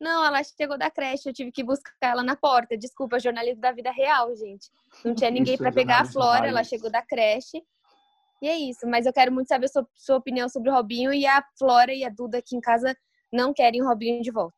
Não, 0.00 0.24
ela 0.24 0.42
chegou 0.42 0.79
da 0.79 0.90
creche, 0.90 1.29
eu 1.29 1.33
tive 1.33 1.53
que 1.53 1.62
buscar 1.62 1.92
ela 2.00 2.22
na 2.22 2.35
porta. 2.35 2.76
Desculpa, 2.76 3.20
jornalismo 3.20 3.61
da 3.61 3.70
vida 3.70 3.90
real, 3.90 4.35
gente. 4.35 4.70
Não 5.05 5.14
tinha 5.14 5.31
ninguém 5.31 5.59
para 5.59 5.70
pegar 5.70 6.00
a 6.00 6.05
Flora, 6.07 6.48
ela 6.48 6.64
chegou 6.64 6.90
da 6.90 7.03
creche. 7.03 7.62
E 8.40 8.48
é 8.48 8.57
isso, 8.57 8.87
mas 8.87 9.05
eu 9.05 9.12
quero 9.12 9.31
muito 9.31 9.48
saber 9.48 9.66
a 9.66 9.68
sua, 9.68 9.87
sua 9.94 10.16
opinião 10.16 10.48
sobre 10.48 10.70
o 10.70 10.72
Robinho 10.72 11.12
e 11.12 11.26
a 11.26 11.44
Flora 11.59 11.92
e 11.92 12.03
a 12.03 12.09
Duda 12.09 12.38
aqui 12.38 12.57
em 12.57 12.61
casa 12.61 12.96
não 13.31 13.53
querem 13.53 13.83
o 13.83 13.87
Robinho 13.87 14.22
de 14.22 14.31
volta. 14.31 14.57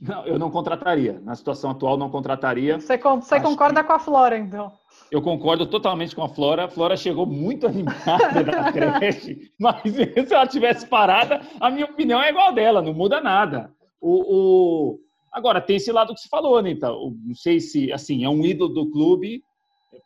Não, 0.00 0.24
eu 0.24 0.38
não 0.38 0.50
contrataria. 0.50 1.20
Na 1.20 1.34
situação 1.34 1.72
atual, 1.72 1.98
não 1.98 2.08
contrataria. 2.08 2.80
Você, 2.80 2.96
você 2.96 3.38
concorda 3.38 3.82
que... 3.82 3.86
com 3.86 3.92
a 3.92 3.98
Flora, 3.98 4.38
então? 4.38 4.72
Eu 5.10 5.20
concordo 5.20 5.66
totalmente 5.66 6.14
com 6.14 6.22
a 6.22 6.28
Flora. 6.28 6.64
A 6.64 6.68
Flora 6.68 6.96
chegou 6.96 7.26
muito 7.26 7.66
animada 7.66 8.44
da 8.44 8.72
creche, 8.72 9.50
mas 9.58 9.82
se 9.82 10.34
ela 10.34 10.46
tivesse 10.46 10.86
parada, 10.86 11.40
a 11.58 11.70
minha 11.70 11.86
opinião 11.86 12.22
é 12.22 12.30
igual 12.30 12.52
dela, 12.52 12.80
não 12.80 12.94
muda 12.94 13.20
nada. 13.20 13.74
O, 14.00 14.34
o... 14.34 15.00
Agora, 15.32 15.60
tem 15.60 15.76
esse 15.76 15.90
lado 15.90 16.14
que 16.14 16.20
você 16.20 16.28
falou, 16.28 16.56
Anitta. 16.56 16.88
Não 16.88 17.34
sei 17.34 17.60
se, 17.60 17.92
assim, 17.92 18.24
é 18.24 18.28
um 18.28 18.44
ídolo 18.44 18.72
do 18.72 18.90
clube, 18.90 19.42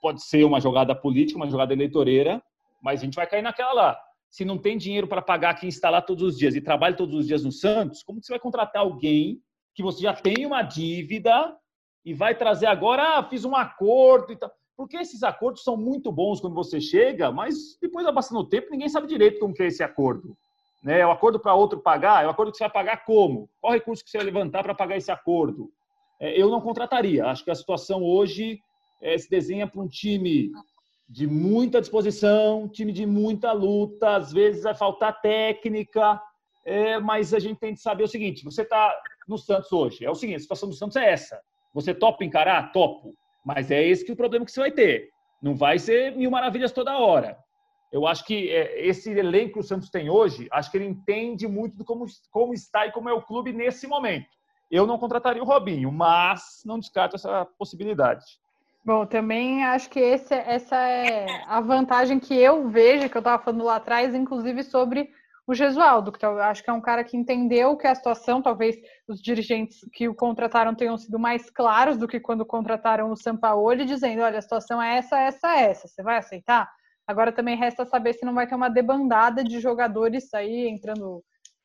pode 0.00 0.22
ser 0.22 0.44
uma 0.44 0.60
jogada 0.60 0.94
política, 0.94 1.38
uma 1.38 1.50
jogada 1.50 1.72
eleitoreira, 1.72 2.42
mas 2.82 3.00
a 3.00 3.04
gente 3.04 3.14
vai 3.14 3.26
cair 3.26 3.42
naquela 3.42 3.72
lá. 3.72 3.98
Se 4.30 4.44
não 4.44 4.58
tem 4.58 4.76
dinheiro 4.76 5.06
para 5.06 5.22
pagar 5.22 5.54
quem 5.54 5.68
está 5.68 5.90
lá 5.90 6.00
todos 6.02 6.22
os 6.22 6.38
dias 6.38 6.54
e 6.54 6.60
trabalha 6.60 6.96
todos 6.96 7.14
os 7.14 7.26
dias 7.26 7.44
no 7.44 7.52
Santos, 7.52 8.02
como 8.02 8.20
que 8.20 8.26
você 8.26 8.32
vai 8.32 8.40
contratar 8.40 8.82
alguém 8.82 9.40
que 9.74 9.82
você 9.82 10.02
já 10.02 10.14
tem 10.14 10.46
uma 10.46 10.62
dívida 10.62 11.54
e 12.04 12.12
vai 12.12 12.34
trazer 12.34 12.66
agora, 12.66 13.18
ah, 13.18 13.24
fiz 13.24 13.44
um 13.44 13.54
acordo 13.54 14.32
e 14.32 14.36
tal. 14.36 14.50
Porque 14.76 14.96
esses 14.96 15.22
acordos 15.22 15.62
são 15.62 15.76
muito 15.76 16.10
bons 16.10 16.40
quando 16.40 16.54
você 16.54 16.80
chega, 16.80 17.30
mas 17.30 17.78
depois 17.80 18.04
vai 18.04 18.12
passando 18.14 18.40
o 18.40 18.48
tempo, 18.48 18.70
ninguém 18.70 18.88
sabe 18.88 19.06
direito 19.06 19.38
como 19.38 19.54
que 19.54 19.62
é 19.62 19.66
esse 19.66 19.82
acordo. 19.82 20.36
Né? 20.82 21.00
É 21.00 21.06
o 21.06 21.10
acordo 21.10 21.38
para 21.38 21.54
outro 21.54 21.80
pagar? 21.80 22.24
É 22.24 22.26
o 22.26 22.30
acordo 22.30 22.52
que 22.52 22.58
você 22.58 22.64
vai 22.64 22.72
pagar 22.72 23.04
como? 23.04 23.48
Qual 23.60 23.72
recurso 23.72 24.04
que 24.04 24.10
você 24.10 24.18
vai 24.18 24.26
levantar 24.26 24.62
para 24.62 24.74
pagar 24.74 24.96
esse 24.96 25.10
acordo? 25.10 25.70
É, 26.20 26.40
eu 26.40 26.50
não 26.50 26.60
contrataria. 26.60 27.24
Acho 27.26 27.44
que 27.44 27.50
a 27.50 27.54
situação 27.54 28.02
hoje 28.02 28.60
é, 29.00 29.16
se 29.16 29.30
desenha 29.30 29.66
para 29.66 29.80
um 29.80 29.88
time 29.88 30.50
de 31.08 31.26
muita 31.26 31.80
disposição, 31.80 32.68
time 32.68 32.92
de 32.92 33.06
muita 33.06 33.52
luta. 33.52 34.16
Às 34.16 34.32
vezes 34.32 34.64
vai 34.64 34.74
faltar 34.74 35.20
técnica, 35.20 36.20
é, 36.64 36.98
mas 36.98 37.32
a 37.32 37.38
gente 37.38 37.58
tem 37.58 37.74
que 37.74 37.80
saber 37.80 38.04
o 38.04 38.08
seguinte: 38.08 38.44
você 38.44 38.62
está 38.62 38.94
no 39.28 39.38
Santos 39.38 39.72
hoje. 39.72 40.04
É 40.04 40.10
o 40.10 40.14
seguinte: 40.14 40.36
a 40.36 40.40
situação 40.40 40.68
do 40.68 40.74
Santos 40.74 40.96
é 40.96 41.10
essa. 41.10 41.40
Você 41.72 41.94
topa 41.94 42.24
encarar? 42.24 42.72
Topo. 42.72 43.14
Mas 43.44 43.70
é 43.70 43.82
esse 43.82 44.04
que 44.04 44.10
é 44.10 44.14
o 44.14 44.16
problema 44.16 44.44
que 44.44 44.52
você 44.52 44.60
vai 44.60 44.70
ter. 44.70 45.10
Não 45.42 45.54
vai 45.54 45.78
ser 45.78 46.16
mil 46.16 46.30
maravilhas 46.30 46.72
toda 46.72 46.98
hora. 46.98 47.36
Eu 47.92 48.06
acho 48.06 48.24
que 48.24 48.50
é, 48.50 48.86
esse 48.86 49.10
elenco 49.10 49.54
que 49.54 49.60
o 49.60 49.62
Santos 49.62 49.90
tem 49.90 50.10
hoje, 50.10 50.48
acho 50.50 50.70
que 50.70 50.78
ele 50.78 50.86
entende 50.86 51.46
muito 51.46 51.76
de 51.76 51.84
como, 51.84 52.06
como 52.30 52.54
está 52.54 52.86
e 52.86 52.92
como 52.92 53.08
é 53.08 53.12
o 53.12 53.22
clube 53.22 53.52
nesse 53.52 53.86
momento. 53.86 54.26
Eu 54.70 54.86
não 54.86 54.98
contrataria 54.98 55.42
o 55.42 55.46
Robinho, 55.46 55.92
mas 55.92 56.62
não 56.64 56.78
descarto 56.78 57.14
essa 57.14 57.44
possibilidade. 57.58 58.24
Bom, 58.84 59.06
também 59.06 59.64
acho 59.64 59.88
que 59.88 60.00
esse, 60.00 60.34
essa 60.34 60.76
é 60.76 61.44
a 61.46 61.60
vantagem 61.60 62.18
que 62.18 62.34
eu 62.34 62.68
vejo, 62.68 63.08
que 63.08 63.16
eu 63.16 63.20
estava 63.20 63.42
falando 63.42 63.64
lá 63.64 63.76
atrás, 63.76 64.14
inclusive 64.14 64.62
sobre 64.62 65.10
o 65.46 65.54
Gesualdo, 65.54 66.10
que 66.10 66.24
eu 66.24 66.40
acho 66.40 66.62
que 66.62 66.70
é 66.70 66.72
um 66.72 66.80
cara 66.80 67.04
que 67.04 67.16
entendeu 67.16 67.76
que 67.76 67.86
a 67.86 67.94
situação, 67.94 68.40
talvez 68.40 68.76
os 69.06 69.20
dirigentes 69.20 69.78
que 69.92 70.08
o 70.08 70.14
contrataram 70.14 70.74
tenham 70.74 70.96
sido 70.96 71.18
mais 71.18 71.50
claros 71.50 71.98
do 71.98 72.08
que 72.08 72.18
quando 72.18 72.46
contrataram 72.46 73.10
o 73.10 73.16
Sampaoli, 73.16 73.84
dizendo, 73.84 74.22
olha, 74.22 74.38
a 74.38 74.42
situação 74.42 74.80
é 74.80 74.96
essa, 74.96 75.18
essa, 75.20 75.54
essa, 75.58 75.86
você 75.86 76.02
vai 76.02 76.16
aceitar? 76.16 76.70
Agora 77.06 77.30
também 77.30 77.56
resta 77.56 77.84
saber 77.84 78.14
se 78.14 78.24
não 78.24 78.34
vai 78.34 78.46
ter 78.46 78.54
uma 78.54 78.70
debandada 78.70 79.44
de 79.44 79.60
jogadores 79.60 80.32
aí 80.32 80.68
entrando 80.68 81.22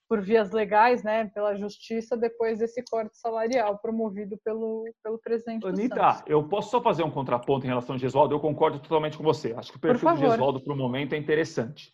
por 0.10 0.22
vias 0.22 0.52
legais, 0.52 1.04
né, 1.04 1.26
pela 1.34 1.56
justiça, 1.56 2.18
depois 2.18 2.58
desse 2.58 2.84
corte 2.90 3.16
salarial 3.16 3.78
promovido 3.78 4.38
pelo, 4.44 4.84
pelo 5.04 5.20
presidente 5.20 5.68
Anitta, 5.68 6.24
eu 6.26 6.44
posso 6.50 6.72
só 6.72 6.82
fazer 6.82 7.04
um 7.04 7.12
contraponto 7.12 7.66
em 7.66 7.70
relação 7.70 7.94
ao 7.94 8.00
Gesualdo? 8.00 8.34
Eu 8.34 8.40
concordo 8.40 8.80
totalmente 8.80 9.16
com 9.16 9.24
você. 9.24 9.54
Acho 9.56 9.72
que 9.72 9.78
o 9.78 9.80
perfil 9.80 10.10
do 10.10 10.18
Gesualdo 10.18 10.60
para 10.60 10.74
o 10.74 10.76
momento 10.76 11.14
é 11.14 11.18
interessante. 11.18 11.94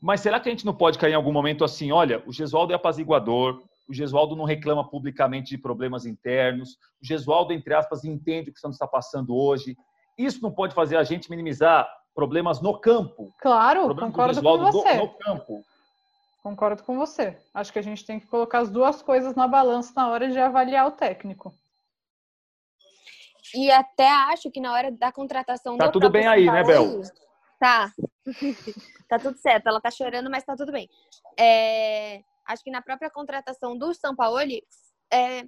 Mas 0.00 0.20
será 0.20 0.38
que 0.38 0.48
a 0.48 0.52
gente 0.52 0.66
não 0.66 0.74
pode 0.74 0.98
cair 0.98 1.12
em 1.12 1.16
algum 1.16 1.32
momento 1.32 1.64
assim? 1.64 1.92
Olha, 1.92 2.22
o 2.26 2.32
Gesualdo 2.32 2.72
é 2.72 2.76
apaziguador, 2.76 3.62
o 3.88 3.94
Gesualdo 3.94 4.36
não 4.36 4.44
reclama 4.44 4.88
publicamente 4.88 5.50
de 5.50 5.58
problemas 5.58 6.06
internos, 6.06 6.78
o 7.02 7.06
Gesualdo, 7.06 7.52
entre 7.52 7.74
aspas, 7.74 8.04
entende 8.04 8.50
o 8.50 8.52
que 8.52 8.58
estamos 8.58 8.76
está 8.76 8.86
passando 8.86 9.34
hoje. 9.34 9.76
Isso 10.16 10.42
não 10.42 10.52
pode 10.52 10.74
fazer 10.74 10.96
a 10.96 11.04
gente 11.04 11.30
minimizar 11.30 11.88
problemas 12.14 12.60
no 12.60 12.78
campo. 12.78 13.34
Claro, 13.40 13.94
concordo 13.94 14.40
com 14.40 14.58
você. 14.58 14.94
no 14.94 15.08
campo. 15.18 15.64
Concordo 16.42 16.82
com 16.82 16.96
você. 16.96 17.38
Acho 17.54 17.72
que 17.72 17.78
a 17.78 17.82
gente 17.82 18.04
tem 18.04 18.20
que 18.20 18.26
colocar 18.26 18.58
as 18.58 18.70
duas 18.70 19.02
coisas 19.02 19.34
na 19.34 19.48
balança 19.48 19.92
na 19.96 20.08
hora 20.08 20.30
de 20.30 20.38
avaliar 20.38 20.86
o 20.86 20.92
técnico. 20.92 21.54
E 23.54 23.70
até 23.70 24.08
acho 24.32 24.50
que 24.50 24.60
na 24.60 24.72
hora 24.72 24.90
da 24.90 25.10
contratação 25.10 25.78
tá 25.78 25.88
tudo 25.88 26.10
bem 26.10 26.26
aí, 26.26 26.46
né, 26.46 26.62
Bel? 26.64 27.02
Tá. 27.58 27.90
tá 29.08 29.18
tudo 29.18 29.36
certo. 29.38 29.66
Ela 29.68 29.80
tá 29.80 29.90
chorando, 29.90 30.30
mas 30.30 30.44
tá 30.44 30.54
tudo 30.56 30.72
bem. 30.72 30.88
É... 31.38 32.22
Acho 32.46 32.62
que 32.62 32.70
na 32.70 32.82
própria 32.82 33.10
contratação 33.10 33.76
do 33.76 33.94
São 33.94 34.14
Paulo, 34.14 34.38
é... 35.12 35.44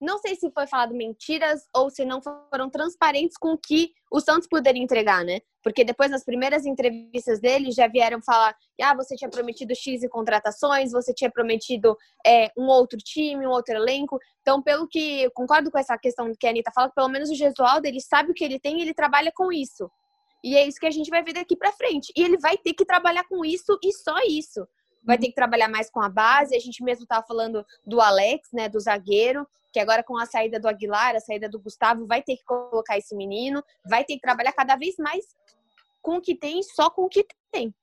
não 0.00 0.18
sei 0.18 0.36
se 0.36 0.50
foi 0.52 0.66
falado 0.66 0.94
mentiras 0.94 1.66
ou 1.74 1.90
se 1.90 2.04
não 2.04 2.20
foram 2.22 2.70
transparentes 2.70 3.36
com 3.36 3.52
o 3.52 3.58
que 3.58 3.92
o 4.10 4.20
Santos 4.20 4.48
poderia 4.48 4.82
entregar, 4.82 5.24
né? 5.24 5.40
Porque 5.62 5.84
depois, 5.84 6.10
nas 6.10 6.24
primeiras 6.24 6.64
entrevistas 6.64 7.40
dele, 7.40 7.72
já 7.72 7.86
vieram 7.86 8.22
falar: 8.22 8.56
ah, 8.80 8.94
você 8.94 9.16
tinha 9.16 9.28
prometido 9.28 9.74
X 9.74 10.02
em 10.02 10.08
contratações, 10.08 10.92
você 10.92 11.12
tinha 11.12 11.30
prometido 11.30 11.96
é, 12.26 12.50
um 12.56 12.66
outro 12.66 12.98
time, 12.98 13.46
um 13.46 13.50
outro 13.50 13.74
elenco. 13.74 14.18
Então, 14.40 14.62
pelo 14.62 14.88
que 14.88 15.28
concordo 15.30 15.70
com 15.70 15.78
essa 15.78 15.98
questão 15.98 16.32
que 16.38 16.46
a 16.46 16.50
Anitta 16.50 16.72
fala, 16.74 16.90
pelo 16.90 17.08
menos 17.08 17.28
o 17.28 17.34
Gesualdo, 17.34 17.86
ele 17.86 18.00
sabe 18.00 18.30
o 18.30 18.34
que 18.34 18.44
ele 18.44 18.58
tem 18.58 18.78
e 18.78 18.82
ele 18.82 18.94
trabalha 18.94 19.30
com 19.34 19.52
isso. 19.52 19.90
E 20.42 20.56
é 20.56 20.66
isso 20.66 20.78
que 20.78 20.86
a 20.86 20.90
gente 20.90 21.10
vai 21.10 21.22
ver 21.22 21.32
daqui 21.32 21.56
para 21.56 21.72
frente. 21.72 22.12
E 22.16 22.22
ele 22.22 22.38
vai 22.38 22.56
ter 22.56 22.74
que 22.74 22.84
trabalhar 22.84 23.24
com 23.24 23.44
isso 23.44 23.78
e 23.82 23.92
só 23.92 24.16
isso. 24.26 24.66
Vai 25.04 25.18
ter 25.18 25.28
que 25.28 25.34
trabalhar 25.34 25.68
mais 25.68 25.90
com 25.90 26.00
a 26.00 26.08
base. 26.08 26.54
A 26.54 26.60
gente 26.60 26.82
mesmo 26.82 27.04
estava 27.04 27.26
falando 27.26 27.64
do 27.86 28.00
Alex, 28.00 28.48
né, 28.52 28.68
do 28.68 28.78
zagueiro, 28.78 29.46
que 29.72 29.80
agora 29.80 30.02
com 30.02 30.16
a 30.16 30.26
saída 30.26 30.58
do 30.58 30.68
Aguilar, 30.68 31.16
a 31.16 31.20
saída 31.20 31.48
do 31.48 31.60
Gustavo, 31.60 32.06
vai 32.06 32.22
ter 32.22 32.36
que 32.36 32.44
colocar 32.44 32.96
esse 32.96 33.14
menino, 33.14 33.62
vai 33.88 34.04
ter 34.04 34.14
que 34.14 34.20
trabalhar 34.20 34.52
cada 34.52 34.76
vez 34.76 34.96
mais 34.98 35.24
com 36.00 36.16
o 36.16 36.20
que 36.20 36.34
tem, 36.34 36.62
só 36.62 36.90
com 36.90 37.04
o 37.04 37.08
que 37.08 37.26
tem. 37.50 37.74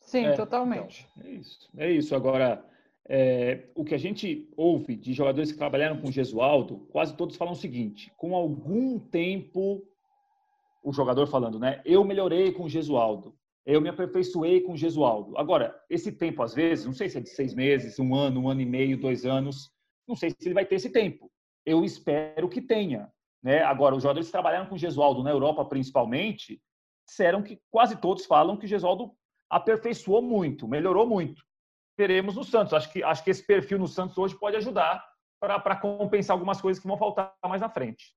Sim, 0.00 0.26
é, 0.26 0.32
totalmente. 0.32 1.06
Então, 1.16 1.30
é 1.30 1.34
isso. 1.34 1.70
É 1.76 1.90
isso. 1.90 2.14
Agora, 2.14 2.64
é, 3.08 3.68
o 3.74 3.84
que 3.84 3.94
a 3.94 3.98
gente 3.98 4.50
ouve 4.56 4.96
de 4.96 5.12
jogadores 5.12 5.52
que 5.52 5.58
trabalharam 5.58 6.00
com 6.00 6.08
o 6.08 6.12
Gesualdo, 6.12 6.86
quase 6.90 7.16
todos 7.16 7.36
falam 7.36 7.52
o 7.52 7.56
seguinte: 7.56 8.12
com 8.16 8.34
algum 8.34 8.98
tempo, 8.98 9.82
o 10.88 10.92
jogador 10.92 11.26
falando, 11.26 11.58
né? 11.58 11.80
Eu 11.84 12.04
melhorei 12.04 12.52
com 12.52 12.64
o 12.64 12.68
Gesualdo, 12.68 13.34
eu 13.66 13.80
me 13.80 13.88
aperfeiçoei 13.88 14.62
com 14.62 14.72
o 14.72 14.76
Gesualdo. 14.76 15.36
Agora, 15.36 15.78
esse 15.90 16.10
tempo, 16.10 16.42
às 16.42 16.54
vezes, 16.54 16.86
não 16.86 16.92
sei 16.92 17.08
se 17.08 17.18
é 17.18 17.20
de 17.20 17.28
seis 17.28 17.54
meses, 17.54 17.98
um 17.98 18.14
ano, 18.14 18.40
um 18.40 18.48
ano 18.48 18.60
e 18.60 18.66
meio, 18.66 18.98
dois 18.98 19.26
anos, 19.26 19.70
não 20.06 20.16
sei 20.16 20.30
se 20.30 20.36
ele 20.48 20.54
vai 20.54 20.64
ter 20.64 20.76
esse 20.76 20.90
tempo. 20.90 21.30
Eu 21.66 21.84
espero 21.84 22.48
que 22.48 22.62
tenha. 22.62 23.12
Né? 23.42 23.62
Agora, 23.62 23.94
os 23.94 24.02
jogadores 24.02 24.28
que 24.28 24.32
trabalharam 24.32 24.66
com 24.66 24.74
o 24.74 24.78
Gesualdo 24.78 25.22
na 25.22 25.30
Europa, 25.30 25.64
principalmente, 25.64 26.62
disseram 27.06 27.42
que 27.42 27.60
quase 27.70 27.96
todos 27.96 28.24
falam 28.24 28.56
que 28.56 28.64
o 28.64 28.68
Gesualdo 28.68 29.12
aperfeiçoou 29.50 30.22
muito, 30.22 30.66
melhorou 30.66 31.06
muito. 31.06 31.42
Teremos 31.96 32.36
no 32.36 32.44
Santos. 32.44 32.72
Acho 32.72 32.92
que, 32.92 33.02
acho 33.02 33.22
que 33.22 33.30
esse 33.30 33.46
perfil 33.46 33.78
no 33.78 33.88
Santos 33.88 34.16
hoje 34.16 34.38
pode 34.38 34.56
ajudar 34.56 35.04
para 35.40 35.76
compensar 35.76 36.34
algumas 36.34 36.60
coisas 36.60 36.80
que 36.80 36.88
vão 36.88 36.96
faltar 36.96 37.34
mais 37.46 37.60
na 37.60 37.68
frente. 37.68 38.14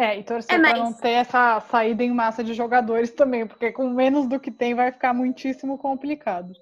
É, 0.00 0.18
e 0.18 0.24
torcer 0.24 0.54
é, 0.54 0.58
mas... 0.58 0.72
para 0.72 0.82
não 0.82 0.94
ter 0.94 1.10
essa 1.10 1.60
saída 1.60 2.02
em 2.02 2.10
massa 2.10 2.42
de 2.42 2.54
jogadores 2.54 3.10
também, 3.10 3.46
porque 3.46 3.70
com 3.70 3.90
menos 3.90 4.26
do 4.26 4.40
que 4.40 4.50
tem 4.50 4.74
vai 4.74 4.90
ficar 4.90 5.12
muitíssimo 5.12 5.76
complicado. 5.76 6.54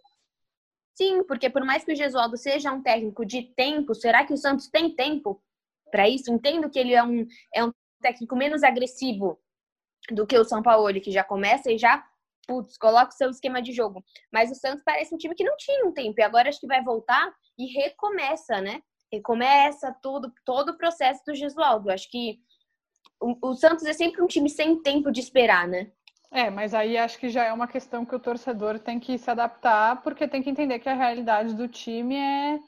Sim, 0.97 1.23
porque 1.23 1.49
por 1.49 1.65
mais 1.65 1.85
que 1.85 1.93
o 1.93 1.97
Gesualdo 1.97 2.37
seja 2.37 2.73
um 2.73 2.83
técnico 2.83 3.25
de 3.25 3.43
tempo, 3.55 3.95
será 3.95 4.27
que 4.27 4.33
o 4.33 4.37
Santos 4.37 4.67
tem 4.67 4.93
tempo 4.93 5.41
para 5.89 6.09
isso? 6.09 6.33
Entendo 6.33 6.69
que 6.69 6.81
ele 6.81 6.93
é 6.95 7.05
um, 7.05 7.25
é 7.55 7.65
um 7.65 7.73
técnico 8.03 8.35
menos 8.35 8.65
agressivo 8.65 9.39
do 10.11 10.27
que 10.27 10.37
o 10.37 10.45
São 10.45 10.61
Paulo, 10.61 10.93
que 11.01 11.13
já 11.13 11.23
começa 11.23 11.71
e 11.71 11.79
já, 11.79 12.05
putz, 12.45 12.77
coloca 12.77 13.13
o 13.13 13.17
seu 13.17 13.31
esquema 13.31 13.63
de 13.63 13.71
jogo. 13.71 14.05
Mas 14.33 14.51
o 14.51 14.57
Santos 14.57 14.83
parece 14.85 15.15
um 15.15 15.19
time 15.19 15.37
que 15.37 15.45
não 15.45 15.57
tinha 15.57 15.87
um 15.87 15.93
tempo, 15.93 16.19
e 16.19 16.25
agora 16.25 16.49
acho 16.49 16.59
que 16.59 16.67
vai 16.67 16.83
voltar 16.83 17.33
e 17.57 17.67
recomeça, 17.67 18.61
né? 18.61 18.83
Recomeça 19.13 19.97
tudo, 20.03 20.33
todo 20.45 20.71
o 20.71 20.77
processo 20.77 21.23
do 21.25 21.37
Gesualdo. 21.37 21.89
Acho 21.89 22.11
que 22.11 22.41
o, 23.21 23.37
o 23.51 23.55
Santos 23.55 23.85
é 23.85 23.93
sempre 23.93 24.23
um 24.23 24.27
time 24.27 24.49
sem 24.49 24.81
tempo 24.81 25.11
de 25.11 25.21
esperar, 25.21 25.67
né? 25.67 25.91
É, 26.31 26.51
mas 26.51 26.75
aí 26.75 26.99
acho 26.99 27.19
que 27.19 27.31
já 27.31 27.45
é 27.45 27.53
uma 27.53 27.67
questão 27.67 28.05
que 28.05 28.15
o 28.15 28.21
torcedor 28.21 28.79
tem 28.79 29.01
que 29.01 29.17
se 29.17 29.31
adaptar, 29.31 30.03
porque 30.03 30.29
tem 30.29 30.43
que 30.43 30.51
entender 30.51 30.79
que 30.79 30.89
a 30.89 30.95
realidade 30.95 31.55
do 31.55 31.67
time 31.67 32.17
é, 32.17 32.59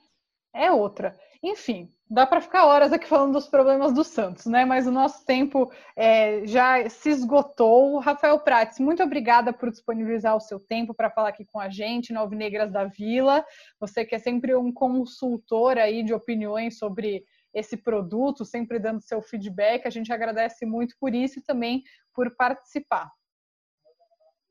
é 0.55 0.73
outra. 0.73 1.15
Enfim, 1.43 1.91
dá 2.09 2.27
para 2.27 2.41
ficar 2.41 2.67
horas 2.67 2.93
aqui 2.93 3.07
falando 3.07 3.33
dos 3.33 3.49
problemas 3.49 3.93
do 3.93 4.03
Santos, 4.03 4.47
né? 4.47 4.65
Mas 4.65 4.87
o 4.87 4.91
nosso 4.91 5.25
tempo 5.25 5.71
é, 5.95 6.47
já 6.47 6.89
se 6.89 7.11
esgotou. 7.11 7.99
Rafael 7.99 8.39
Prates, 8.41 8.79
muito 8.79 9.03
obrigada 9.03 9.53
por 9.53 9.71
disponibilizar 9.71 10.37
o 10.37 10.41
seu 10.41 10.59
tempo 10.59 10.95
para 10.95 11.11
falar 11.11 11.29
aqui 11.29 11.45
com 11.45 11.61
a 11.61 11.69
gente 11.69 12.13
no 12.13 12.21
Alvinegras 12.21 12.73
da 12.73 12.85
Vila. 12.85 13.45
Você 13.79 14.05
que 14.05 14.15
é 14.15 14.19
sempre 14.19 14.55
um 14.55 14.73
consultor 14.73 15.79
aí 15.79 16.03
de 16.03 16.13
opiniões 16.13 16.79
sobre 16.79 17.25
esse 17.55 17.77
produto, 17.77 18.45
sempre 18.45 18.79
dando 18.79 19.01
seu 19.01 19.21
feedback. 19.21 19.87
A 19.87 19.91
gente 19.91 20.13
agradece 20.13 20.65
muito 20.67 20.95
por 21.01 21.15
isso 21.15 21.39
e 21.39 21.43
também 21.43 21.83
por 22.15 22.35
participar. 22.37 23.11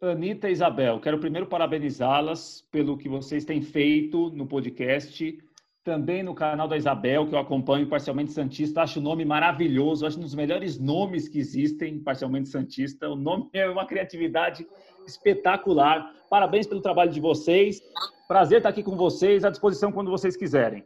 Anitta 0.02 0.48
e 0.48 0.54
Isabel, 0.54 1.02
quero 1.02 1.20
primeiro 1.20 1.48
parabenizá-las 1.48 2.66
pelo 2.72 2.98
que 2.98 3.10
vocês 3.10 3.44
têm 3.44 3.62
feito 3.62 4.30
no 4.30 4.48
podcast 4.48 5.38
também 5.84 6.22
no 6.22 6.36
canal 6.36 6.68
da 6.68 6.78
Isabel, 6.78 7.28
que 7.28 7.34
eu 7.34 7.40
acompanho, 7.40 7.88
Parcialmente 7.88 8.32
Santista. 8.32 8.84
Acho 8.84 9.00
o 9.00 9.02
nome 9.02 9.26
maravilhoso, 9.26 10.06
acho 10.06 10.20
um 10.20 10.22
dos 10.22 10.36
melhores 10.36 10.78
nomes 10.78 11.28
que 11.28 11.40
existem, 11.40 12.00
Parcialmente 12.00 12.50
Santista. 12.50 13.10
O 13.10 13.16
nome 13.16 13.50
é 13.54 13.68
uma 13.68 13.88
criatividade 13.88 14.68
espetacular. 15.08 16.14
Parabéns 16.30 16.68
pelo 16.68 16.80
trabalho 16.80 17.12
de 17.12 17.20
vocês. 17.20 17.82
Prazer 18.28 18.58
estar 18.58 18.70
aqui 18.70 18.84
com 18.84 18.96
vocês, 18.96 19.44
à 19.44 19.50
disposição 19.50 19.92
quando 19.92 20.12
vocês 20.12 20.38
quiserem. 20.38 20.86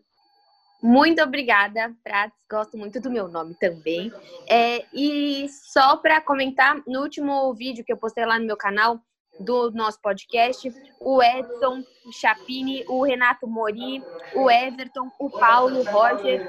Muito 0.83 1.23
obrigada, 1.23 1.95
Prats. 2.03 2.37
Gosto 2.51 2.77
muito 2.77 2.99
do 2.99 3.09
meu 3.09 3.29
nome 3.29 3.55
também. 3.55 4.11
É, 4.49 4.85
e 4.93 5.47
só 5.49 5.95
para 5.95 6.19
comentar, 6.19 6.75
no 6.85 7.01
último 7.01 7.53
vídeo 7.53 7.85
que 7.85 7.93
eu 7.93 7.97
postei 7.97 8.25
lá 8.25 8.37
no 8.37 8.45
meu 8.45 8.57
canal, 8.57 8.99
do 9.39 9.71
nosso 9.71 9.99
podcast, 10.01 10.71
o 10.99 11.23
Edson 11.23 11.83
Chapini, 12.11 12.83
o 12.87 13.03
Renato 13.03 13.47
Mori, 13.47 14.03
o 14.35 14.49
Everton, 14.49 15.09
o 15.19 15.29
Paulo, 15.29 15.79
o 15.79 15.83
Roger, 15.83 16.47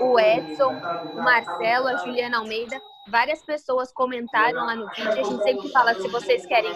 o 0.00 0.18
Edson, 0.18 0.72
o 1.12 1.16
Marcelo, 1.16 1.88
a 1.88 1.96
Juliana 1.96 2.38
Almeida. 2.38 2.80
Várias 3.08 3.44
pessoas 3.44 3.92
comentaram 3.92 4.64
lá 4.64 4.74
no 4.74 4.88
vídeo. 4.88 5.10
A 5.10 5.22
gente 5.22 5.42
sempre 5.42 5.68
fala 5.70 5.94
se 5.94 6.08
vocês 6.08 6.46
querem 6.46 6.72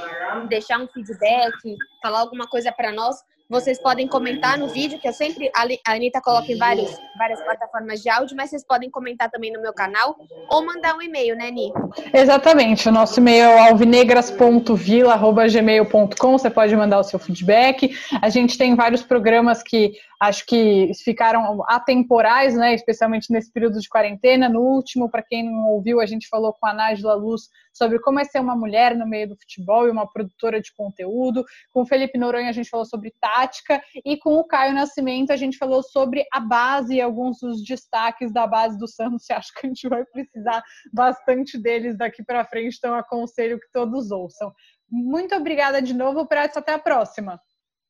deixar 0.48 0.78
um 0.78 0.88
feedback, 0.88 1.76
falar 2.02 2.20
alguma 2.20 2.46
coisa 2.46 2.70
para 2.70 2.92
nós, 2.92 3.16
vocês 3.48 3.80
podem 3.80 4.06
comentar 4.06 4.58
no 4.58 4.68
vídeo, 4.68 4.98
que 4.98 5.08
eu 5.08 5.12
sempre, 5.12 5.50
a 5.54 5.62
Anitta 5.92 6.20
coloca 6.20 6.52
em 6.52 6.58
vários, 6.58 6.94
várias 7.16 7.40
plataformas 7.40 8.02
de 8.02 8.10
áudio, 8.10 8.36
mas 8.36 8.50
vocês 8.50 8.62
podem 8.62 8.90
comentar 8.90 9.30
também 9.30 9.50
no 9.50 9.62
meu 9.62 9.72
canal 9.72 10.14
ou 10.50 10.62
mandar 10.64 10.94
um 10.94 11.02
e-mail, 11.02 11.34
né, 11.34 11.50
Ni? 11.50 11.72
Exatamente, 12.12 12.86
o 12.88 12.92
nosso 12.92 13.20
e-mail 13.20 13.44
é 13.44 13.70
alvinegras.vila.gmail.com, 13.70 16.38
você 16.38 16.50
pode 16.50 16.76
mandar 16.76 16.98
o 16.98 17.04
seu 17.04 17.18
feedback. 17.18 17.96
A 18.20 18.28
gente 18.28 18.58
tem 18.58 18.74
vários 18.74 19.02
programas 19.02 19.62
que 19.62 19.94
acho 20.20 20.44
que 20.46 20.90
ficaram 21.04 21.62
atemporais, 21.66 22.54
né, 22.54 22.74
especialmente 22.74 23.32
nesse 23.32 23.52
período 23.52 23.80
de 23.80 23.88
quarentena. 23.88 24.48
No 24.48 24.60
último, 24.60 25.10
para 25.10 25.22
quem 25.22 25.44
não 25.44 25.68
ouviu, 25.68 26.00
a 26.00 26.06
gente 26.06 26.28
falou 26.28 26.52
com 26.52 26.66
a 26.66 26.74
Nájila 26.74 27.14
Luz 27.14 27.48
sobre 27.72 28.00
como 28.00 28.18
é 28.18 28.24
ser 28.24 28.40
uma 28.40 28.56
mulher 28.56 28.96
no 28.96 29.06
meio 29.06 29.28
do 29.28 29.36
futebol 29.36 29.86
e 29.86 29.90
uma 29.90 30.10
produtora 30.10 30.60
de 30.60 30.72
conteúdo. 30.74 31.44
Com 31.72 31.82
o 31.82 31.86
Felipe 31.86 32.18
Noronha 32.18 32.48
a 32.48 32.52
gente 32.52 32.68
falou 32.68 32.84
sobre 32.84 33.14
tática 33.20 33.80
e 34.04 34.16
com 34.16 34.34
o 34.34 34.44
Caio 34.44 34.74
Nascimento 34.74 35.32
a 35.32 35.36
gente 35.36 35.56
falou 35.56 35.82
sobre 35.82 36.24
a 36.32 36.40
base 36.40 36.96
e 36.96 37.00
alguns 37.00 37.38
dos 37.40 37.62
destaques 37.62 38.32
da 38.32 38.46
base 38.46 38.76
do 38.76 38.88
Santos. 38.88 39.30
Acho 39.30 39.52
que 39.54 39.66
a 39.66 39.68
gente 39.68 39.88
vai 39.88 40.04
precisar 40.04 40.62
bastante 40.92 41.56
deles 41.56 41.96
daqui 41.96 42.24
para 42.24 42.44
frente, 42.44 42.76
então 42.76 42.94
aconselho 42.94 43.60
que 43.60 43.70
todos 43.72 44.10
ouçam. 44.10 44.52
Muito 44.90 45.34
obrigada 45.34 45.80
de 45.80 45.94
novo, 45.94 46.26
Pratos. 46.26 46.56
Até 46.56 46.72
a 46.72 46.78
próxima. 46.78 47.40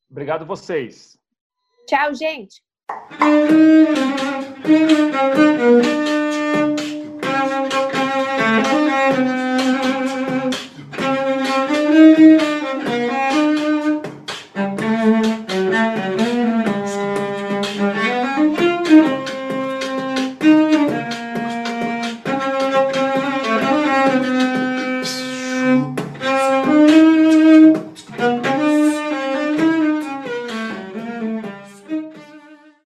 Obrigado 0.09 0.45
vocês. 0.45 1.18
Tchau, 1.89 2.13
gente. 2.13 2.61